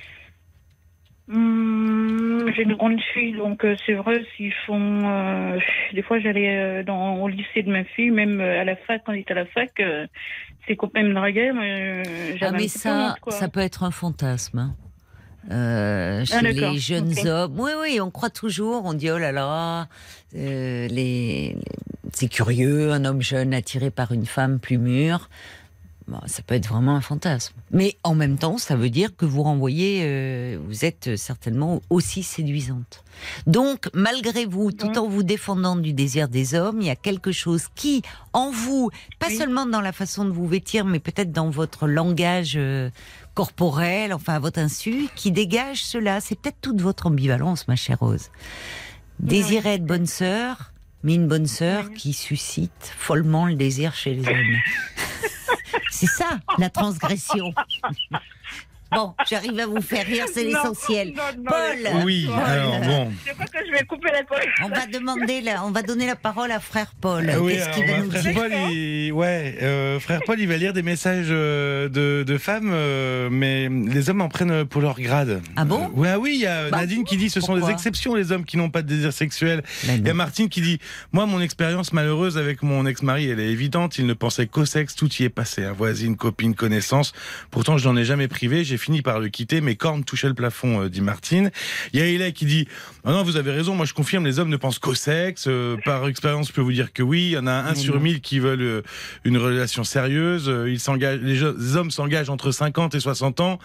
[1.30, 5.02] Hum, j'ai une grande fille, donc euh, c'est vrai, s'ils font.
[5.04, 5.60] euh,
[5.94, 9.12] des fois, j'allais euh, dans au lycée de ma fille, même à la fac, quand
[9.12, 9.72] il était à la fac,
[10.68, 11.52] ses copains me draguaient.
[11.54, 12.04] mais,
[12.42, 14.60] Ah, mais ça, honte, ça peut être un fantasme.
[14.60, 14.76] hein.
[15.52, 19.18] Euh, chez Ah, d'accord, les jeunes hommes, oui, oui, on croit toujours, on dit oh
[19.18, 19.88] là là,
[20.36, 21.56] euh, les-
[22.12, 25.30] c'est curieux, un homme jeune attiré par une femme plus mûre.
[26.08, 27.54] Bon, ça peut être vraiment un fantasme.
[27.72, 32.24] Mais en même temps, ça veut dire que vous renvoyez, euh, vous êtes certainement aussi
[32.24, 33.04] séduisante.
[33.46, 37.34] Donc, malgré vous, tout en vous défendant du désir des hommes, il y a quelque
[37.34, 38.90] chose qui, en vous,
[39.20, 39.36] pas Oui.
[39.36, 42.90] seulement dans la façon de vous vêtir, mais peut-être dans votre langage euh,
[43.34, 46.22] corporel, enfin à votre insu, qui dégage cela.
[46.22, 48.30] C'est peut-être toute votre ambivalence, ma chère Rose.
[49.20, 50.72] Désirer être bonne sœur,
[51.04, 51.96] mais une bonne sœur Oui.
[51.98, 54.56] qui suscite follement le désir chez les hommes.
[55.90, 57.54] C'est ça, la transgression.
[58.92, 61.14] Bon, j'arrive à vous faire rire, c'est l'essentiel.
[61.46, 63.12] Paul Oui, alors bon.
[63.26, 64.46] Je crois que je vais couper la parole.
[64.64, 67.30] On va demander, la- on va donner la parole à frère Paul.
[67.34, 69.12] Ah oui, Qu'est-ce qu'il va bah, nous frère dire Paul, il...
[69.12, 73.68] ouais, euh, frère Paul, il va lire des messages euh, de, de femmes, euh, mais
[73.70, 75.42] les hommes en prennent pour leur grade.
[75.56, 77.70] Ah bon Euh, Ouais, oui, il y a Bah, Nadine qui dit ce sont des
[77.70, 79.64] exceptions les hommes qui n'ont pas de désir sexuel.
[79.88, 80.14] Il y a.
[80.14, 80.80] Martine qui dit
[81.12, 83.98] Moi, mon expérience malheureuse avec mon ex-mari, elle est évidente.
[84.00, 85.64] Il ne pensait qu'au sexe, tout y est passé.
[85.64, 85.74] Hein.
[85.78, 87.14] Voisine, copine, connaissance.
[87.52, 88.64] Pourtant, je n'en ai jamais privé.
[88.64, 89.62] J'ai fini par le quitter.
[89.62, 91.52] Mes cornes touchaient le plafond, euh, dit Martine.
[91.94, 92.68] Il y a Hélène qui dit
[93.06, 93.76] Ah Non, vous avez raison.
[93.76, 95.46] Moi, je confirme, les hommes ne pensent qu'au sexe.
[95.48, 97.28] Euh, par expérience, je peux vous dire que oui.
[97.28, 98.02] Il y en a un sur non.
[98.02, 98.82] mille qui veulent euh,
[99.24, 100.52] une relation sérieuse.
[100.68, 103.60] Ils s'engagent, les hommes s'engagent entre 50 et 60 ans.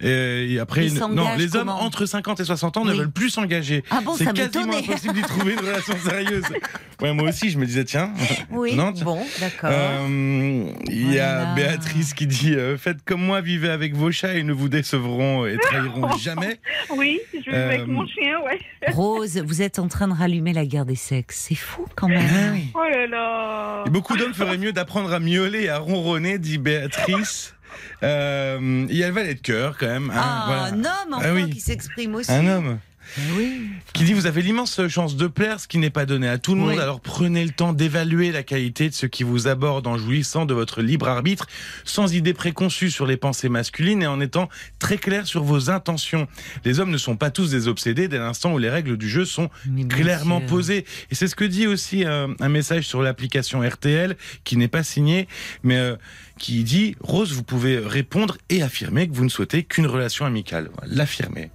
[0.00, 3.30] Et, et après, Ils non, les hommes entre 50 et 60 ans ne veulent plus
[3.30, 3.82] s'engager.
[3.90, 6.44] Ah bon, C'est ça quasiment impossible d'y trouver une relation sérieuse.
[7.02, 8.10] Ouais, moi aussi, je me disais, tiens.
[8.50, 9.04] Oui, Non, tiens.
[9.04, 9.68] bon, d'accord.
[9.70, 11.54] Euh, il y a Voilà.
[11.54, 15.44] Béatrice qui dit euh, Faites comme moi, vivez avec vos chats, ils ne vous décevront
[15.44, 16.58] et trahiront jamais.
[16.96, 18.58] Oui, je vais avec Euh, mon chien, ouais.
[18.94, 21.44] Rose, vous êtes en train de rallumer la guerre des sexes.
[21.50, 22.60] C'est fou quand même.
[22.74, 23.84] Oh là là.
[23.86, 27.54] Et beaucoup d'hommes feraient mieux d'apprendre à miauler et à ronronner, dit Béatrice.
[28.02, 30.10] Euh, il y a le valet de cœur quand même.
[30.10, 30.64] hein, Ah, voilà.
[30.64, 31.50] un homme enfin Ah oui.
[31.50, 32.30] qui s'exprime aussi.
[32.32, 32.78] Un homme.
[33.16, 33.68] Ben oui.
[33.92, 36.56] qui dit vous avez l'immense chance de plaire, ce qui n'est pas donné à tout
[36.56, 36.76] le monde.
[36.80, 40.52] Alors prenez le temps d'évaluer la qualité de ce qui vous aborde en jouissant de
[40.52, 41.46] votre libre arbitre,
[41.84, 44.48] sans idée préconçue sur les pensées masculines et en étant
[44.80, 46.26] très clair sur vos intentions.
[46.64, 49.24] Les hommes ne sont pas tous des obsédés dès l'instant où les règles du jeu
[49.24, 50.84] sont Mais clairement posées.
[51.12, 54.82] Et c'est ce que dit aussi euh, un message sur l'application RTL qui n'est pas
[54.82, 55.28] signé,
[55.62, 55.94] mais euh,
[56.38, 60.70] qui dit Rose, vous pouvez répondre et affirmer que vous ne souhaitez qu'une relation amicale.
[60.86, 61.50] L'affirmer.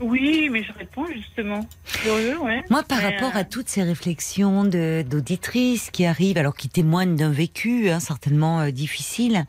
[0.00, 1.66] Oui, mais je réponds justement.
[1.84, 2.64] Curieux, ouais.
[2.68, 7.14] Moi, par Mais, rapport euh, à toutes ces réflexions d'auditrices qui arrivent, alors qui témoignent
[7.14, 9.44] d'un vécu hein, certainement euh, difficile,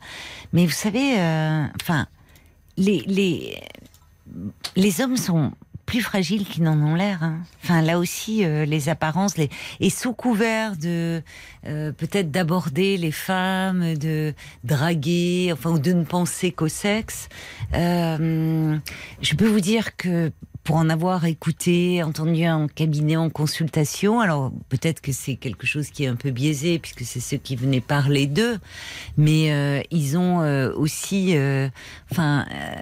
[0.52, 2.06] mais vous savez, euh, enfin,
[2.76, 3.60] les, les,
[4.76, 5.52] les hommes sont
[5.86, 7.22] plus fragiles qu'ils n'en ont l'air.
[7.22, 7.38] hein.
[7.62, 9.48] Enfin, là aussi, euh, les apparences, les...
[9.80, 11.22] et sous couvert de
[11.66, 14.34] euh, peut-être d'aborder les femmes, de
[14.64, 17.28] draguer, enfin, ou de ne penser qu'au sexe.
[17.74, 18.76] euh,
[19.22, 20.32] je peux vous dire que
[20.64, 25.90] pour en avoir écouté, entendu en cabinet, en consultation, alors peut-être que c'est quelque chose
[25.90, 28.58] qui est un peu biaisé puisque c'est ceux qui venaient parler d'eux,
[29.16, 31.68] mais euh, ils ont euh, aussi, euh,
[32.10, 32.46] enfin.
[32.50, 32.74] euh,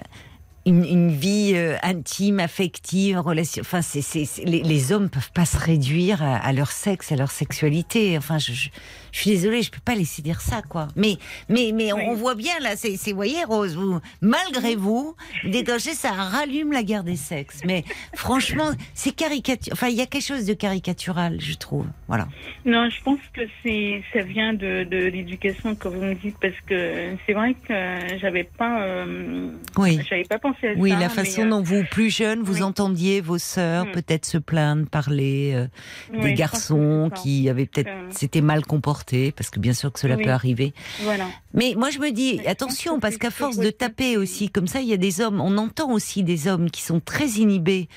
[0.65, 3.61] une, vie euh, intime, affective, relation.
[3.61, 7.31] Enfin, c'est- les, les hommes peuvent pas se réduire à, à leur sexe, à leur
[7.31, 8.17] sexualité.
[8.17, 8.69] Enfin, je, je,
[9.15, 10.89] je suis désolée, je peux pas laisser dire ça, quoi.
[10.97, 11.15] Mais,
[11.47, 12.03] mais, mais on, Oui.
[12.09, 16.73] on voit bien là, c'est, c'est, voyez, Rose, vous, malgré vous, vous déclenchez, ça rallume
[16.73, 17.61] la guerre des sexes.
[17.65, 19.71] Mais franchement, c'est caricature.
[19.71, 21.85] Enfin, il y a quelque chose de caricatural, je trouve.
[22.09, 22.27] Voilà.
[22.65, 26.59] Non, je pense que c'est ça vient de, de l'éducation que vous me dites parce
[26.67, 29.97] que c'est vrai que j'avais pas euh, Oui.
[30.09, 30.99] j'avais pas pensé à Oui, ça.
[30.99, 32.63] la mais, façon euh, dont vous, plus jeune, vous oui.
[32.63, 33.91] entendiez vos sœurs Mm.
[33.91, 35.67] peut-être se plaindre, parler euh,
[36.13, 39.04] oui, des garçons qui avaient peut-être Euh, s'étaient mal comportés,
[39.35, 40.23] parce que bien sûr que cela Oui.
[40.23, 40.73] peut arriver.
[41.01, 41.27] Voilà.
[41.55, 44.87] Mais moi je me dis attention parce qu'à force de taper aussi comme ça, il
[44.87, 45.39] y a des hommes.
[45.41, 47.87] On entend aussi des hommes qui sont très inhibés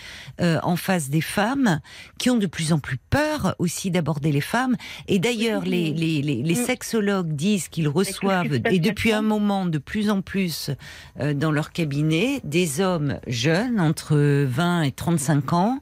[0.41, 1.81] euh, en face des femmes,
[2.19, 4.77] qui ont de plus en plus peur aussi d'aborder les femmes.
[5.09, 6.65] Et d'ailleurs, les, les, les, les Mm.
[6.67, 10.71] sexologues disent qu'ils reçoivent et depuis un moment de plus en plus
[11.21, 15.81] euh, dans leur cabinet des hommes jeunes entre 20 et 35 ans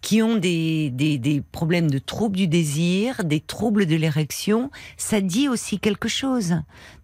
[0.00, 5.20] qui ont des, des, des problèmes de troubles du désir, des troubles de l'érection, ça
[5.20, 6.56] dit aussi quelque chose.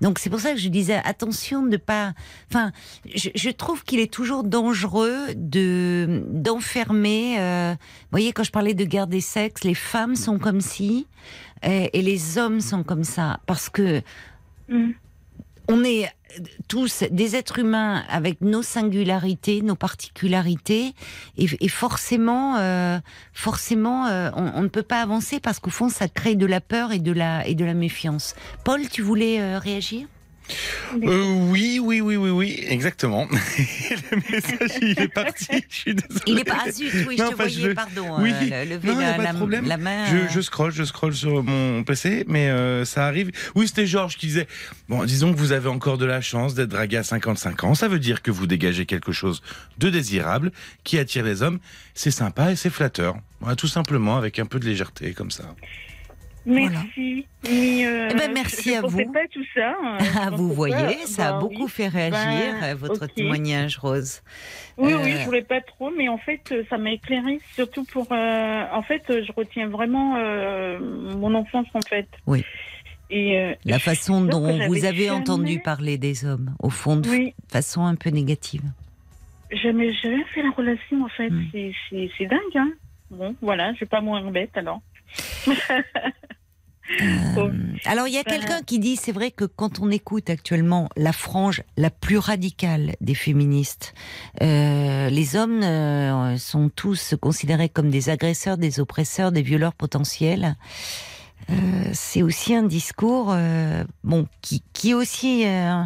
[0.05, 2.13] Donc c'est pour ça que je disais attention de pas.
[2.51, 2.71] Enfin,
[3.13, 7.41] je, je trouve qu'il est toujours dangereux de d'enfermer.
[7.41, 11.07] euh, vous voyez, quand je parlais de guerre des sexes, les femmes sont comme si
[11.63, 14.03] et, et les hommes sont comme ça parce que
[14.69, 14.93] Mm.
[15.69, 16.11] On est
[16.69, 20.95] tous des êtres humains avec nos singularités, nos particularités,
[21.39, 22.99] et, et forcément, euh,
[23.33, 26.61] forcément, euh, on, on ne peut pas avancer parce qu'au fond, ça crée de la
[26.61, 28.35] peur et de la et de la méfiance.
[28.65, 30.09] Paul, tu voulais euh, réagir?
[31.03, 33.27] Euh, oui, oui, oui, oui, oui, exactement.
[34.11, 35.47] le message, il est parti.
[35.69, 36.21] Je suis désolé.
[36.27, 38.33] Il est pas ah, zut, oui, je Non, te enfin, voyais, je- pardon, oui.
[38.53, 39.67] euh, lever Non, la, la- problème.
[39.67, 40.07] la main.
[40.07, 43.31] Je, euh, je scrolle, je scrolle sur mon PC, mais euh, ça arrive.
[43.55, 44.47] Oui, c'était Georges qui disait,
[44.89, 47.75] bon, disons que vous avez encore de la chance d'être dragué à 55 ans.
[47.75, 49.43] Ça veut dire que vous dégagez quelque chose
[49.79, 50.53] de désirable
[50.85, 51.59] qui attire les hommes.
[51.95, 53.17] C'est sympa et c'est flatteur.
[53.41, 55.55] Voilà, tout simplement, avec un peu de légèreté, comme ça.
[56.47, 57.27] Merci.
[57.45, 59.13] Mais, euh, Eh ben, merci je, je à vous.
[59.13, 59.71] pas tout ça.
[59.71, 61.07] euh, je Ah, vous voyez, pas.
[61.07, 61.71] ça a Bah beaucoup oui.
[61.71, 64.23] fait réagir, Ben, euh, votre témoignage, Rose.
[64.77, 67.85] Oui, Euh, oui, je voulais pas trop, mais en fait, euh, ça m'a éclairé, surtout
[67.85, 68.09] pour.
[68.13, 70.79] euh, en fait, euh, je retiens vraiment euh,
[71.17, 72.09] mon enfance, en fait.
[72.27, 72.45] Oui.
[73.11, 77.09] Et euh, La façon dont vous avez jamais- entendu parler des hommes, au fond, de
[77.09, 78.63] oui, façon un peu négative.
[79.51, 81.31] jamais, jamais fait la relation, en fait.
[81.31, 81.45] Hmm.
[81.91, 82.71] C'est dingue, hein.
[83.11, 84.81] Bon, voilà, je vais pas mourir bête alors.
[87.35, 87.51] Bon.
[87.87, 90.89] Alors, il y a Ben- quelqu'un qui dit, c'est vrai que quand on écoute actuellement
[90.97, 93.95] la frange la plus radicale des féministes,
[94.43, 100.57] euh, les hommes euh, sont tous considérés comme des agresseurs, des oppresseurs, des violeurs potentiels.
[101.51, 101.55] Euh,
[101.93, 105.83] c'est aussi un discours, euh, bon, qui, qui est aussi euh,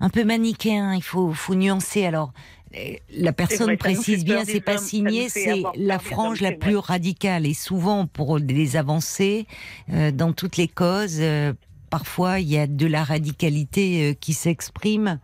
[0.00, 0.94] un peu manichéen.
[0.94, 2.04] Il faut, faut nuancer.
[2.06, 2.65] Alors, euh,
[3.10, 7.46] la personne précise bien, c'est pas signé, c'est la frange la plus radicale.
[7.46, 9.46] Et souvent, pour des avancées,
[9.92, 11.52] euh, dans toutes les causes, euh,
[11.90, 15.18] parfois il y a de la radicalité euh, qui s'exprime,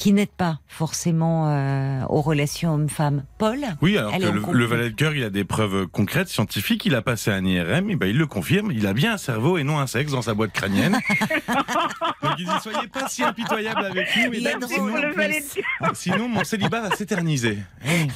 [0.00, 3.22] qui n'aide pas forcément euh, aux relations hommes-femmes.
[3.36, 6.86] Paul Oui, alors que le, valet de cœur, il a des preuves concrètes, scientifiques.
[6.86, 8.72] Il a passé un IRM, et ben il le confirme.
[8.72, 10.92] Il a bien un cerveau et non un sexe dans sa boîte crânienne.
[12.22, 14.32] Donc il dit soyez pas si impitoyable avec nous.
[14.32, 15.16] Sinon, en le plus.
[15.16, 15.90] valet de cœur.
[15.94, 17.58] sinon, mon célibat va s'éterniser.
[17.84, 18.08] Hey,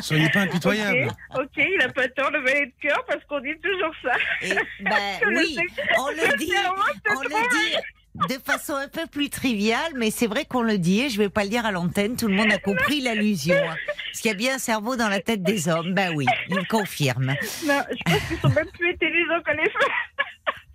[0.00, 1.12] soyez pas impitoyable.
[1.34, 4.16] Ok, ok, il a pas tort, le valet de cœur, parce qu'on dit toujours ça.
[4.40, 4.94] Et, ben,
[5.30, 6.52] le oui, sexe- on le dit,
[7.14, 7.76] on le dit
[8.28, 11.28] de façon un peu plus triviale, mais c'est vrai qu'on le dit, et je vais
[11.28, 13.56] pas le dire à l'antenne, tout le monde a compris l'allusion.
[13.56, 13.76] hein.
[14.12, 16.66] Parce qu'il y a bien un cerveau dans la tête des hommes, ben oui, il
[16.68, 17.34] confirme.
[17.66, 19.90] Non, je pense qu'ils sont même plus intelligents que les femmes.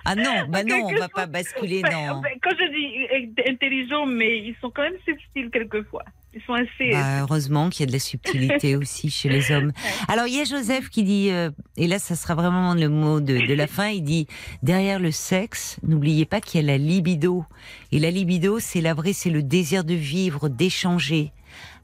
[0.05, 4.39] Ah non, ben non, on va pas basculer ben, Quand je dis euh, intelligents, mais
[4.39, 6.03] ils sont quand même subtils quelquefois.
[6.33, 6.91] Ils sont assez.
[6.91, 9.73] Bah, heureusement qu'il y a de la subtilité aussi chez les hommes.
[10.07, 13.19] Alors il y a Joseph qui dit, euh, et là ça sera vraiment le mot
[13.19, 14.27] de, de la fin, il dit,
[14.63, 17.45] derrière le sexe, n'oubliez pas qu'il y a la libido.
[17.91, 21.31] Et la libido, c'est la vraie, c'est le désir de vivre, d'échanger.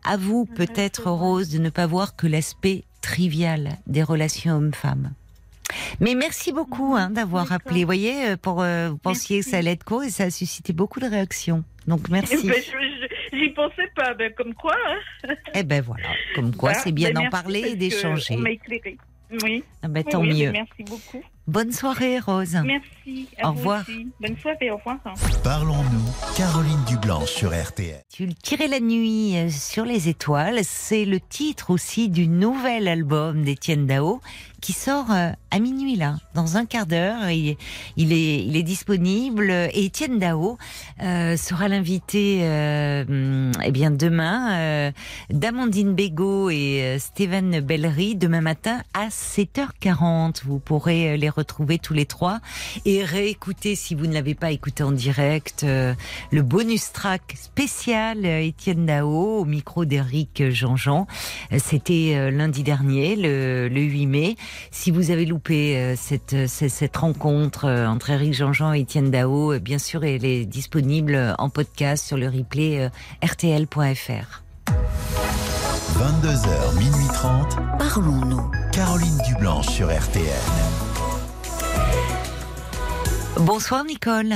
[0.06, 5.12] À vous peut-être, Rose, de ne pas voir que l'aspect trivial des relations hommes-femmes.
[6.00, 7.82] Mais merci beaucoup hein, d'avoir appelé.
[7.82, 10.30] Vous voyez, euh, pour, euh, vous pensiez que ça allait être court et ça a
[10.30, 11.64] suscité beaucoup de réactions.
[11.88, 12.38] Donc merci.
[12.48, 12.62] Ben,
[13.34, 14.74] J'y pensais pas, ben, comme quoi.
[14.74, 15.34] hein.
[15.54, 18.36] Eh ben voilà, comme quoi Bah, c'est bien ben, d'en parler et d'échanger.
[18.36, 18.98] On m'a éclairé.
[19.44, 19.64] Oui.
[19.84, 20.52] Ah ben, tant oui, mieux.
[20.52, 21.22] ben, Merci beaucoup.
[21.48, 22.58] Bonne soirée, Rose.
[22.64, 23.28] Merci.
[23.42, 23.82] À Au vous revoir.
[23.82, 24.08] aussi.
[24.22, 24.72] Bonne soirée.
[24.72, 24.98] Au revoir.
[25.44, 28.02] Parlons-nous, Caroline Dublanche sur RTL.
[28.12, 33.44] Tu tirais la nuit euh, sur les étoiles, c'est le titre aussi du nouvel album
[33.44, 34.22] d'Étienne Dao
[34.62, 35.08] qui sort
[35.52, 37.30] à minuit là, dans un quart d'heure.
[37.30, 37.58] Il,
[38.14, 40.58] est- disponible et Étienne Dao
[41.02, 44.92] euh, sera l'invité euh, eh bien demain euh,
[45.30, 50.42] d'Amandine Bégaud et Stéphane Bellery demain matin à 7h40.
[50.46, 52.40] Vous pourrez les retrouver tous les trois
[52.86, 58.86] et réécouter si vous ne l'avez pas écouté en direct le bonus track spécial Étienne
[58.86, 61.08] Dao au micro d'Éric Jean-Jean.
[61.58, 64.36] C'était lundi dernier, le, le 8 mai.
[64.72, 68.80] Si vous avez loupé euh, cette, euh, cette, cette rencontre euh, entre Éric Jean-Jean et
[68.80, 72.90] Étienne Dao, bien sûr, elle est disponible en podcast sur le replay
[73.24, 74.42] rtl.fr.
[75.94, 78.52] 22h, minuit 30, Parlons-nous.
[78.74, 80.26] Caroline Dublanche sur RTL.
[83.40, 84.34] Bonsoir Nicole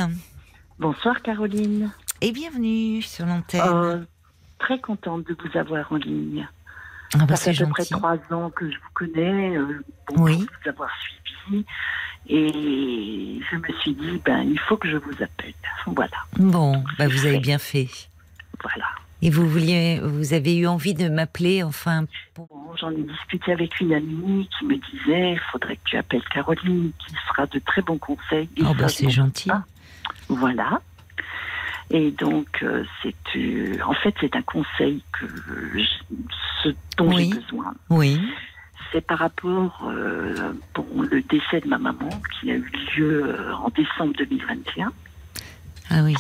[0.77, 1.91] Bonsoir Caroline.
[2.21, 3.61] et bienvenue sur l'antenne.
[3.65, 4.01] Euh,
[4.59, 6.47] très contente de vous avoir en ligne.
[7.19, 9.83] Ah bah, Ça fait à peu près trois ans que je vous connais, euh,
[10.17, 10.38] Oui.
[10.38, 11.65] pour vous avoir suivi.
[12.27, 15.53] Et je me suis dit, ben, il faut que je vous appelle.
[15.88, 17.88] Voilà, Bon, bah, vous avez bien fait.
[18.63, 18.85] voilà.
[19.23, 22.47] Et vous vouliez, vous avez eu envie de m'appeler, enfin, pour...
[22.47, 26.23] Bon, J'en ai discuté avec une amie qui me disait, il faudrait que tu appelles
[26.33, 28.49] Caroline, qui fera de très bons conseils.
[28.61, 29.51] Oh bah c'est gentil.
[30.27, 30.81] Voilà.
[31.93, 35.26] Et donc, euh, c'est euh, en fait, c'est un conseil que
[35.76, 36.15] je-
[36.63, 37.30] ce dont Oui.
[37.34, 37.73] j'ai besoin.
[37.89, 38.22] Oui,
[38.91, 43.53] C'est par rapport euh, bon, le décès de ma maman qui a eu lieu euh,
[43.55, 44.91] en décembre 2021.
[45.89, 46.15] ah oui,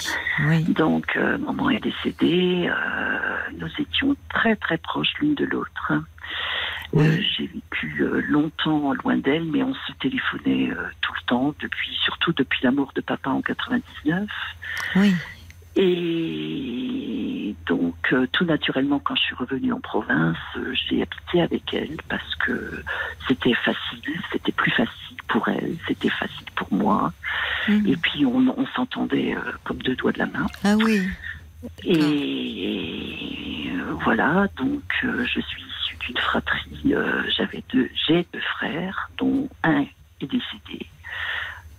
[0.47, 0.63] oui.
[0.65, 2.69] Donc, maman est décédée.
[3.57, 5.93] nous étions très très proches l'une de l'autre.
[6.93, 7.25] Oui.
[7.37, 10.71] J'ai vécu longtemps loin d'elle, mais on se téléphonait
[11.01, 14.27] tout le temps, depuis, surtout depuis la mort de papa en 99.
[14.97, 15.13] Oui,
[15.75, 21.73] Et donc, euh, tout naturellement, quand je suis revenue en province, euh, j'ai habité avec
[21.73, 22.83] elle parce que
[23.27, 27.13] c'était facile, c'était plus facile pour elle, c'était facile pour moi.
[27.67, 27.87] Mhm.
[27.87, 30.47] Et puis, on, on s'entendait euh, comme deux doigts de la main.
[30.63, 31.07] ah oui,
[31.85, 33.71] Et
[34.03, 36.93] voilà, donc je suis issue d'une fratrie.
[37.37, 39.91] J'avais deux, j'ai deux frères, dont un est
[40.21, 40.87] décédé,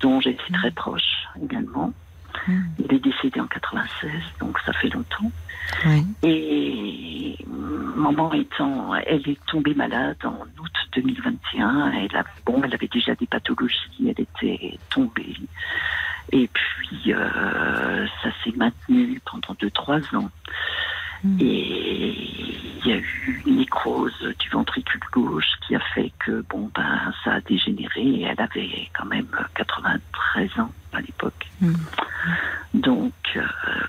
[0.01, 1.93] dont j'étais très proche également.
[2.47, 2.65] Mhm.
[2.79, 4.11] Il est décédé en 96,
[4.41, 5.31] donc ça fait longtemps.
[5.87, 11.93] oui, Et maman étant, elle est tombée malade en août 2021.
[11.93, 15.37] Elle a, bon, elle avait déjà des pathologies, elle était tombée.
[16.33, 20.31] Et puis euh, ça s'est maintenu pendant deux trois ans.
[21.25, 21.39] Mhm.
[21.41, 22.55] Et
[22.85, 27.13] il y a eu une nécrose du ventricule gauche qui a fait que bon ben
[27.25, 28.03] ça a dégénéré.
[28.03, 31.47] Et elle avait quand même 93 ans à l'époque.
[31.61, 31.77] Mhm.
[32.75, 33.43] Donc euh,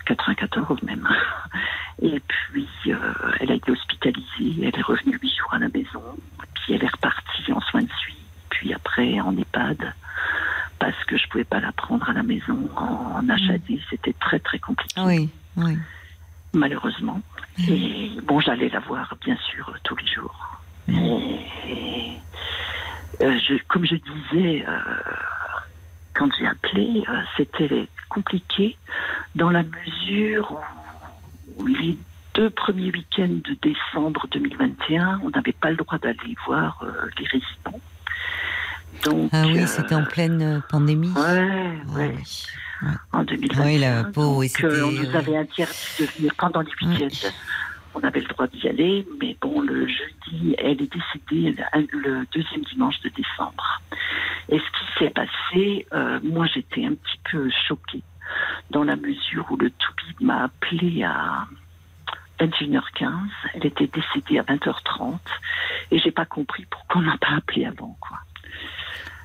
[0.05, 1.07] 94 même.
[2.01, 4.61] Et puis euh, elle a été hospitalisée.
[4.61, 6.03] Elle est revenue huit jours à la maison.
[6.55, 8.17] Puis elle est repartie en soins de suite.
[8.49, 9.93] Puis après en EHPAD
[10.79, 13.79] parce que je pouvais pas la prendre à la maison en, en HAD.
[13.89, 15.77] C'était très très compliqué oui, oui.
[16.53, 17.21] Malheureusement.
[17.69, 20.59] Et bon, j'allais la voir, bien sûr, tous les jours.
[20.89, 22.13] Et,
[23.21, 24.77] euh, je, comme je disais, euh,
[26.13, 28.77] quand j'ai appelé, euh, c'était compliqué
[29.35, 30.59] dans la mesure
[31.57, 31.97] où, où les
[32.33, 37.25] deux premiers week-ends de décembre 2021, on n'avait pas le droit d'aller voir euh, les
[37.27, 37.79] résidents.
[39.03, 41.09] Donc, Ah oui, euh, c'était en pleine pandémie.
[41.11, 42.45] Ouais, Ah ouais oui.
[43.11, 43.65] En 2021.
[43.65, 47.29] Oui, la peau, Donc, euh, on nous avait interdit de venir pendant les week-ends.
[47.95, 52.25] On avait le droit d'y aller, mais bon, le jeudi, elle est décédée le, le
[52.33, 53.81] deuxième dimanche de décembre.
[54.49, 58.03] Et ce qui s'est passé, euh, moi j'étais un petit peu choquée,
[58.71, 61.47] dans la mesure où le Toubib m'a appelé à
[62.39, 63.11] 21h15,
[63.53, 65.19] elle était décédée à 20h30,
[65.91, 68.19] et j'ai pas compris pourquoi on n'a pas appelé avant, quoi.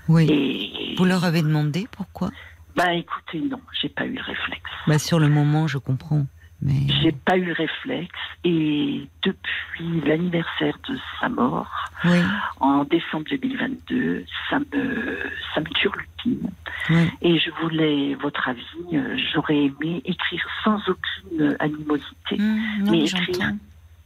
[0.09, 0.27] Oui.
[0.31, 2.31] Et, Vous leur avez demandé pourquoi?
[2.79, 4.71] Bah écoutez, non, j'ai pas eu le réflexe.
[4.87, 6.25] bah, Sur le moment, je comprends.
[6.61, 8.11] Mais J'ai pas eu le réflexe
[8.43, 11.71] et depuis l'anniversaire de sa mort,
[12.05, 12.19] oui,
[12.59, 15.19] en décembre 2022, ça me,
[15.55, 16.51] ça me turlupine.
[16.91, 18.65] oui, Et je voulais votre avis.
[18.93, 23.53] euh, J'aurais aimé écrire sans aucune animosité non, Mais écrire.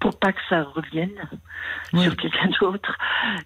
[0.02, 1.12] Pour pas que ça revienne
[1.92, 2.02] Oui.
[2.02, 2.98] sur quelqu'un d'autre.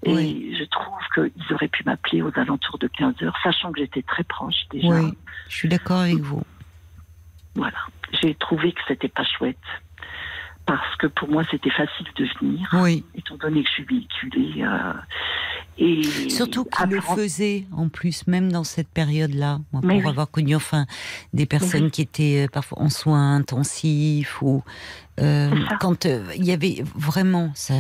[0.05, 0.57] Et Oui.
[0.59, 4.25] je trouve qu'ils auraient pu m'appeler aux alentours de 15 heures, sachant que j'étais très
[4.25, 4.89] proche déjà.
[4.89, 5.13] Oui,
[5.51, 6.43] je suis d'accord avec vous.
[7.55, 7.77] Voilà.
[8.23, 9.59] J'ai trouvé que c'était pas chouette.
[10.67, 13.05] Parce que pour moi c'était facile de venir, Oui.
[13.15, 14.65] étant donné que je suis véhiculée.
[14.65, 14.93] euh,
[15.79, 19.61] et Surtout qu'il le faisait en plus, même dans cette période-là.
[19.71, 20.05] Pour oui.
[20.07, 20.87] avoir connu enfin
[21.35, 21.91] des personnes oui.
[21.91, 24.63] qui étaient euh, parfois en soins intensifs ou
[25.21, 27.75] euh, quand euh, il y avait vraiment ça.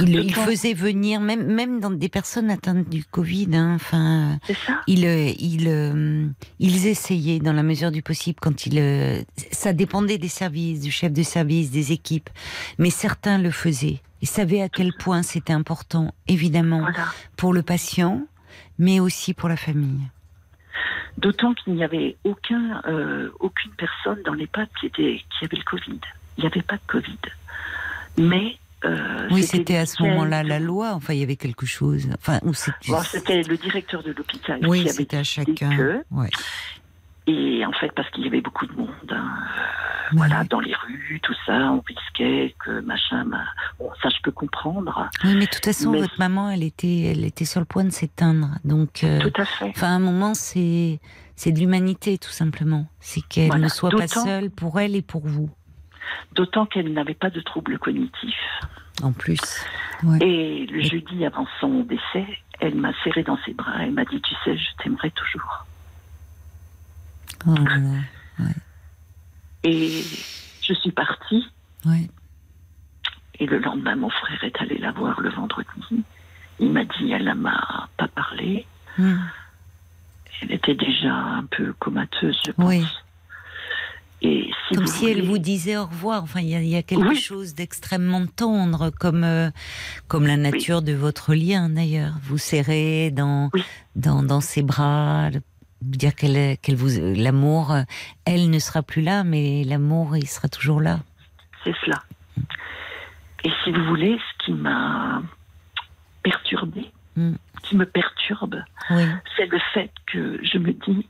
[0.00, 3.48] Il, il faisait venir même même dans des personnes atteintes du Covid.
[3.54, 4.80] hein, Enfin, ça.
[4.86, 6.26] il, euh, il, euh,
[6.58, 10.90] ils essayaient dans la mesure du possible quand il, euh, ça dépendait des services, du
[10.90, 12.30] chef de service, des équipes,
[12.78, 14.00] mais certains le faisaient.
[14.20, 17.06] Ils savaient à quel point c'était important, évidemment, Voilà.
[17.36, 18.22] pour le patient,
[18.78, 20.00] mais aussi pour la famille.
[21.18, 25.64] D'autant qu'il n'y avait aucun, euh, aucune personne dans l'EHPAD qui, était, qui avait le
[25.64, 25.98] Covid.
[26.36, 27.18] Il n'y avait pas de Covid.
[28.18, 28.56] Mais.
[28.84, 30.92] Euh, Oui, c'était à ce moment-là la loi.
[30.94, 32.08] Enfin, il y avait quelque chose.
[32.18, 33.42] Enfin, c'était.
[33.42, 35.76] Bon, le directeur de l'hôpital Oui, qui avait c'était à chacun.
[35.76, 36.30] que- Ouais.
[37.26, 39.16] Et en fait, parce qu'il y avait beaucoup de monde, hein,
[39.58, 43.24] euh, voilà, dans les rues, tout ça, on risquait que machin.
[43.24, 43.44] ma-
[43.78, 45.10] Bon, ça, je peux comprendre.
[45.24, 47.84] Oui, mais de toute façon, Mais- votre maman, elle était, elle était sur le point
[47.84, 48.48] de s'éteindre.
[48.64, 49.66] Donc, euh, Tout à fait.
[49.66, 51.00] Enfin, à un moment, c'est
[51.36, 52.86] c'est de l'humanité, tout simplement.
[52.98, 53.64] C'est qu'elle Voilà.
[53.64, 55.50] ne soit pas seule pour elle et pour vous,
[56.32, 58.60] D'autant qu'elle n'avait pas de troubles cognitifs.
[59.02, 59.40] en plus.
[60.02, 60.18] Ouais.
[60.20, 62.26] Et le jeudi avant son décès,
[62.60, 63.72] elle m'a serré dans ses bras.
[63.80, 65.66] Elle m'a dit, tu sais, je t'aimerai toujours.
[67.46, 68.48] Oh là là.
[69.64, 70.02] Et
[70.62, 71.46] je suis partie.
[71.84, 72.08] Ouais.
[73.40, 76.04] Et le lendemain, mon frère est allé la voir le vendredi.
[76.58, 78.66] Il m'a dit, elle ne m'a pas parlé.
[78.96, 79.16] Hmm.
[80.42, 82.66] Elle était déjà un peu comateuse, je pense.
[82.68, 82.84] Oui.
[84.20, 86.22] Et si Comme si elle vous disait au revoir.
[86.24, 87.16] Enfin, il y a, il y a quelque Oui.
[87.16, 89.50] chose d'extrêmement tendre, comme euh,
[90.08, 92.14] comme la nature de votre lien d'ailleurs.
[92.22, 93.62] Vous serrez dans Oui.
[93.94, 95.30] dans, dans ses bras,
[95.82, 97.82] dire qu'elle qu'elle vous l'amour, euh,
[98.24, 100.98] elle ne sera plus là, mais l'amour il sera toujours là.
[101.64, 102.02] C'est cela.
[103.44, 105.22] Et si vous voulez, ce qui m'a
[106.22, 107.34] perturbée, Mm.
[107.64, 108.62] qui me perturbe,
[109.36, 111.06] c'est le fait que je me dis,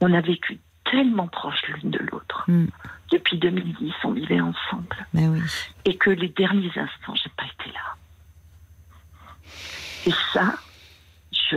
[0.00, 0.60] on a vécu
[0.92, 2.44] tellement proches l'une de l'autre.
[2.48, 2.66] Mm.
[3.10, 4.94] Depuis 2010, on vivait ensemble.
[5.12, 5.40] Ben oui.
[5.84, 7.96] Et que les derniers instants, j'ai pas été là.
[10.06, 10.54] Et ça,
[11.32, 11.56] je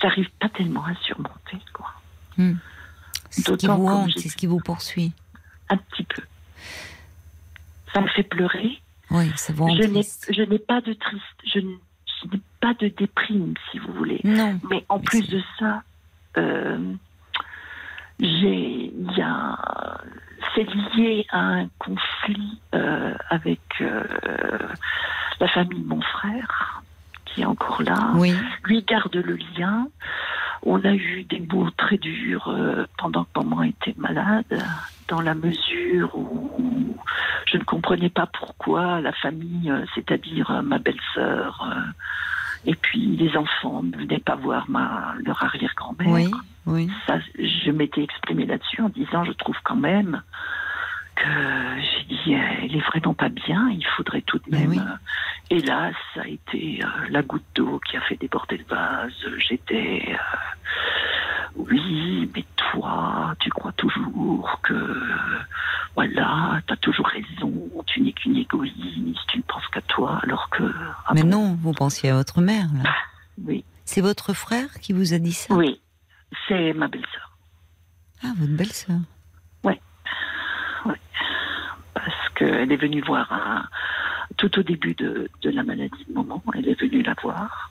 [0.00, 1.92] j'arrive pas tellement à surmonter, quoi.
[3.30, 5.12] C'est ce qui vous hante, c'est ce qui vous poursuit.
[5.70, 6.22] Un petit peu.
[7.92, 8.80] Ça me fait pleurer.
[9.10, 10.30] Oui, ça vous rend Je n'ai, triste.
[10.34, 11.22] je n'ai pas de triste,
[11.52, 14.20] je n'ai, pas de déprime, si vous voulez.
[14.24, 14.58] Non.
[14.70, 15.82] Mais en Mais plus c'est- de ça,
[16.36, 16.94] euh,
[18.20, 19.22] j'ai, il y
[20.54, 20.66] c'est
[20.96, 24.02] lié à un conflit euh, avec euh,
[25.40, 26.82] la famille de mon frère,
[27.38, 28.12] qui est encore là.
[28.16, 28.34] Oui.
[28.64, 29.88] Lui garde le lien.
[30.62, 34.60] On a eu des mots très durs euh, pendant que maman était malade,
[35.06, 36.96] dans la mesure où
[37.46, 41.64] je ne comprenais pas pourquoi la famille, euh, c'est-à-dire euh, ma belle-sœur,
[42.66, 46.08] et puis les enfants ne venaient pas voir ma, leur arrière-grand-mère.
[46.08, 46.30] Oui.
[46.66, 46.90] Oui.
[47.06, 50.22] Ça, je m'étais exprimée là-dessus en disant, je trouve quand même
[51.18, 54.70] que j'ai dit, elle est vraiment pas bien, il faudrait tout de même.
[54.70, 54.78] oui.
[54.78, 54.96] euh,
[55.56, 59.12] Et là, ça a été euh, la goutte d'eau qui a fait déborder le vase.
[59.48, 60.16] J'étais, euh,
[61.56, 65.02] oui, mais toi, tu crois toujours que,
[65.94, 67.52] voilà, tu as toujours raison,
[67.86, 70.62] tu n'es qu'une égoïste, tu ne penses qu'à toi, alors que.
[71.06, 72.90] ah Mais bon, non, vous pensiez à votre mère là.
[73.44, 75.54] Oui, C'est votre frère qui vous a dit ça?
[75.54, 75.80] Oui,
[76.46, 77.36] c'est ma belle-sœur.
[78.24, 78.98] Ah, votre belle-sœur.
[81.94, 83.66] Parce qu'elle est venue voir un-
[84.36, 87.70] tout au début de, de la maladie de maman, elle est venue la voir.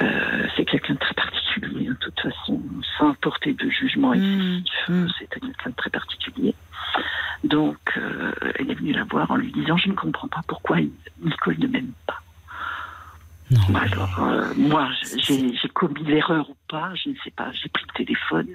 [0.00, 2.62] Euh, c'est quelqu'un de très particulier, hein, de toute façon,
[2.98, 4.14] sans porter de jugement Mmh,
[4.62, 4.88] excessif.
[4.88, 5.06] mmh.
[5.18, 6.54] C'était quelqu'un de très particulier.
[7.44, 10.78] Donc, euh, elle est venue la voir en lui disant Je ne comprends pas pourquoi
[11.22, 12.20] Nicole ne m'aime pas.
[13.52, 13.74] Non.
[13.78, 14.88] Alors, euh, moi,
[15.28, 17.50] j'ai commis l'erreur ou pas, je ne sais pas.
[17.52, 18.48] J'ai pris le téléphone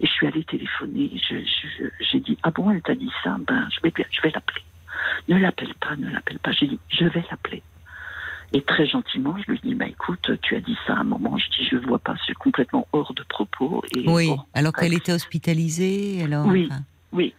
[0.00, 1.10] et je suis allée téléphoner.
[1.28, 3.36] Je- je- J'ai dit Ah bon, elle t'a dit ça?
[3.46, 4.62] Ben, je vais, je vais l'appeler.
[5.28, 6.52] Ne l'appelle pas, ne l'appelle pas.
[6.52, 7.62] J'ai dit Je vais l'appeler.
[8.54, 11.38] Et très gentiment, je lui dis Bah écoute, tu as dit ça à un moment.
[11.38, 13.82] Je dis Je vois pas, c'est complètement hors de propos.
[13.96, 16.46] Et Oui, alors qu'elle était hospitalisée, alors.
[16.46, 16.68] Oui.
[16.70, 17.34] enfin, Oui.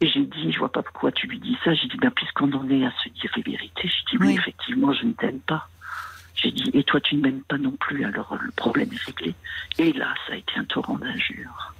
[0.00, 1.72] Et j'ai dit, je vois pas pourquoi tu lui dis ça.
[1.72, 4.34] J'ai dit, ben, puisqu'on en est à se dire les vérités, dit, oui, Oui.
[4.34, 5.68] effectivement, je ne t'aime pas.
[6.34, 9.34] J'ai dit, et toi, tu ne m'aimes pas non plus, alors le problème est réglé.
[9.78, 11.74] Et là, ça a été un torrent d'injures.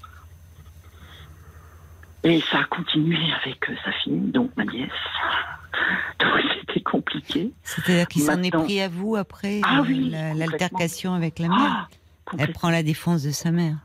[2.23, 4.91] Et ça a continué avec euh, sa fille, donc ma nièce.
[6.21, 7.51] Donc c'était compliqué.
[7.65, 11.89] C'est-à-dire qu'il s'en est pris à vous après Ah euh, oui, l'altercation avec la mère.
[12.29, 13.77] Ah, Elle prend la défense de sa mère,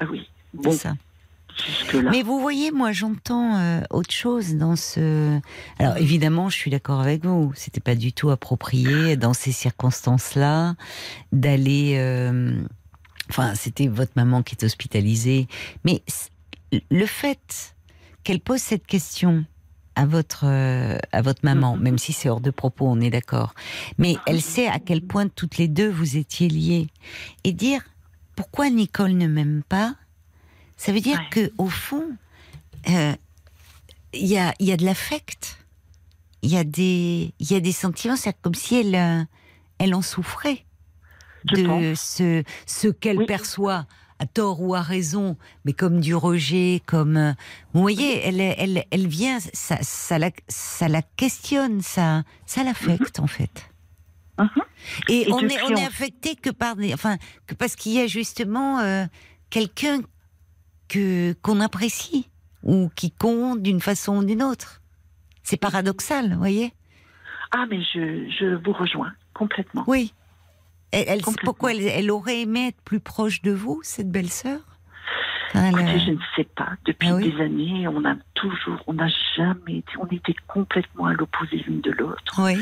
[0.00, 0.28] Ah oui.
[0.54, 0.94] c'est Bon, ça.
[1.66, 2.10] Jusque-là.
[2.10, 5.38] Mais vous voyez, moi, j'entends euh, autre chose dans ce.
[5.78, 7.52] Alors, évidemment, je suis d'accord avec vous.
[7.54, 10.74] C'était pas du tout approprié dans ces circonstances-là
[11.32, 11.94] d'aller.
[11.96, 12.60] euh,
[13.30, 15.48] Enfin, c'était votre maman qui est hospitalisée.
[15.84, 16.02] Mais
[16.90, 17.76] le fait
[18.24, 19.44] qu'elle pose cette question
[19.96, 21.82] à votre euh, à votre maman, Mhm.
[21.82, 23.54] même si c'est hors de propos, on est d'accord.
[23.98, 26.86] Mais elle sait à quel point toutes les deux vous étiez liées
[27.44, 27.82] et dire
[28.34, 29.94] pourquoi Nicole ne m'aime pas.
[30.78, 31.28] Ça veut dire Ouais.
[31.30, 32.04] que au fond,
[32.88, 33.14] euh,
[34.14, 35.58] il y a y a de l'affect,
[36.42, 39.22] il y a des y a des sentiments, c'est comme si elle euh,
[39.78, 40.64] elle en souffrait
[41.50, 42.00] Je de pense.
[42.00, 43.26] ce ce qu'elle Oui.
[43.26, 43.86] perçoit
[44.20, 47.32] à tort ou à raison, mais comme du rejet, comme euh,
[47.72, 53.18] vous voyez, elle elle elle vient, ça ça la ça la questionne, ça ça l'affecte
[53.20, 53.68] en fait.
[54.38, 54.48] Mhm.
[55.08, 57.18] Et, Et on est on est affecté que par des, enfin
[57.48, 59.04] que parce qu'il y a justement euh,
[59.50, 60.00] quelqu'un
[60.88, 62.28] que qu'on apprécie
[62.62, 64.80] ou qui compte d'une façon ou d'une autre.
[65.42, 66.72] C'est paradoxal, vous voyez?
[67.50, 69.84] Ah, mais je, je vous rejoins complètement.
[69.86, 70.12] Oui.
[70.90, 71.52] Elle, elle- Complètement.
[71.52, 74.60] pourquoi elle, elle aurait aimé être plus proche de vous, cette belle-sœur?
[75.54, 76.70] Elle, Écoutez, je ne sais pas.
[76.84, 81.06] Depuis Ah oui des années, on a toujours, on n'a jamais été, on était complètement
[81.06, 82.34] à l'opposé l'une de l'autre.
[82.38, 82.60] Oui,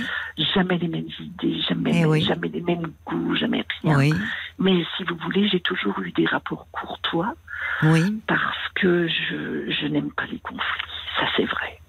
[0.54, 2.22] Jamais les mêmes idées, jamais, Eh oui.
[2.22, 3.98] jamais les mêmes goûts, jamais rien.
[3.98, 4.12] oui,
[4.58, 7.34] Mais si vous voulez, j'ai toujours eu des rapports courtois
[7.82, 8.20] oui.
[8.26, 10.62] parce que je, je n'aime pas les conflits.
[11.18, 11.80] Ça, c'est vrai.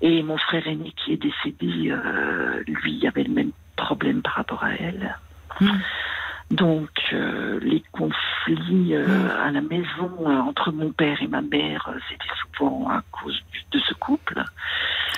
[0.00, 4.64] Et mon frère aîné qui est décédé, euh, lui, avait le même problème par rapport
[4.64, 5.16] à elle.
[5.60, 5.68] Hmm.
[6.52, 11.90] Donc, euh, les conflits euh, à la maison euh, entre mon père et ma mère,
[12.10, 12.24] c'était
[12.58, 13.40] souvent à cause
[13.72, 14.44] de ce couple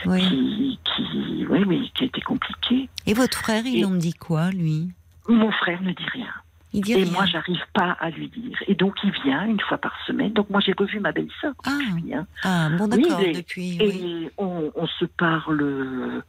[0.07, 0.21] oui.
[0.29, 2.89] qui, qui, oui, mais qui été compliqué.
[3.07, 4.91] Et votre frère, il Et- en dit quoi, lui?
[5.29, 6.33] Mon frère ne dit rien.
[6.73, 7.13] Il dit Et rien.
[7.13, 8.57] moi, j'arrive pas à lui dire.
[8.69, 10.33] Et donc, il vient une fois par semaine.
[10.33, 11.55] Donc, moi, j'ai revu ma belle-sœur.
[11.67, 11.71] Ah.
[12.13, 12.27] hein.
[12.45, 13.77] Ah, bon, d'accord, depuis.
[13.81, 14.29] Et oui.
[14.39, 16.23] on, on se parle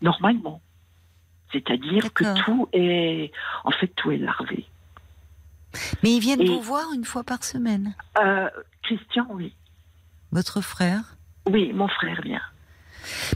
[0.00, 0.60] normalement.
[1.52, 3.32] C'est-à-dire que tout est,
[3.64, 4.66] en fait, tout est larvé.
[6.02, 8.48] Mais ils viennent et- vous voir une fois par semaine, Euh,
[8.82, 9.54] Christian, oui.
[10.32, 11.16] votre frère?
[11.46, 12.42] Oui, mon frère vient.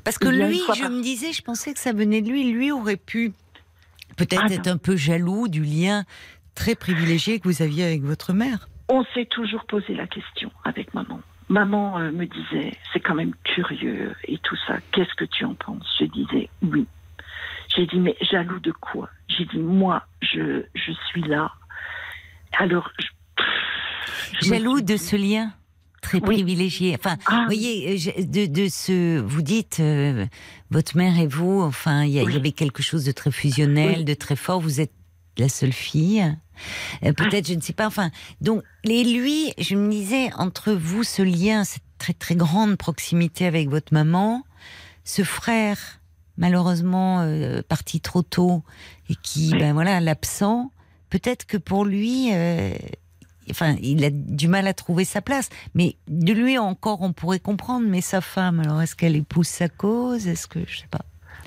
[0.05, 2.51] Parce que lui, je par- me disais, je pensais que ça venait de lui.
[2.53, 3.33] Lui aurait pu
[4.17, 4.73] peut-être Ah, être non.
[4.75, 6.05] un peu jaloux du lien
[6.55, 8.69] très privilégié que vous aviez avec votre mère.
[8.89, 11.21] On s'est toujours posé la question avec maman.
[11.49, 14.77] Maman euh, me disait, c'est quand même curieux et tout ça.
[14.91, 15.87] Qu'est-ce que tu en penses?
[15.99, 16.87] Je disais oui.
[17.75, 19.09] J'ai dit, mais jaloux de quoi?
[19.29, 21.51] J'ai dit, moi, je, je suis là.
[22.59, 25.53] Alors, je, Jaloux de ce lien
[26.03, 26.25] très Oui.
[26.35, 26.95] privilégié.
[26.99, 30.27] Enfin, Ah, vous voyez, euh, de, de ce, vous dites, euh,
[30.71, 34.05] votre mère et vous, enfin, il y, avait quelque chose de très fusionnel, Oui.
[34.05, 34.61] de très fort.
[34.61, 34.93] Vous êtes
[35.39, 36.23] la seule fille.
[37.05, 37.87] Euh, Peut-être, je ne sais pas.
[37.87, 42.77] Enfin, donc, et lui, je me disais, entre vous, ce lien, cette très très grande
[42.77, 44.43] proximité avec votre maman,
[45.05, 45.79] ce frère,
[46.43, 48.63] malheureusement euh, parti trop tôt
[49.09, 50.71] et qui, ben voilà, l'absent.
[51.09, 52.73] Peut-être que pour lui, euh,
[53.51, 55.49] enfin, il a du mal à trouver sa place.
[55.75, 57.87] Mais de lui encore, on pourrait comprendre.
[57.89, 60.27] Mais sa femme, alors est-ce qu'elle épouse sa cause?
[60.27, 61.05] Est-ce que je sais pas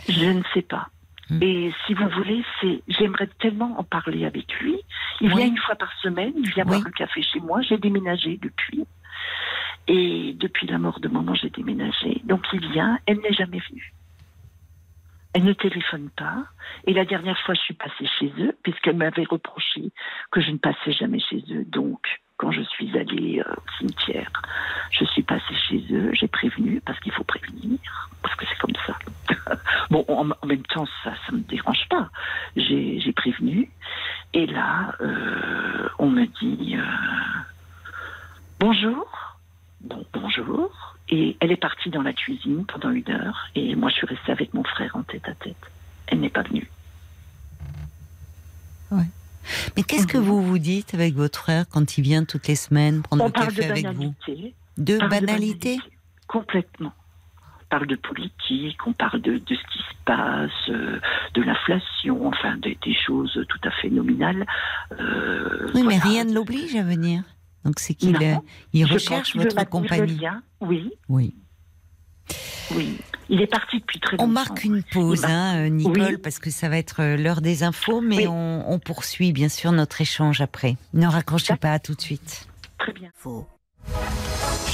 [0.07, 0.87] Je ne sais pas.
[1.29, 1.39] Hmm.
[1.41, 4.75] Et si vous voulez, c'est, j'aimerais tellement en parler avec lui.
[5.19, 5.37] Il Oui.
[5.41, 6.77] vient une fois par semaine, il vient Oui.
[6.77, 7.61] boire un café chez moi.
[7.63, 8.85] J'ai déménagé depuis.
[9.87, 12.21] Et depuis la mort de maman, j'ai déménagé.
[12.23, 13.93] Donc il vient, elle n'est jamais venue.
[15.35, 16.45] Elle ne téléphone pas.
[16.87, 19.91] Et la dernière fois, je suis passée chez eux, puisqu'elle m'avait reproché
[20.31, 21.65] que je ne passais jamais chez eux.
[21.65, 21.99] Donc,
[22.37, 24.31] quand je suis allée euh, au cimetière,
[24.91, 27.79] je suis passée chez eux, j'ai prévenu, parce qu'il faut prévenir,
[28.21, 28.97] parce que c'est comme ça.
[29.89, 32.09] bon, en, même temps, ça ne me dérange pas.
[32.55, 33.69] J'ai j'ai prévenu.
[34.31, 37.41] Et là, euh, on me dit euh,
[38.61, 39.37] bonjour.
[39.81, 40.94] Bon, bonjour.
[41.09, 43.47] Et elle est partie dans la cuisine pendant une heure.
[43.55, 45.55] Et moi, je suis restée avec mon frère en tête à tête.
[46.07, 46.69] Elle n'est pas venue.
[49.77, 53.01] Mais qu'est-ce que vous vous dites avec votre frère quand il vient toutes les semaines
[53.03, 54.53] prendre On le parle de café avec vous banalité.
[54.77, 55.79] De parle de banalité
[56.27, 56.93] Complètement.
[57.61, 60.99] On parle de politique, on parle de, de ce qui se passe, euh,
[61.33, 64.45] de l'inflation, enfin des, des choses tout à fait nominales.
[64.99, 67.23] Euh, Oui, mais rien ne l'oblige à venir.
[67.65, 68.35] Donc c'est qu'il euh,
[68.73, 70.19] il recherche votre compagnie.
[70.61, 71.35] Oui, Oui.
[72.75, 72.97] oui.
[73.27, 74.33] Il est parti depuis très On longtemps.
[74.33, 76.17] marque une pause, hein, euh, Nicole, Oui.
[76.17, 78.27] parce que ça va être euh, l'heure des infos, mais Oui.
[78.27, 80.77] on, on poursuit bien sûr notre échange après.
[80.93, 82.47] Ne raccrochez pas à tout de suite.
[82.77, 83.09] Très bien.
[83.15, 83.47] Faux.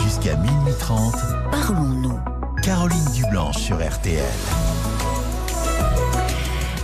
[0.04, 1.14] Jusqu'à minuit 30,
[1.52, 2.20] Parlons-nous.
[2.62, 4.22] Caroline Dublanche sur RTL.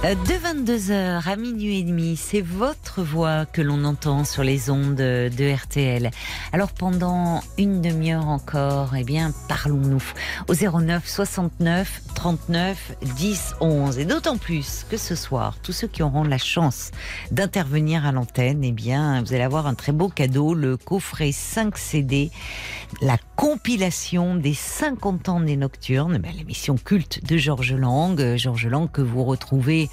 [0.06, 4.70] Euh, De 22h à minuit et demi, c'est votre voix que l'on entend sur les
[4.70, 6.12] ondes de RTL.
[6.54, 10.04] Alors pendant une demi-heure encore, eh bien, parlons-nous
[10.48, 13.98] au 09 69 39 10 11.
[13.98, 16.92] Et d'autant plus que ce soir, tous ceux qui auront la chance
[17.32, 21.76] d'intervenir à l'antenne, eh bien, vous allez avoir un très beau cadeau, le coffret 5
[21.76, 22.30] CD,
[23.02, 28.68] la compilation des 50 ans des Nocturnes, ben, l'émission culte de Georges Lang, euh, Georges
[28.68, 29.87] Lang que vous retrouvez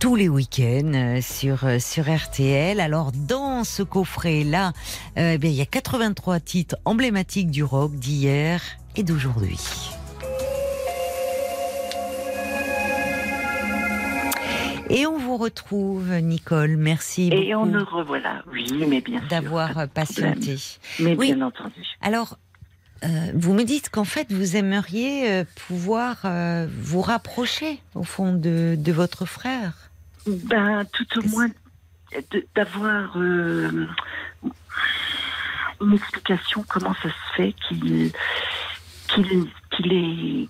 [0.00, 2.80] tous les week-ends euh, sur, euh, sur RTL.
[2.80, 4.72] Alors, dans ce coffret-là,
[5.18, 8.62] euh, eh il y a 83 titres emblématiques du rock d'hier
[8.96, 9.58] et d'aujourd'hui.
[14.88, 16.76] Et on vous retrouve, Nicole.
[16.76, 18.42] Merci Et on beaucoup nous revoilà.
[18.50, 19.28] Oui, mais bien sûr.
[19.28, 20.56] d'avoir patienté.
[20.98, 21.32] Mais Oui.
[21.34, 21.86] bien entendu.
[22.00, 22.38] Alors,
[23.02, 28.32] euh, vous me dites qu'en fait, vous aimeriez euh, pouvoir euh, vous rapprocher, au fond,
[28.32, 29.72] de, de votre frère.
[30.26, 31.48] Ben, tout au moins
[32.54, 33.88] d'avoir une
[35.92, 38.12] explication comment ça se fait qu'il
[39.08, 39.48] qu'il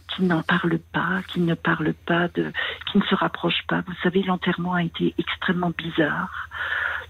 [0.08, 2.52] qu'il n'en parle pas, qu'il ne parle pas de
[2.90, 3.82] qu'il ne se rapproche pas.
[3.86, 6.48] Vous savez, l'enterrement a été extrêmement bizarre.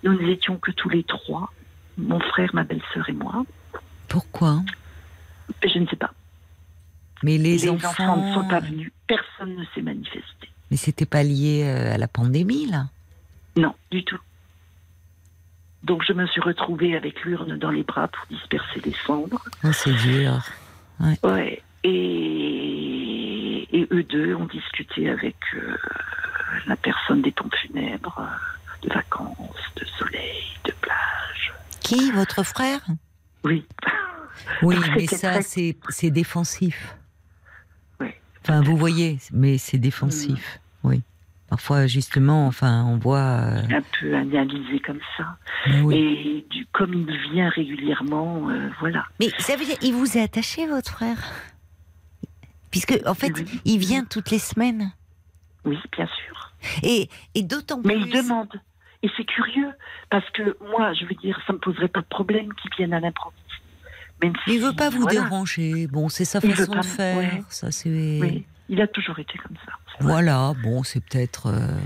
[0.03, 1.53] Nous n'étions que tous les trois,
[1.97, 3.45] mon frère, ma belle-sœur et moi.
[4.09, 4.63] Pourquoi?
[5.63, 6.13] Je ne sais pas.
[7.23, 8.17] Mais les, Les, enfants, enfants...
[8.17, 8.91] ne sont pas venus.
[9.07, 10.49] Personne ne s'est manifesté.
[10.71, 12.87] Mais c'était pas lié euh, à la pandémie, là?
[13.57, 14.19] Non, du tout.
[15.83, 19.43] Donc je me suis retrouvée avec l'urne dans les bras pour disperser les cendres.
[19.65, 20.39] Oh, C'est dur.
[21.23, 21.63] Ouais.
[21.83, 25.77] Et, et eux deux ont discuté avec euh,
[26.67, 28.21] la personne des pompes funèbres,
[28.83, 31.55] de vacances, de soleil, de plage.
[31.81, 32.13] Qui?
[32.13, 32.81] Votre frère?
[33.45, 33.65] Oui.
[34.63, 36.97] Oui, Donc, mais ça, très- c'est c'est défensif.
[38.01, 38.09] Oui.
[38.43, 40.61] Enfin, vous voyez, mais c'est défensif.
[40.83, 41.03] Oui.
[41.49, 43.19] Parfois, justement, enfin, on voit.
[43.19, 45.37] euh, Un peu analysé comme ça.
[45.83, 45.97] oui.
[45.97, 49.05] Et du, comme il vient régulièrement, euh, voilà.
[49.19, 51.19] Mais ça veut dire, il vous est attaché, votre frère?
[52.71, 53.61] Puisque, en fait, Oui.
[53.65, 54.93] il vient toutes les semaines.
[55.65, 56.53] Oui, bien sûr.
[56.85, 58.07] Et, et d'autant Mais plus.
[58.11, 58.61] il demande.
[59.03, 59.71] Et c'est curieux,
[60.11, 63.01] parce que moi, je veux dire, ça me poserait pas de problème qu'il vienne à
[63.01, 63.41] l'improviste.
[64.23, 65.23] Même Mais il si, veut pas vous voilà.
[65.23, 65.87] déranger.
[65.87, 67.17] Bon, c'est sa Il façon pas- de faire.
[67.19, 67.43] ouais.
[67.49, 67.89] Ça, c'est.
[68.21, 69.73] Oui, il a toujours été comme ça.
[70.01, 70.53] Voilà.
[70.63, 71.47] Bon, c'est peut-être.
[71.47, 71.77] euh,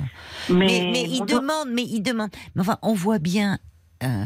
[0.50, 2.30] Mais, Mais, mais il demande, mais il demande.
[2.54, 3.58] Mais enfin, on voit bien.
[4.02, 4.24] euh,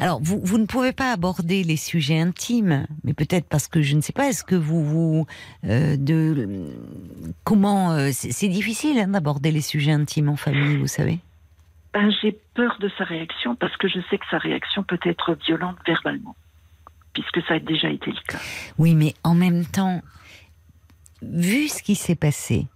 [0.00, 3.96] Alors, vous, vous ne pouvez pas aborder les sujets intimes, mais peut-être parce que je
[3.96, 4.28] ne sais pas.
[4.28, 5.26] Est-ce que vous vous
[5.64, 6.72] euh, de
[7.44, 11.18] comment euh, c'est c'est difficile hein, d'aborder les sujets intimes en famille, vous savez.
[11.94, 15.36] Ben, j'ai peur de sa réaction parce que je sais que sa réaction peut être
[15.46, 16.36] violente verbalement,
[17.22, 18.38] puisque ça a déjà été le cas.
[18.78, 20.02] Oui, mais en même temps,
[21.22, 22.66] vu ce qui s'est passé,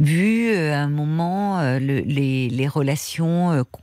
[0.00, 3.82] vu euh, à un moment euh, le- les, les relations euh, com-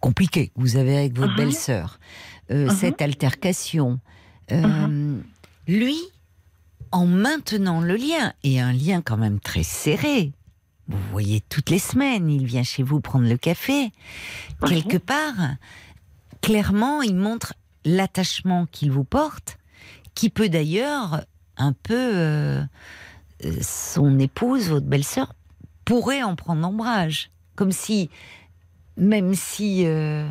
[0.00, 1.36] compliquées que vous avez avec votre Mhm.
[1.36, 1.98] belle-sœur,
[2.50, 2.70] euh, Mhm.
[2.70, 3.98] cette altercation,
[4.52, 5.18] euh,
[5.68, 5.96] lui,
[6.92, 10.32] en maintenant le lien, et un lien quand même très serré,
[10.88, 13.92] vous voyez toutes les semaines, il vient chez vous prendre le café,
[14.66, 15.34] quelque part,
[16.42, 17.54] clairement, il montre
[17.84, 19.58] l'attachement qu'il vous porte,
[20.14, 21.24] qui peut d'ailleurs
[21.56, 22.62] un peu euh,
[23.44, 25.34] euh, son épouse, votre belle-sœur,
[25.84, 28.10] pourrait en prendre ombrage, comme si,
[28.96, 30.28] même si euh,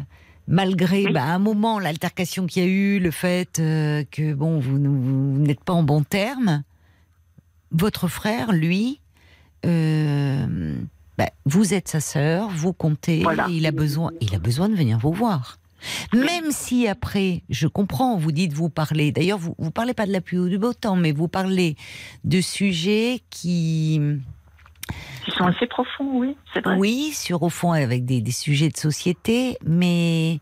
[0.48, 4.60] malgré bah, à un moment l'altercation qu'il y a eu, le fait euh, que bon
[4.60, 6.64] vous, vous- vous n'êtes pas en bon terme,
[7.72, 9.00] votre frère, lui,
[9.66, 10.76] euh,
[11.18, 13.48] bah, vous êtes sa sœur, vous comptez, Voilà.
[13.50, 15.58] il a besoin, il a besoin de venir vous voir.
[16.14, 20.12] Même si après, je comprends, vous dites, vous parlez, d'ailleurs, vous, vous parlez pas de
[20.12, 21.76] la pluie ou du beau temps, mais vous parlez
[22.24, 23.96] de sujets qui,
[25.28, 26.76] Ils sont assez profonds, oui, c'est vrai.
[26.78, 30.40] oui, sur au fond, avec des, des sujets de société, mais,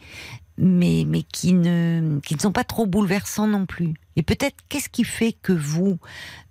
[0.57, 3.93] mais, mais qui ne, qui ne sont pas trop bouleversants non plus.
[4.15, 5.99] Et peut-être, qu'est-ce qui fait que vous,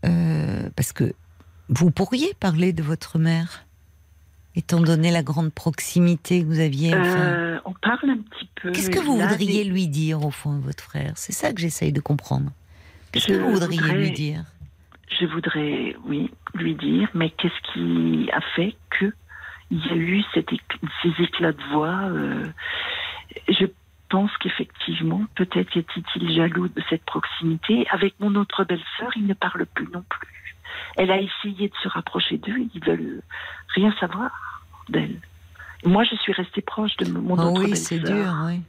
[0.04, 1.12] euh, parce que
[1.68, 3.65] vous pourriez parler de votre mère,
[4.56, 6.94] étant donné la grande proximité que vous aviez.
[6.94, 7.20] enfin.
[7.20, 8.72] Euh, on parle un petit peu.
[8.72, 11.12] Qu'est-ce que vous voudriez des- lui dire au fond à votre frère?
[11.16, 12.50] C'est ça que j'essaye de comprendre.
[13.12, 14.44] Qu'est-ce que vous voudriez voudrais- lui dire?
[15.20, 19.12] Je voudrais, oui, lui dire, mais qu'est-ce qui a fait que
[19.70, 20.48] il y a eu cet
[21.02, 22.44] ces éclats de voix euh,
[23.48, 23.66] Je
[24.08, 27.86] pense qu'effectivement, peut-être était-il jaloux de cette proximité.
[27.90, 30.45] Avec mon autre belle-sœur, il ne parle plus non plus.
[30.96, 33.20] Elle a essayé de se rapprocher d'eux, ils veulent
[33.74, 34.30] rien savoir
[34.88, 35.20] d'elle.
[35.84, 38.60] Moi, je suis restée proche de mon Ah autre oui, c'est dur, oui.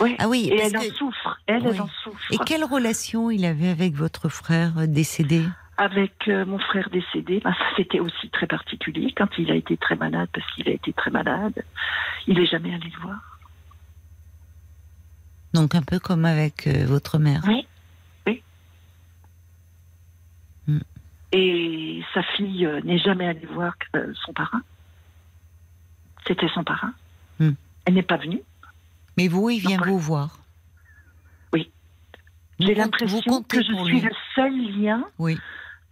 [0.00, 0.16] Oui.
[0.18, 1.38] Ah oui, Et elle en souffre.
[1.46, 1.70] Elle, Oui.
[1.74, 2.32] elle en souffre.
[2.32, 5.42] Et quelle relation il avait avec votre frère décédé?
[5.76, 9.76] Avec euh, mon frère décédé, ben, ça c'était aussi très particulier quand il a été
[9.76, 11.62] très malade, parce qu'il a été très malade.
[12.26, 13.18] Il n'est jamais allé le voir.
[15.52, 17.42] Donc un peu comme avec euh, votre mère.
[17.46, 17.66] Oui.
[21.32, 24.62] Et sa fille euh, n'est jamais allée voir euh, son parrain.
[26.26, 26.92] C'était son parrain.
[27.38, 27.52] Hmm.
[27.84, 28.40] Elle n'est pas venue.
[29.16, 30.38] Mais vous, il vient vous voir.
[31.52, 31.70] Oui.
[32.58, 34.00] J'ai l'impression que je suis lui.
[34.00, 35.38] le seul lien Oui.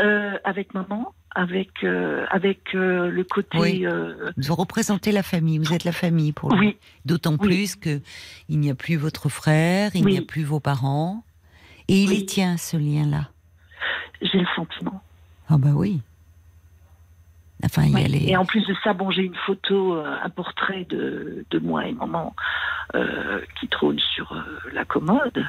[0.03, 3.59] euh, avec maman, avec, euh, avec euh, le côté.
[3.59, 3.87] Oui.
[4.37, 5.59] Vous représentez la famille.
[5.59, 6.69] Vous êtes la famille pour lui.
[6.69, 8.01] oui, D'autant plus que
[8.49, 11.25] il n'y a plus votre frère, il n'y a plus vos parents,
[11.89, 13.29] et il y tient ce lien-là.
[14.21, 15.03] j'ai le sentiment.
[15.55, 16.01] Ah bah oui.
[17.65, 18.05] Enfin, il y Ouais.
[18.05, 18.25] a les.
[18.29, 21.87] Et en plus de ça, bon, j'ai une photo, euh, un portrait de, de moi
[21.87, 22.35] et maman
[22.95, 25.45] euh, qui trône sur euh, la commode.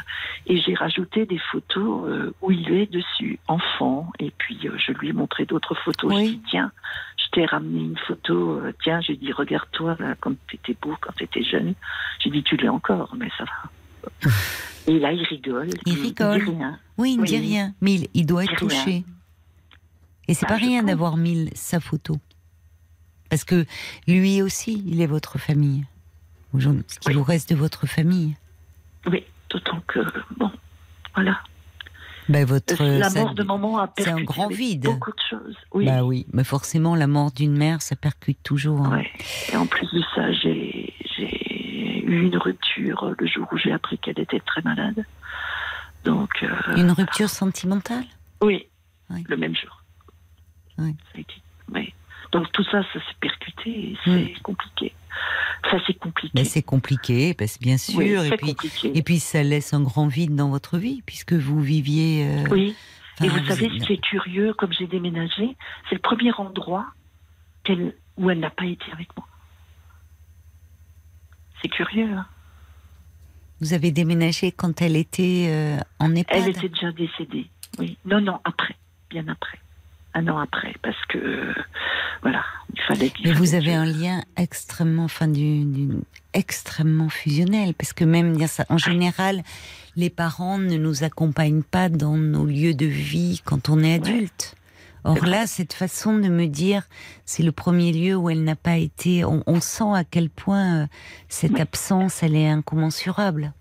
[0.47, 4.11] Et j'ai rajouté des photos euh, où il est dessus, enfant.
[4.19, 6.13] Et puis, je lui ai montré d'autres photos.
[6.13, 6.25] Oui.
[6.27, 6.71] Je dis, tiens,
[7.17, 8.61] je t'ai ramené une photo.
[8.83, 11.73] tiens, j'ai dit, regarde-toi, là, quand t'étais beau, quand t'étais jeune.
[12.19, 14.29] J'ai dit, tu l'es encore, mais ça va.
[14.87, 15.69] et là, il rigole.
[15.85, 16.45] Il rigole.
[16.45, 16.79] dit rien.
[16.97, 19.01] Oui, il ne dit rien, mais il, il doit être Rien.
[20.27, 22.15] Et c'est Ah, pas rien d'avoir mis sa photo.
[23.29, 23.65] Parce que
[24.07, 25.85] lui aussi, il est votre famille.
[26.53, 27.13] Aujourd'hui, Ce qui Oui.
[27.15, 28.35] vous reste de votre famille.
[29.07, 29.99] Oui, d'autant que,
[30.37, 30.51] bon,
[31.13, 31.39] voilà.
[32.27, 34.83] Ben, votre, la ça- mort de maman a c'est un percuté grand avec vide.
[34.85, 35.55] beaucoup de choses.
[35.73, 35.85] Oui.
[35.85, 38.81] Bah oui, mais forcément, la mort d'une mère, ça percute toujours.
[38.81, 38.97] hein.
[38.97, 39.11] Ouais.
[39.53, 43.97] Et en plus de ça, j'ai j'ai eu une rupture le jour où j'ai appris
[43.99, 45.05] qu'elle était très malade.
[46.03, 48.05] Donc, euh, Une rupture sentimentale?
[48.41, 48.65] Oui,
[49.11, 49.23] Oui.
[49.27, 49.83] le même jour.
[50.77, 50.95] Oui.
[51.73, 51.93] Oui.
[52.31, 54.93] Donc tout ça, ça s'est percuté et c'est compliqué.
[55.71, 56.31] Ça, c'est compliqué.
[56.35, 57.97] Ben, C'est compliqué, parce, bien sûr.
[57.97, 58.91] Oui, et, puis, compliqué.
[58.97, 62.25] et puis, ça laisse un grand vide dans votre vie, puisque vous viviez.
[62.27, 62.75] euh, oui.
[63.23, 65.55] Et vous savez, êtes- ce qui est curieux, comme j'ai déménagé,
[65.89, 66.85] c'est le premier endroit
[68.17, 69.25] où elle n'a pas été avec moi.
[71.61, 72.11] C'est curieux.
[72.13, 72.27] hein.
[73.61, 76.37] Vous avez déménagé quand elle était euh, en EHPAD?
[76.43, 77.49] Elle était déjà décédée.
[77.79, 77.97] Oui.
[78.05, 78.75] Non, non, après.
[79.09, 79.59] Bien après.
[80.15, 80.73] Un an après.
[80.81, 81.53] Parce que, euh,
[82.23, 82.43] voilà,
[82.73, 85.89] il fallait Mais vous avez un lien extrêmement, enfin, du, du-
[86.33, 89.43] extrêmement fusionnel, parce que même dire ça, en général,
[89.95, 94.55] les parents ne nous accompagnent pas dans nos lieux de vie quand on est adulte.
[95.03, 96.81] Or là, cette façon de me dire,
[97.25, 99.23] c'est le premier lieu où elle n'a pas été.
[99.23, 100.87] On, on sent à quel point euh,
[101.29, 103.53] cette absence, elle est incommensurable.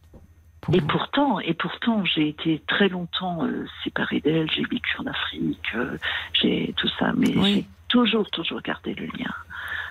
[0.65, 0.87] Pour Et vous.
[0.87, 4.51] pourtant, et pourtant, j'ai été très longtemps euh, séparée d'elle.
[4.51, 5.97] J'ai vécu en Afrique, euh,
[6.33, 7.55] j'ai tout ça, mais Oui.
[7.55, 9.33] j'ai toujours, toujours gardé le lien.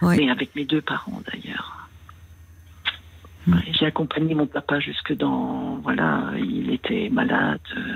[0.01, 0.17] Oui.
[0.17, 1.87] Mais avec mes deux parents d'ailleurs.
[3.47, 3.53] Mm.
[3.55, 7.95] Ouais, j'ai accompagné mon papa jusque dans, voilà, il était malade, euh,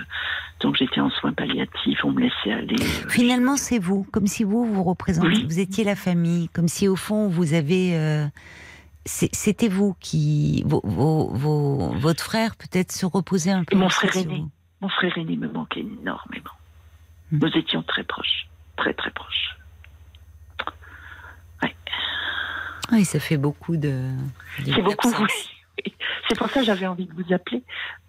[0.59, 2.03] donc j'étais en soins palliatifs.
[2.03, 2.75] On me laissait aller.
[3.09, 5.45] Finalement, c'est vous, comme si vous vous représentiez, Oui.
[5.45, 7.91] vous étiez la famille, comme si au fond vous avez,
[9.07, 13.75] c'était vous qui, vos, vos- vos- votre frère peut-être se reposait un peu.
[13.75, 14.43] mon frère aîné.
[14.81, 16.51] Mon frère aîné me manquait énormément.
[17.31, 17.39] Mm.
[17.41, 18.47] Nous étions très proches,
[18.77, 19.55] très très proches.
[22.91, 23.89] Oui, ça fait beaucoup de.
[24.59, 25.83] de- C'est beaucoup, oui.
[26.29, 27.61] C'est pour ça que j'avais envie de vous appeler,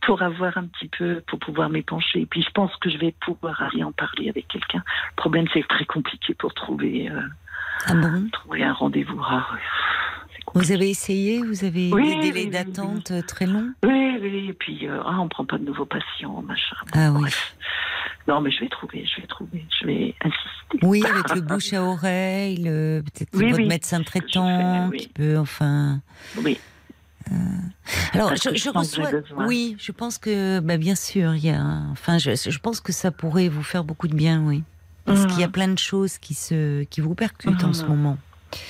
[0.02, 2.20] pour avoir un petit peu, pour pouvoir m'épancher.
[2.20, 4.82] Et puis je pense que je vais pouvoir aller en parler avec quelqu'un.
[5.10, 7.20] Le problème, c'est très compliqué pour trouver, euh,
[7.86, 8.28] Ah bon?
[8.32, 9.20] trouver un rendez-vous.
[9.24, 9.58] Ah, oui.
[10.54, 13.72] Vous avez essayé Vous avez Oui, des délais oui, d'attente euh, très longs?
[13.84, 16.76] Oui, oui, et puis euh, ah, on prend pas de nouveaux patients, machin.
[16.86, 17.20] Bon, Ah oui.
[17.22, 17.56] bref.
[18.26, 20.78] Non, mais je vais trouver, je vais trouver, je vais insister.
[20.86, 26.00] Oui, avec le bouche à oreille, le- peut-être votre médecin traitant fais, qui peut, enfin.
[26.36, 26.58] Oui,
[28.12, 29.10] Alors, Parce je, reçois.
[29.46, 31.62] Oui, je pense que, bah, bien sûr, il y a.
[31.90, 34.62] Enfin, je, je pense que ça pourrait vous faire beaucoup de bien, oui.
[35.04, 37.88] Parce qu'il y a plein de choses qui se, qui vous percutent en ce Mhm.
[37.88, 38.18] moment.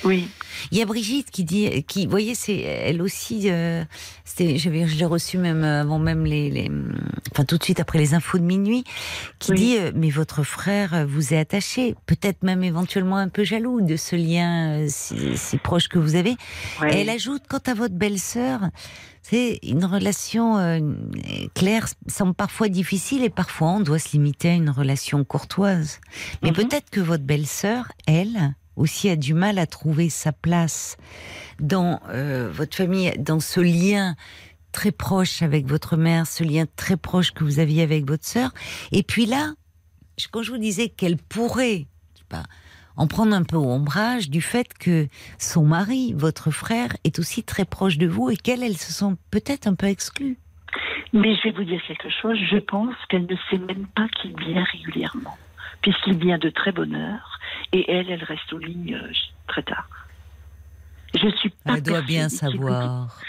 [0.05, 0.29] Oui,
[0.73, 3.51] Il y a Brigitte qui dit, qui, vous voyez, c'est elle aussi.
[3.51, 3.85] euh,
[4.39, 6.71] je l'ai reçue même avant même les, les,
[7.33, 8.85] enfin tout de suite après les infos de minuit,
[9.39, 9.59] qui Oui.
[9.59, 13.97] dit, euh, mais votre frère vous est attaché, peut-être même éventuellement un peu jaloux de
[13.97, 16.33] ce lien euh, si, si proche que vous avez.
[16.91, 18.61] Et elle ajoute, quant à votre belle-sœur,
[19.23, 20.81] c'est une relation euh,
[21.55, 26.01] claire semble parfois difficile et parfois on doit se limiter à une relation courtoise.
[26.43, 26.57] Mais Mhm.
[26.57, 30.97] peut-être que votre belle-sœur, elle, aussi a du mal à trouver sa place
[31.61, 34.15] dans euh, votre famille, dans ce lien
[34.73, 38.51] très proche avec votre mère, ce lien très proche que vous aviez avec votre sœur.
[38.93, 39.53] Et puis là,
[40.31, 41.87] quand je vous disais qu'elle pourrait,
[42.97, 45.07] en prendre un peu ombrage du fait que
[45.39, 49.17] son mari, votre frère, est aussi très proche de vous et qu'elle, elle se sent
[49.31, 50.37] peut-être un peu exclue.
[51.13, 52.37] Mais je vais vous dire quelque chose.
[52.51, 55.37] Je pense qu'elle ne sait même pas qu'il vient régulièrement.
[55.81, 57.38] puisqu'il vient de très bonne heure,
[57.73, 59.11] et elle, elle reste au lit euh,
[59.47, 59.89] très tard.
[61.15, 63.21] Je suis pas Elle doit bien savoir.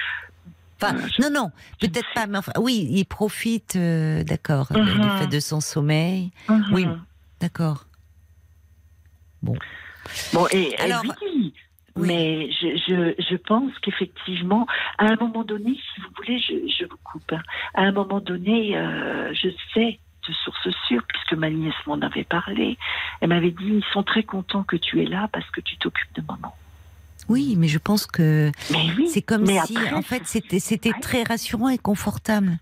[0.82, 5.02] Enfin, non, non, peut-être pas, mais enfin, oui, il profite, euh, d'accord, euh, Mhm.
[5.02, 6.32] du fait de son sommeil.
[6.48, 6.64] Mhm.
[6.72, 6.86] Oui.
[7.42, 7.86] D'accord.
[10.34, 11.12] Bon, et elle Alors, dit.
[11.22, 11.54] oui.
[11.96, 14.66] Mais je, je, je pense qu'effectivement,
[15.00, 17.32] à un moment donné, si vous voulez, je, je vous coupe.
[17.34, 17.42] hein.
[17.74, 22.24] À un moment donné, euh, je sais de source sûre, puisque ma nièce m'en avait
[22.24, 22.78] parlé,
[23.22, 26.14] elle m'avait dit ils sont très contents que tu es là parce que tu t'occupes
[26.16, 26.56] de maman.
[27.28, 28.52] Oui, mais je pense que
[28.98, 32.58] oui, c'est comme si, après, en fait, c'était c'était très rassurant et confortable,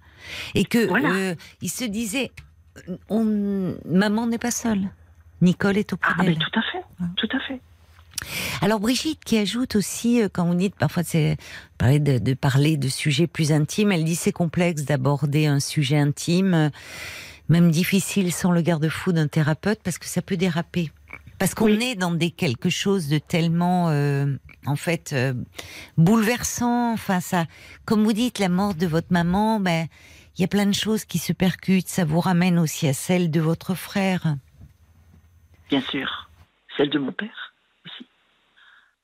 [0.55, 1.09] et que Voilà.
[1.11, 2.31] euh, il se disait,
[3.09, 4.89] on, maman n'est pas seule.
[5.41, 6.83] Nicole est auprès Ah, mais tout à fait,
[7.15, 7.61] tout à fait.
[8.61, 11.37] Alors Brigitte qui ajoute aussi, euh, quand vous dites parfois c'est
[11.79, 16.71] de, de parler de sujets plus intimes, elle dit c'est complexe d'aborder un sujet intime,
[17.49, 20.91] même difficile sans le garde-fou d'un thérapeute parce que ça peut déraper.
[21.39, 21.83] Parce qu'on Oui.
[21.83, 24.25] est dans des quelque chose de tellement, euh,
[24.65, 25.33] en fait, euh,
[25.97, 26.93] bouleversant.
[26.93, 27.45] Enfin, ça,
[27.85, 29.87] comme vous dites, la mort de votre maman, ben,
[30.37, 31.89] il y a plein de choses qui se percutent.
[31.89, 34.35] Ça vous ramène aussi à celle de votre frère.
[35.69, 36.29] Bien sûr.
[36.75, 37.46] Celle de mon père.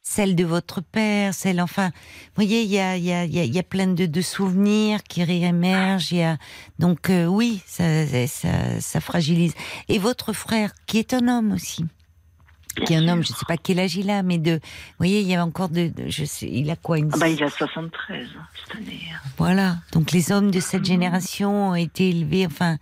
[0.03, 3.45] Celle de votre père, celle, enfin, vous voyez, il y a, y, a, y, a,
[3.45, 6.11] y a plein de, de souvenirs qui réémergent.
[6.11, 6.37] Y a,
[6.77, 9.53] donc euh, oui, ça, ça, ça fragilise.
[9.87, 11.85] Et votre frère, qui est un homme aussi,
[12.85, 14.59] qui est un homme, je ne sais pas quel âge il a, mais de, vous
[14.97, 17.29] voyez, il y a encore de, de- je sais, il a quoi une, Ah bah,
[17.29, 19.01] il a 73 hein, cette année.
[19.13, 19.17] hein.
[19.37, 19.77] voilà.
[19.91, 22.77] Donc les hommes de cette génération ont été élevés, enfin,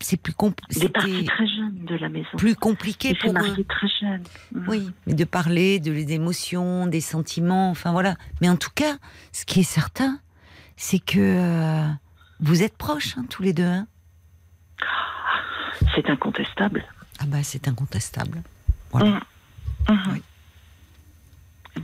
[0.00, 0.34] c'est- plus
[0.70, 2.28] Il est parti compliqué, très jeune de la maison.
[2.36, 3.64] plus compliqué Il pour eux.
[3.68, 4.22] très jeune.
[4.52, 4.64] Mhm.
[4.68, 8.16] Oui, mais de parler de les émotions, des sentiments, enfin voilà.
[8.40, 8.96] Mais en tout cas,
[9.32, 10.18] ce qui est certain,
[10.76, 11.86] c'est que euh,
[12.40, 13.62] vous êtes proches hein, tous les deux.
[13.64, 13.86] Hein
[15.94, 16.84] C'est incontestable.
[17.20, 18.42] ah bah c'est incontestable.
[18.92, 19.20] Voilà.
[19.88, 19.96] Mhm.
[19.96, 20.20] Mhm.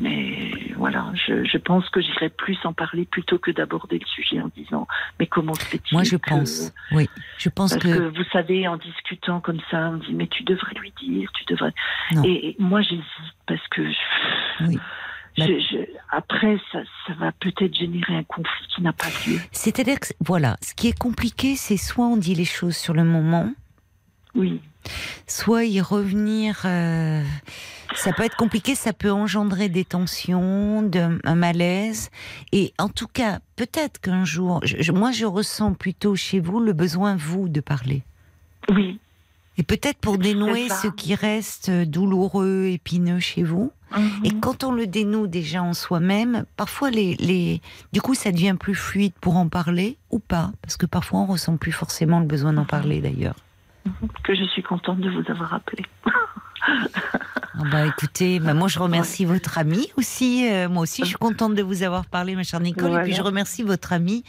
[0.00, 4.38] Mais voilà, je, je pense que j'irais plus en parler plutôt que d'aborder le sujet
[4.40, 4.86] en disant
[5.18, 7.08] mais comment se fait-il Moi je que- pense, oui,
[7.38, 8.16] je pense Parce que, que...
[8.16, 11.44] vous savez, en discutant comme ça, on me dit mais tu devrais lui dire, tu
[11.46, 11.72] devrais.
[12.12, 12.22] Non.
[12.22, 13.02] Et, et moi j'hésite
[13.46, 14.78] parce que je- oui.
[15.38, 19.38] je- je- après ça, ça va peut-être générer un conflit qui n'a pas lieu.
[19.52, 23.04] C'est-à-dire que voilà, ce qui est compliqué, c'est soit on dit les choses sur le
[23.04, 23.50] moment,
[24.34, 24.60] Oui,
[25.26, 26.62] soit y revenir.
[26.64, 27.22] euh,
[27.94, 32.10] ça peut être compliqué, ça peut engendrer des tensions, de- un malaise.
[32.52, 36.72] Et en tout cas, peut-être qu'un jour, je- moi je ressens plutôt chez vous le
[36.74, 38.02] besoin, vous, de parler.
[38.70, 38.98] oui.
[39.60, 43.72] Et peut-être pour dénouer ce qui reste douloureux, épineux chez vous.
[43.96, 44.10] Mhm.
[44.22, 47.60] Et quand on le dénoue déjà en soi-même, parfois les, les,
[47.92, 51.26] du coup, ça devient plus fluide pour en parler ou pas, parce que parfois on
[51.26, 53.34] ressent plus forcément le besoin d'en parler d'ailleurs.
[54.24, 55.84] Que je suis contente de vous avoir appelé.
[57.60, 60.48] Ah bah écoutez, bah moi je remercie votre ami aussi.
[60.48, 62.92] euh, moi aussi, je suis contente de vous avoir parlé, ma chère Nicole.
[62.92, 64.22] Et puis je remercie votre ami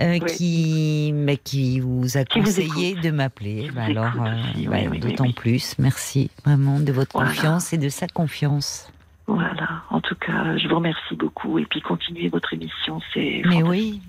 [0.00, 0.36] euh, Oui.
[0.36, 3.70] qui, bah, qui vous a Qui conseillé de m'appeler.
[3.74, 5.76] Bah alors, euh, oui, oui, d'autant plus.
[5.78, 7.28] Merci vraiment de votre Voilà.
[7.30, 8.88] confiance et de sa confiance.
[9.26, 13.62] Voilà, en tout cas, je vous remercie beaucoup et puis continuez votre émission, c'est Mais
[13.62, 14.02] oui,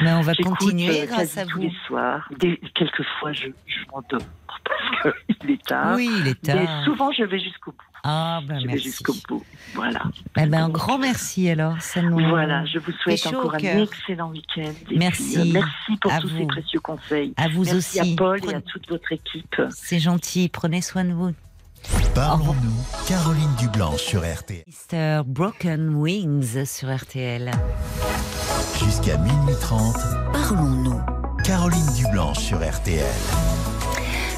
[0.00, 1.62] mais on va continuer euh, grâce à tous vous.
[1.62, 2.26] les soirs.
[2.38, 4.20] Des- quelquefois, je, je m'endors
[5.02, 5.94] parce qu'il est tard.
[5.96, 6.84] Oui, il est Mais tard.
[6.84, 7.78] souvent, je vais jusqu'au bout.
[8.08, 8.84] Ah, ben je vais merci.
[8.84, 9.44] jusqu'au bout.
[9.74, 10.00] Voilà.
[10.38, 11.78] Eh ben, un grand merci alors.
[11.80, 12.18] Ça nous...
[12.28, 14.72] Voilà, je vous souhaite encore un excellent week-end.
[14.94, 15.32] Merci.
[15.34, 16.38] puis, euh, merci pour À tous vous.
[16.38, 17.34] ces précieux conseils.
[17.36, 18.00] À vous merci aussi.
[18.00, 19.60] à Paul et à toute votre équipe.
[19.70, 20.48] C'est gentil.
[20.48, 21.32] Prenez soin de vous.
[22.16, 23.06] Parlons-nous.
[23.06, 24.64] Caroline Dublanche sur RTL.
[24.66, 25.20] Mr.
[25.26, 27.50] Broken Wings sur RTL.
[28.82, 29.94] Jusqu'à minuit 30.
[30.32, 30.98] Parlons-nous.
[31.44, 33.04] Caroline Dublanche sur RTL.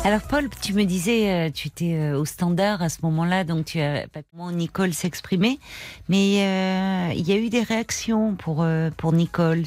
[0.02, 3.66] Alors Paul, tu me disais, euh, tu étais euh, au standard à ce moment-là, donc
[3.66, 5.60] tu as pas comment Nicole s'exprimer,
[6.08, 9.64] mais euh, il y a eu des réactions pour pour Nicole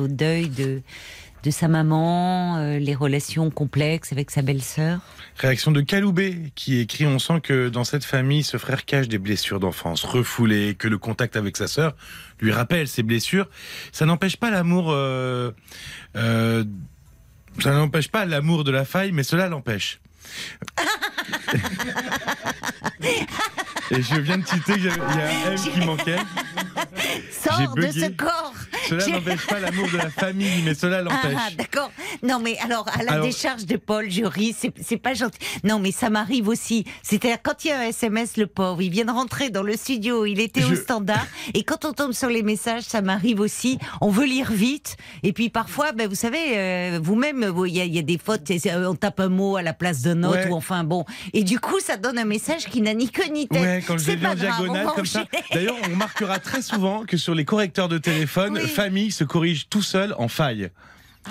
[0.00, 0.80] au deuil de
[1.42, 5.00] de sa maman, euh, les relations complexes avec sa belle-sœur.
[5.38, 9.18] Réaction de Caloubé qui écrit On sent que dans cette famille, ce frère cache des
[9.18, 11.96] blessures d'enfance refoulées, que le contact avec sa sœur
[12.40, 13.48] lui rappelle ces blessures.
[13.90, 14.90] Ça n'empêche pas l'amour.
[14.90, 15.50] euh,
[16.16, 16.64] euh,
[17.58, 20.00] ça n'empêche pas l'amour de la faille, mais cela l'empêche.
[23.90, 26.16] Et je viens de citer qu'il y a un M qui manquait.
[27.30, 28.52] Sors de ce corps
[28.88, 31.36] Cela n'empêche pas l'amour de la famille, mais cela l'empêche.
[31.36, 31.90] Ah, d'accord.
[32.22, 35.38] Non, mais alors, à la Alors- décharge de Paul, je ris, c'est pas gentil.
[35.64, 36.84] Non, mais ça m'arrive aussi.
[37.02, 39.76] C'est-à-dire, quand il y a un SMS, le pauvre, il vient de rentrer dans le
[39.76, 43.78] studio, il était au standard, et quand on tombe sur les messages, ça m'arrive aussi.
[44.00, 47.80] On veut lire vite, et puis parfois, ben, vous savez, euh, vous-même, vous- il y,
[47.80, 50.22] a- il y a des fautes, c'est- on tape un mot à la place d'un
[50.24, 50.48] autre, Ouais.
[50.48, 51.04] ou enfin bon.
[51.32, 53.60] Et du coup, ça donne un message qui n'a ni queue ni tête.
[53.62, 55.24] Ouais, quand je l'ai vu en diagonale comme ça.
[55.52, 58.68] D'ailleurs, on remarquera très souvent que sur les correcteurs de téléphone, Oui.
[58.68, 60.70] famille se corrige tout seul en faille.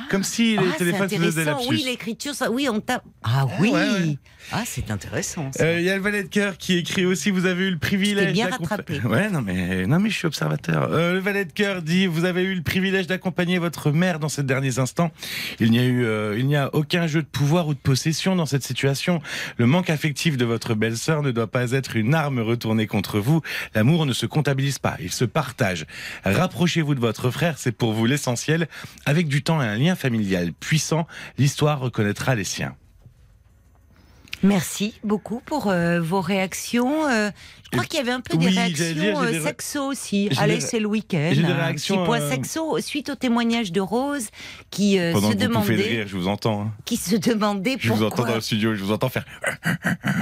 [0.10, 1.52] Comme si les Ah, téléphones faisaient des.
[1.70, 3.04] Oui, l'écriture, ça, oui, on tape.
[3.24, 3.70] Ah oui.
[3.70, 4.18] ouais, ouais.
[4.52, 5.52] Ah, c'est intéressant.
[5.54, 5.64] ça.
[5.64, 7.78] Euh, Il y a le valet de cœur qui écrit aussi Vous avez eu le
[7.78, 9.00] privilège bien rattrapé.
[9.06, 10.90] Ouais, non mais non mais je suis observateur.
[10.92, 14.30] Euh, le valet de cœur dit Vous avez eu le privilège d'accompagner votre mère dans
[14.30, 15.12] ces derniers instants.
[15.60, 18.36] Il n'y a eu, euh, il n'y a aucun jeu de pouvoir ou de possession
[18.36, 19.22] dans cette situation.
[19.58, 23.42] Le manque affectif de votre belle-sœur ne doit pas être une arme retournée contre vous.
[23.76, 25.86] L'amour ne se comptabilise pas, il se partage.
[26.26, 28.68] Rapprochez-vous de votre frère, c'est pour vous l'essentiel.
[29.06, 32.76] Avec du temps et un lien familial puissant, l'histoire reconnaîtra les siens.
[34.44, 37.08] Merci beaucoup pour euh, vos réactions.
[37.08, 37.30] Euh,
[37.72, 40.30] crois Et- qu'il y avait un peu des oui, réactions dire, euh, des sexo aussi.
[40.38, 41.32] Allez, des- c'est le week-end.
[41.34, 44.28] j'ai des réactions, petit point euh, sexo suite au témoignage de Rose
[44.70, 46.62] qui euh, Pendant se que vous pouffez de demandait, rire, je vous entends.
[46.64, 46.72] hein.
[46.86, 48.26] qui se demandait Je vous entends pourquoi.
[48.30, 49.26] dans le studio, je vous entends faire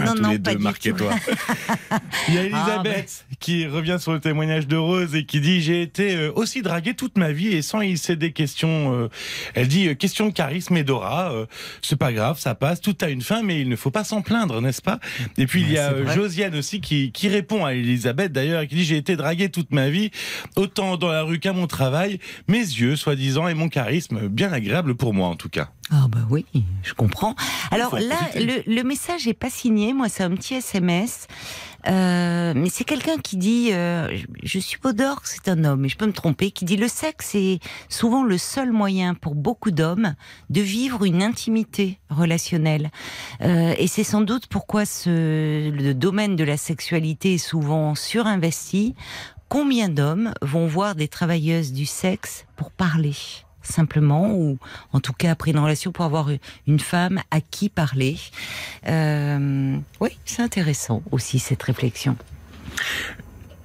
[0.06, 0.98] non, tous non, les pas deux, du Marc et tout.
[0.98, 1.14] toi.
[2.28, 5.62] Il y a Ah, Elisabeth qui revient sur le témoignage de Rose et qui dit
[5.62, 8.94] J'ai été aussi draguée toute ma vie et sans y céder question.
[8.94, 9.10] euh,
[9.56, 11.46] elle dit Question de charisme et d'aura, euh,
[11.82, 14.22] c'est pas grave, ça passe, tout a une fin, mais il ne faut pas s'en
[14.22, 15.00] plaindre, n'est-ce pas?
[15.38, 15.94] Et puis il y a.
[16.14, 19.90] Josiane aussi qui, qui répond à Elisabeth d'ailleurs, qui dit J'ai été draguée toute ma
[19.90, 20.12] vie,
[20.58, 24.96] autant dans la rue qu'à mon travail, mes yeux, soi-disant, et mon charisme, bien agréable
[24.96, 25.70] pour moi en tout cas.
[25.90, 26.46] Ah bah oui,
[26.84, 27.36] je comprends.
[27.72, 29.94] Alors là, le, le message est pas signé.
[29.94, 31.28] Moi, c'est un petit SMS.
[31.88, 34.94] Euh, mais c'est quelqu'un qui dit, euh, je, suppose
[35.24, 38.38] c'est un homme, mais je peux me tromper, qui dit le sexe est souvent le
[38.38, 40.16] seul moyen pour beaucoup d'hommes
[40.50, 42.92] de vivre une intimité relationnelle.
[43.42, 48.96] Euh, et c'est sans doute pourquoi ce, le domaine de la sexualité est souvent surinvesti.
[49.48, 53.16] Combien d'hommes vont voir des travailleuses du sexe pour parler?
[53.62, 54.58] Simplement, ou
[54.94, 56.30] en tout cas après une relation pour avoir
[56.68, 58.18] une femme à qui parler.
[58.88, 62.16] Euh, oui, c'est intéressant aussi cette réflexion.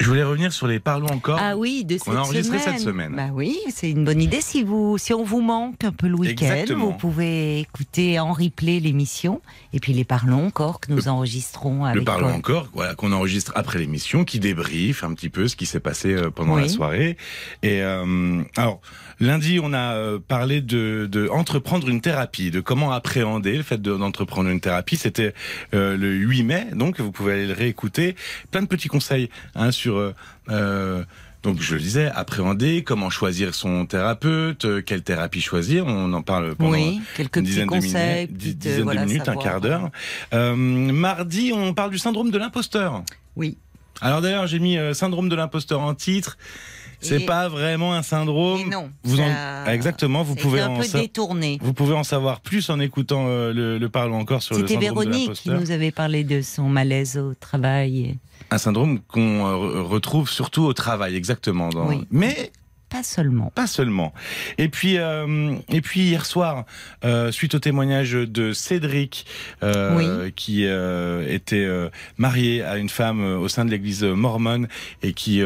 [0.00, 1.38] Je voulais revenir sur les Parlons encore.
[1.40, 2.74] Ah oui, de cette On a enregistré semaine.
[2.78, 3.12] cette semaine.
[3.14, 4.40] Bah oui, c'est une bonne idée.
[4.40, 8.80] Si vous, si on vous manque un peu le week-end, vous pouvez écouter en replay
[8.80, 9.40] l'émission
[9.72, 11.96] et puis les Parlons encore que nous enregistrons avec.
[11.96, 15.64] Le Parlons encore, voilà, qu'on enregistre après l'émission, qui débriefe un petit peu ce qui
[15.64, 16.62] s'est passé euh, pendant Oui.
[16.62, 17.16] la soirée.
[17.62, 18.80] Et euh, alors,
[19.20, 23.80] lundi, on a euh, parlé de, de entreprendre une thérapie, de comment appréhender le fait
[23.80, 24.96] de- d'entreprendre une thérapie.
[24.96, 25.34] C'était
[25.74, 28.16] euh, le 8 mai, donc vous pouvez aller le réécouter.
[28.50, 29.96] Plein de petits conseils hein, sur.
[29.96, 30.14] euh,
[30.50, 31.04] euh,
[31.42, 36.22] donc je le disais, appréhender, comment choisir son thérapeute, euh, quelle thérapie choisir, on en
[36.22, 39.22] parle pendant Oui, quelques une petits dizaine de conseils, minutes, petites, dizaine voilà, de minutes,
[39.22, 39.90] un savoir, quart d'heure.
[40.32, 43.02] Euh, mardi, on parle du syndrome de l'imposteur.
[43.36, 43.58] Oui.
[44.00, 46.38] Alors d'ailleurs, j'ai mis euh, syndrome de l'imposteur en titre.
[47.04, 48.68] C'est pas vraiment un syndrome.
[48.70, 48.90] Non.
[49.04, 51.58] Vous en- ça- Exactement, vous pouvez un en peu sa- détourné.
[51.62, 55.04] Vous pouvez en savoir plus en écoutant euh, le, le encore sur le C'était syndrome
[55.06, 58.16] de Véronique qui nous avait parlé de son malaise au travail.
[58.50, 61.68] Un syndrome qu'on euh, retrouve surtout au travail, exactement.
[61.70, 62.06] dans- Oui.
[62.10, 62.50] Mais
[62.90, 63.50] Pas seulement.
[63.54, 64.12] pas seulement.
[64.58, 66.64] Et puis, euh, et puis hier soir,
[67.04, 69.26] euh, suite au témoignage de Cédric,
[69.62, 71.66] euh, qui était
[72.18, 74.68] marié à une femme au sein de l'Église mormone
[75.02, 75.40] et qui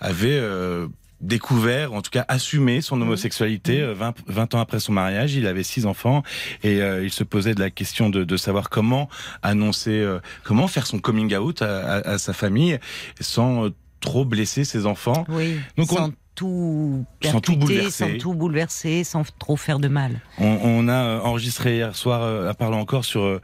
[0.00, 0.86] avait euh,
[1.20, 5.34] découvert, en tout cas assumé son homosexualité euh, 20, 20 ans après son mariage.
[5.34, 6.22] Il avait six enfants
[6.62, 9.08] et euh, il se posait de la question de, de savoir comment
[9.42, 12.78] annoncer, euh, comment faire son coming out à, à- à sa famille
[13.20, 13.70] sans euh,
[14.00, 15.24] trop blesser ses enfants.
[15.28, 15.56] Oui.
[15.76, 17.90] Donc on- tout Sans tout bouleverser.
[17.90, 20.20] sans tout bouleverser, sans trop faire de mal.
[20.38, 23.40] On, on a euh, enregistré hier soir, euh, à parler encore sur euh,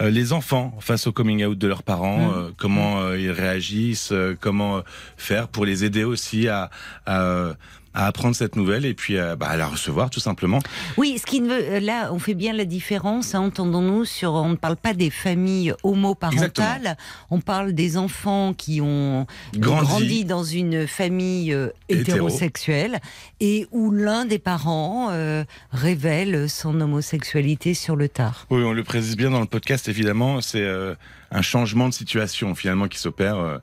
[0.00, 2.32] euh, les enfants face au coming out de leurs parents, Mmh.
[2.34, 4.80] euh, comment ils réagissent, comment
[5.18, 6.70] faire pour les aider aussi à,
[7.04, 7.50] à,
[7.94, 10.60] à apprendre cette nouvelle et puis bah, à la recevoir tout simplement.
[10.98, 14.50] Oui, ce qui ne veut, là, on fait bien la différence, hein, entendons-nous, sur, on
[14.50, 16.96] ne parle pas des familles homoparentales,
[17.30, 19.86] on parle des enfants qui ont Grandi.
[19.86, 21.56] grandi, dans une famille
[21.88, 22.26] Hétéro.
[22.28, 23.00] hétérosexuelle
[23.40, 28.46] et où l'un des parents euh, révèle son homosexualité sur le tard.
[28.50, 30.94] Oui, on le précise bien dans le podcast évidemment, c'est euh,
[31.30, 33.60] un changement de situation finalement qui s'opère.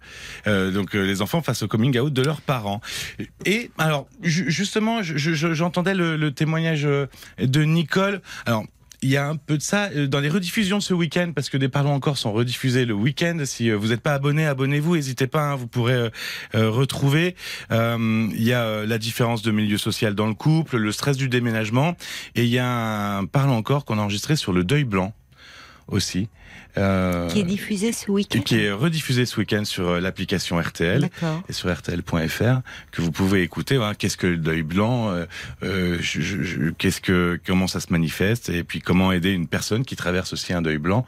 [0.48, 2.82] euh, donc les enfants face au coming out de leurs parents.
[3.45, 8.22] Et alors ju- justement, je- je- j'entendais le, le témoignage de Nicole.
[8.45, 8.66] Alors
[9.04, 11.50] il y a un peu de ça euh, dans les rediffusions de ce week-end, parce
[11.50, 13.38] que des Parlons encore sont rediffusés le week-end.
[13.46, 16.10] Si euh, vous n'êtes pas abonné, abonnez-vous, n'hésitez pas, hein, vous pourrez euh,
[16.56, 17.36] euh, retrouver.
[17.72, 21.28] Euh, Il y a la différence de milieu social dans le couple, le stress du
[21.28, 21.96] déménagement,
[22.36, 25.14] et il y a un Parlons encore qu'on a enregistré sur le deuil blanc
[25.88, 26.30] aussi.
[26.78, 28.40] Euh, Qui est diffusé ce week-end.
[28.41, 31.10] qui est rediffusé ce week-end sur euh, l'application RTL
[31.48, 33.76] et sur RTL.fr que vous pouvez écouter.
[33.76, 35.26] Hein, qu'est-ce que le deuil blanc euh,
[35.64, 36.00] euh,
[36.78, 40.54] Qu'est-ce que comment ça se manifeste Et puis comment aider une personne qui traverse aussi
[40.54, 41.06] un deuil blanc.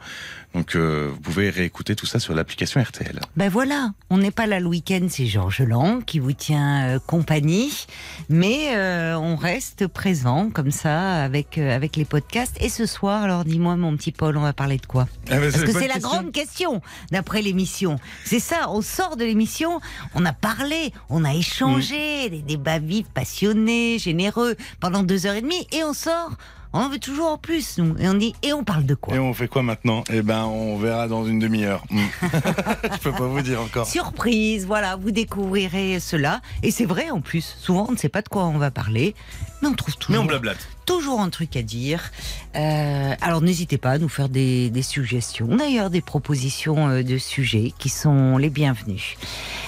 [0.54, 3.20] Donc euh, vous pouvez réécouter tout ça sur l'application RTL.
[3.36, 6.98] Ben voilà, on n'est pas là le week-end, c'est Georges Lang qui vous tient euh,
[6.98, 7.86] compagnie,
[8.28, 12.56] mais euh, on reste présent comme ça avec euh, avec les podcasts.
[12.60, 15.06] Et ce soir, alors dis-moi mon petit Paul, on va parler de quoi?
[15.30, 17.98] Ah, Parce que c'est la grande question d'après l'émission.
[18.24, 19.80] C'est ça, on sort de l'émission,
[20.14, 25.42] on a parlé, on a échangé, des débats vifs, passionnés, généreux pendant deux heures et
[25.42, 26.30] demie, et on sort.
[26.76, 27.96] On en veut toujours en plus, nous.
[27.98, 30.04] Et on dit, et on parle de quoi Et on fait quoi maintenant?
[30.12, 31.82] Eh ben, on verra dans une demi-heure.
[31.88, 32.04] Hmm.
[32.92, 33.86] Je peux pas vous dire encore.
[33.86, 36.42] Surprise, voilà, vous découvrirez cela.
[36.62, 39.14] Et c'est vrai en plus, souvent on ne sait pas de quoi on va parler,
[39.62, 40.68] mais on trouve Mais toujours, on blablate.
[40.84, 42.10] toujours un truc à dire.
[42.54, 47.18] Euh, alors n'hésitez pas à nous faire des, des suggestions, d'ailleurs des propositions euh, de
[47.18, 49.16] sujets qui sont les bienvenus.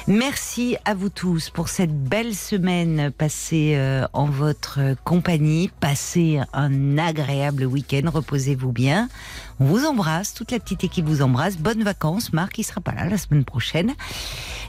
[0.07, 5.71] Merci à vous tous pour cette belle semaine passée euh, en votre compagnie.
[5.81, 9.09] Passez un agréable week-end, reposez-vous bien.
[9.61, 11.57] On vous embrasse, toute la petite équipe vous embrasse.
[11.59, 13.95] Bonnes vacances, Marc, il sera pas là la semaine prochaine.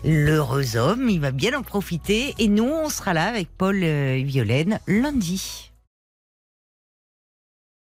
[0.04, 2.34] L'heureux homme, il va bien en profiter.
[2.40, 5.69] Et nous, on sera là avec Paul euh, Violaine lundi.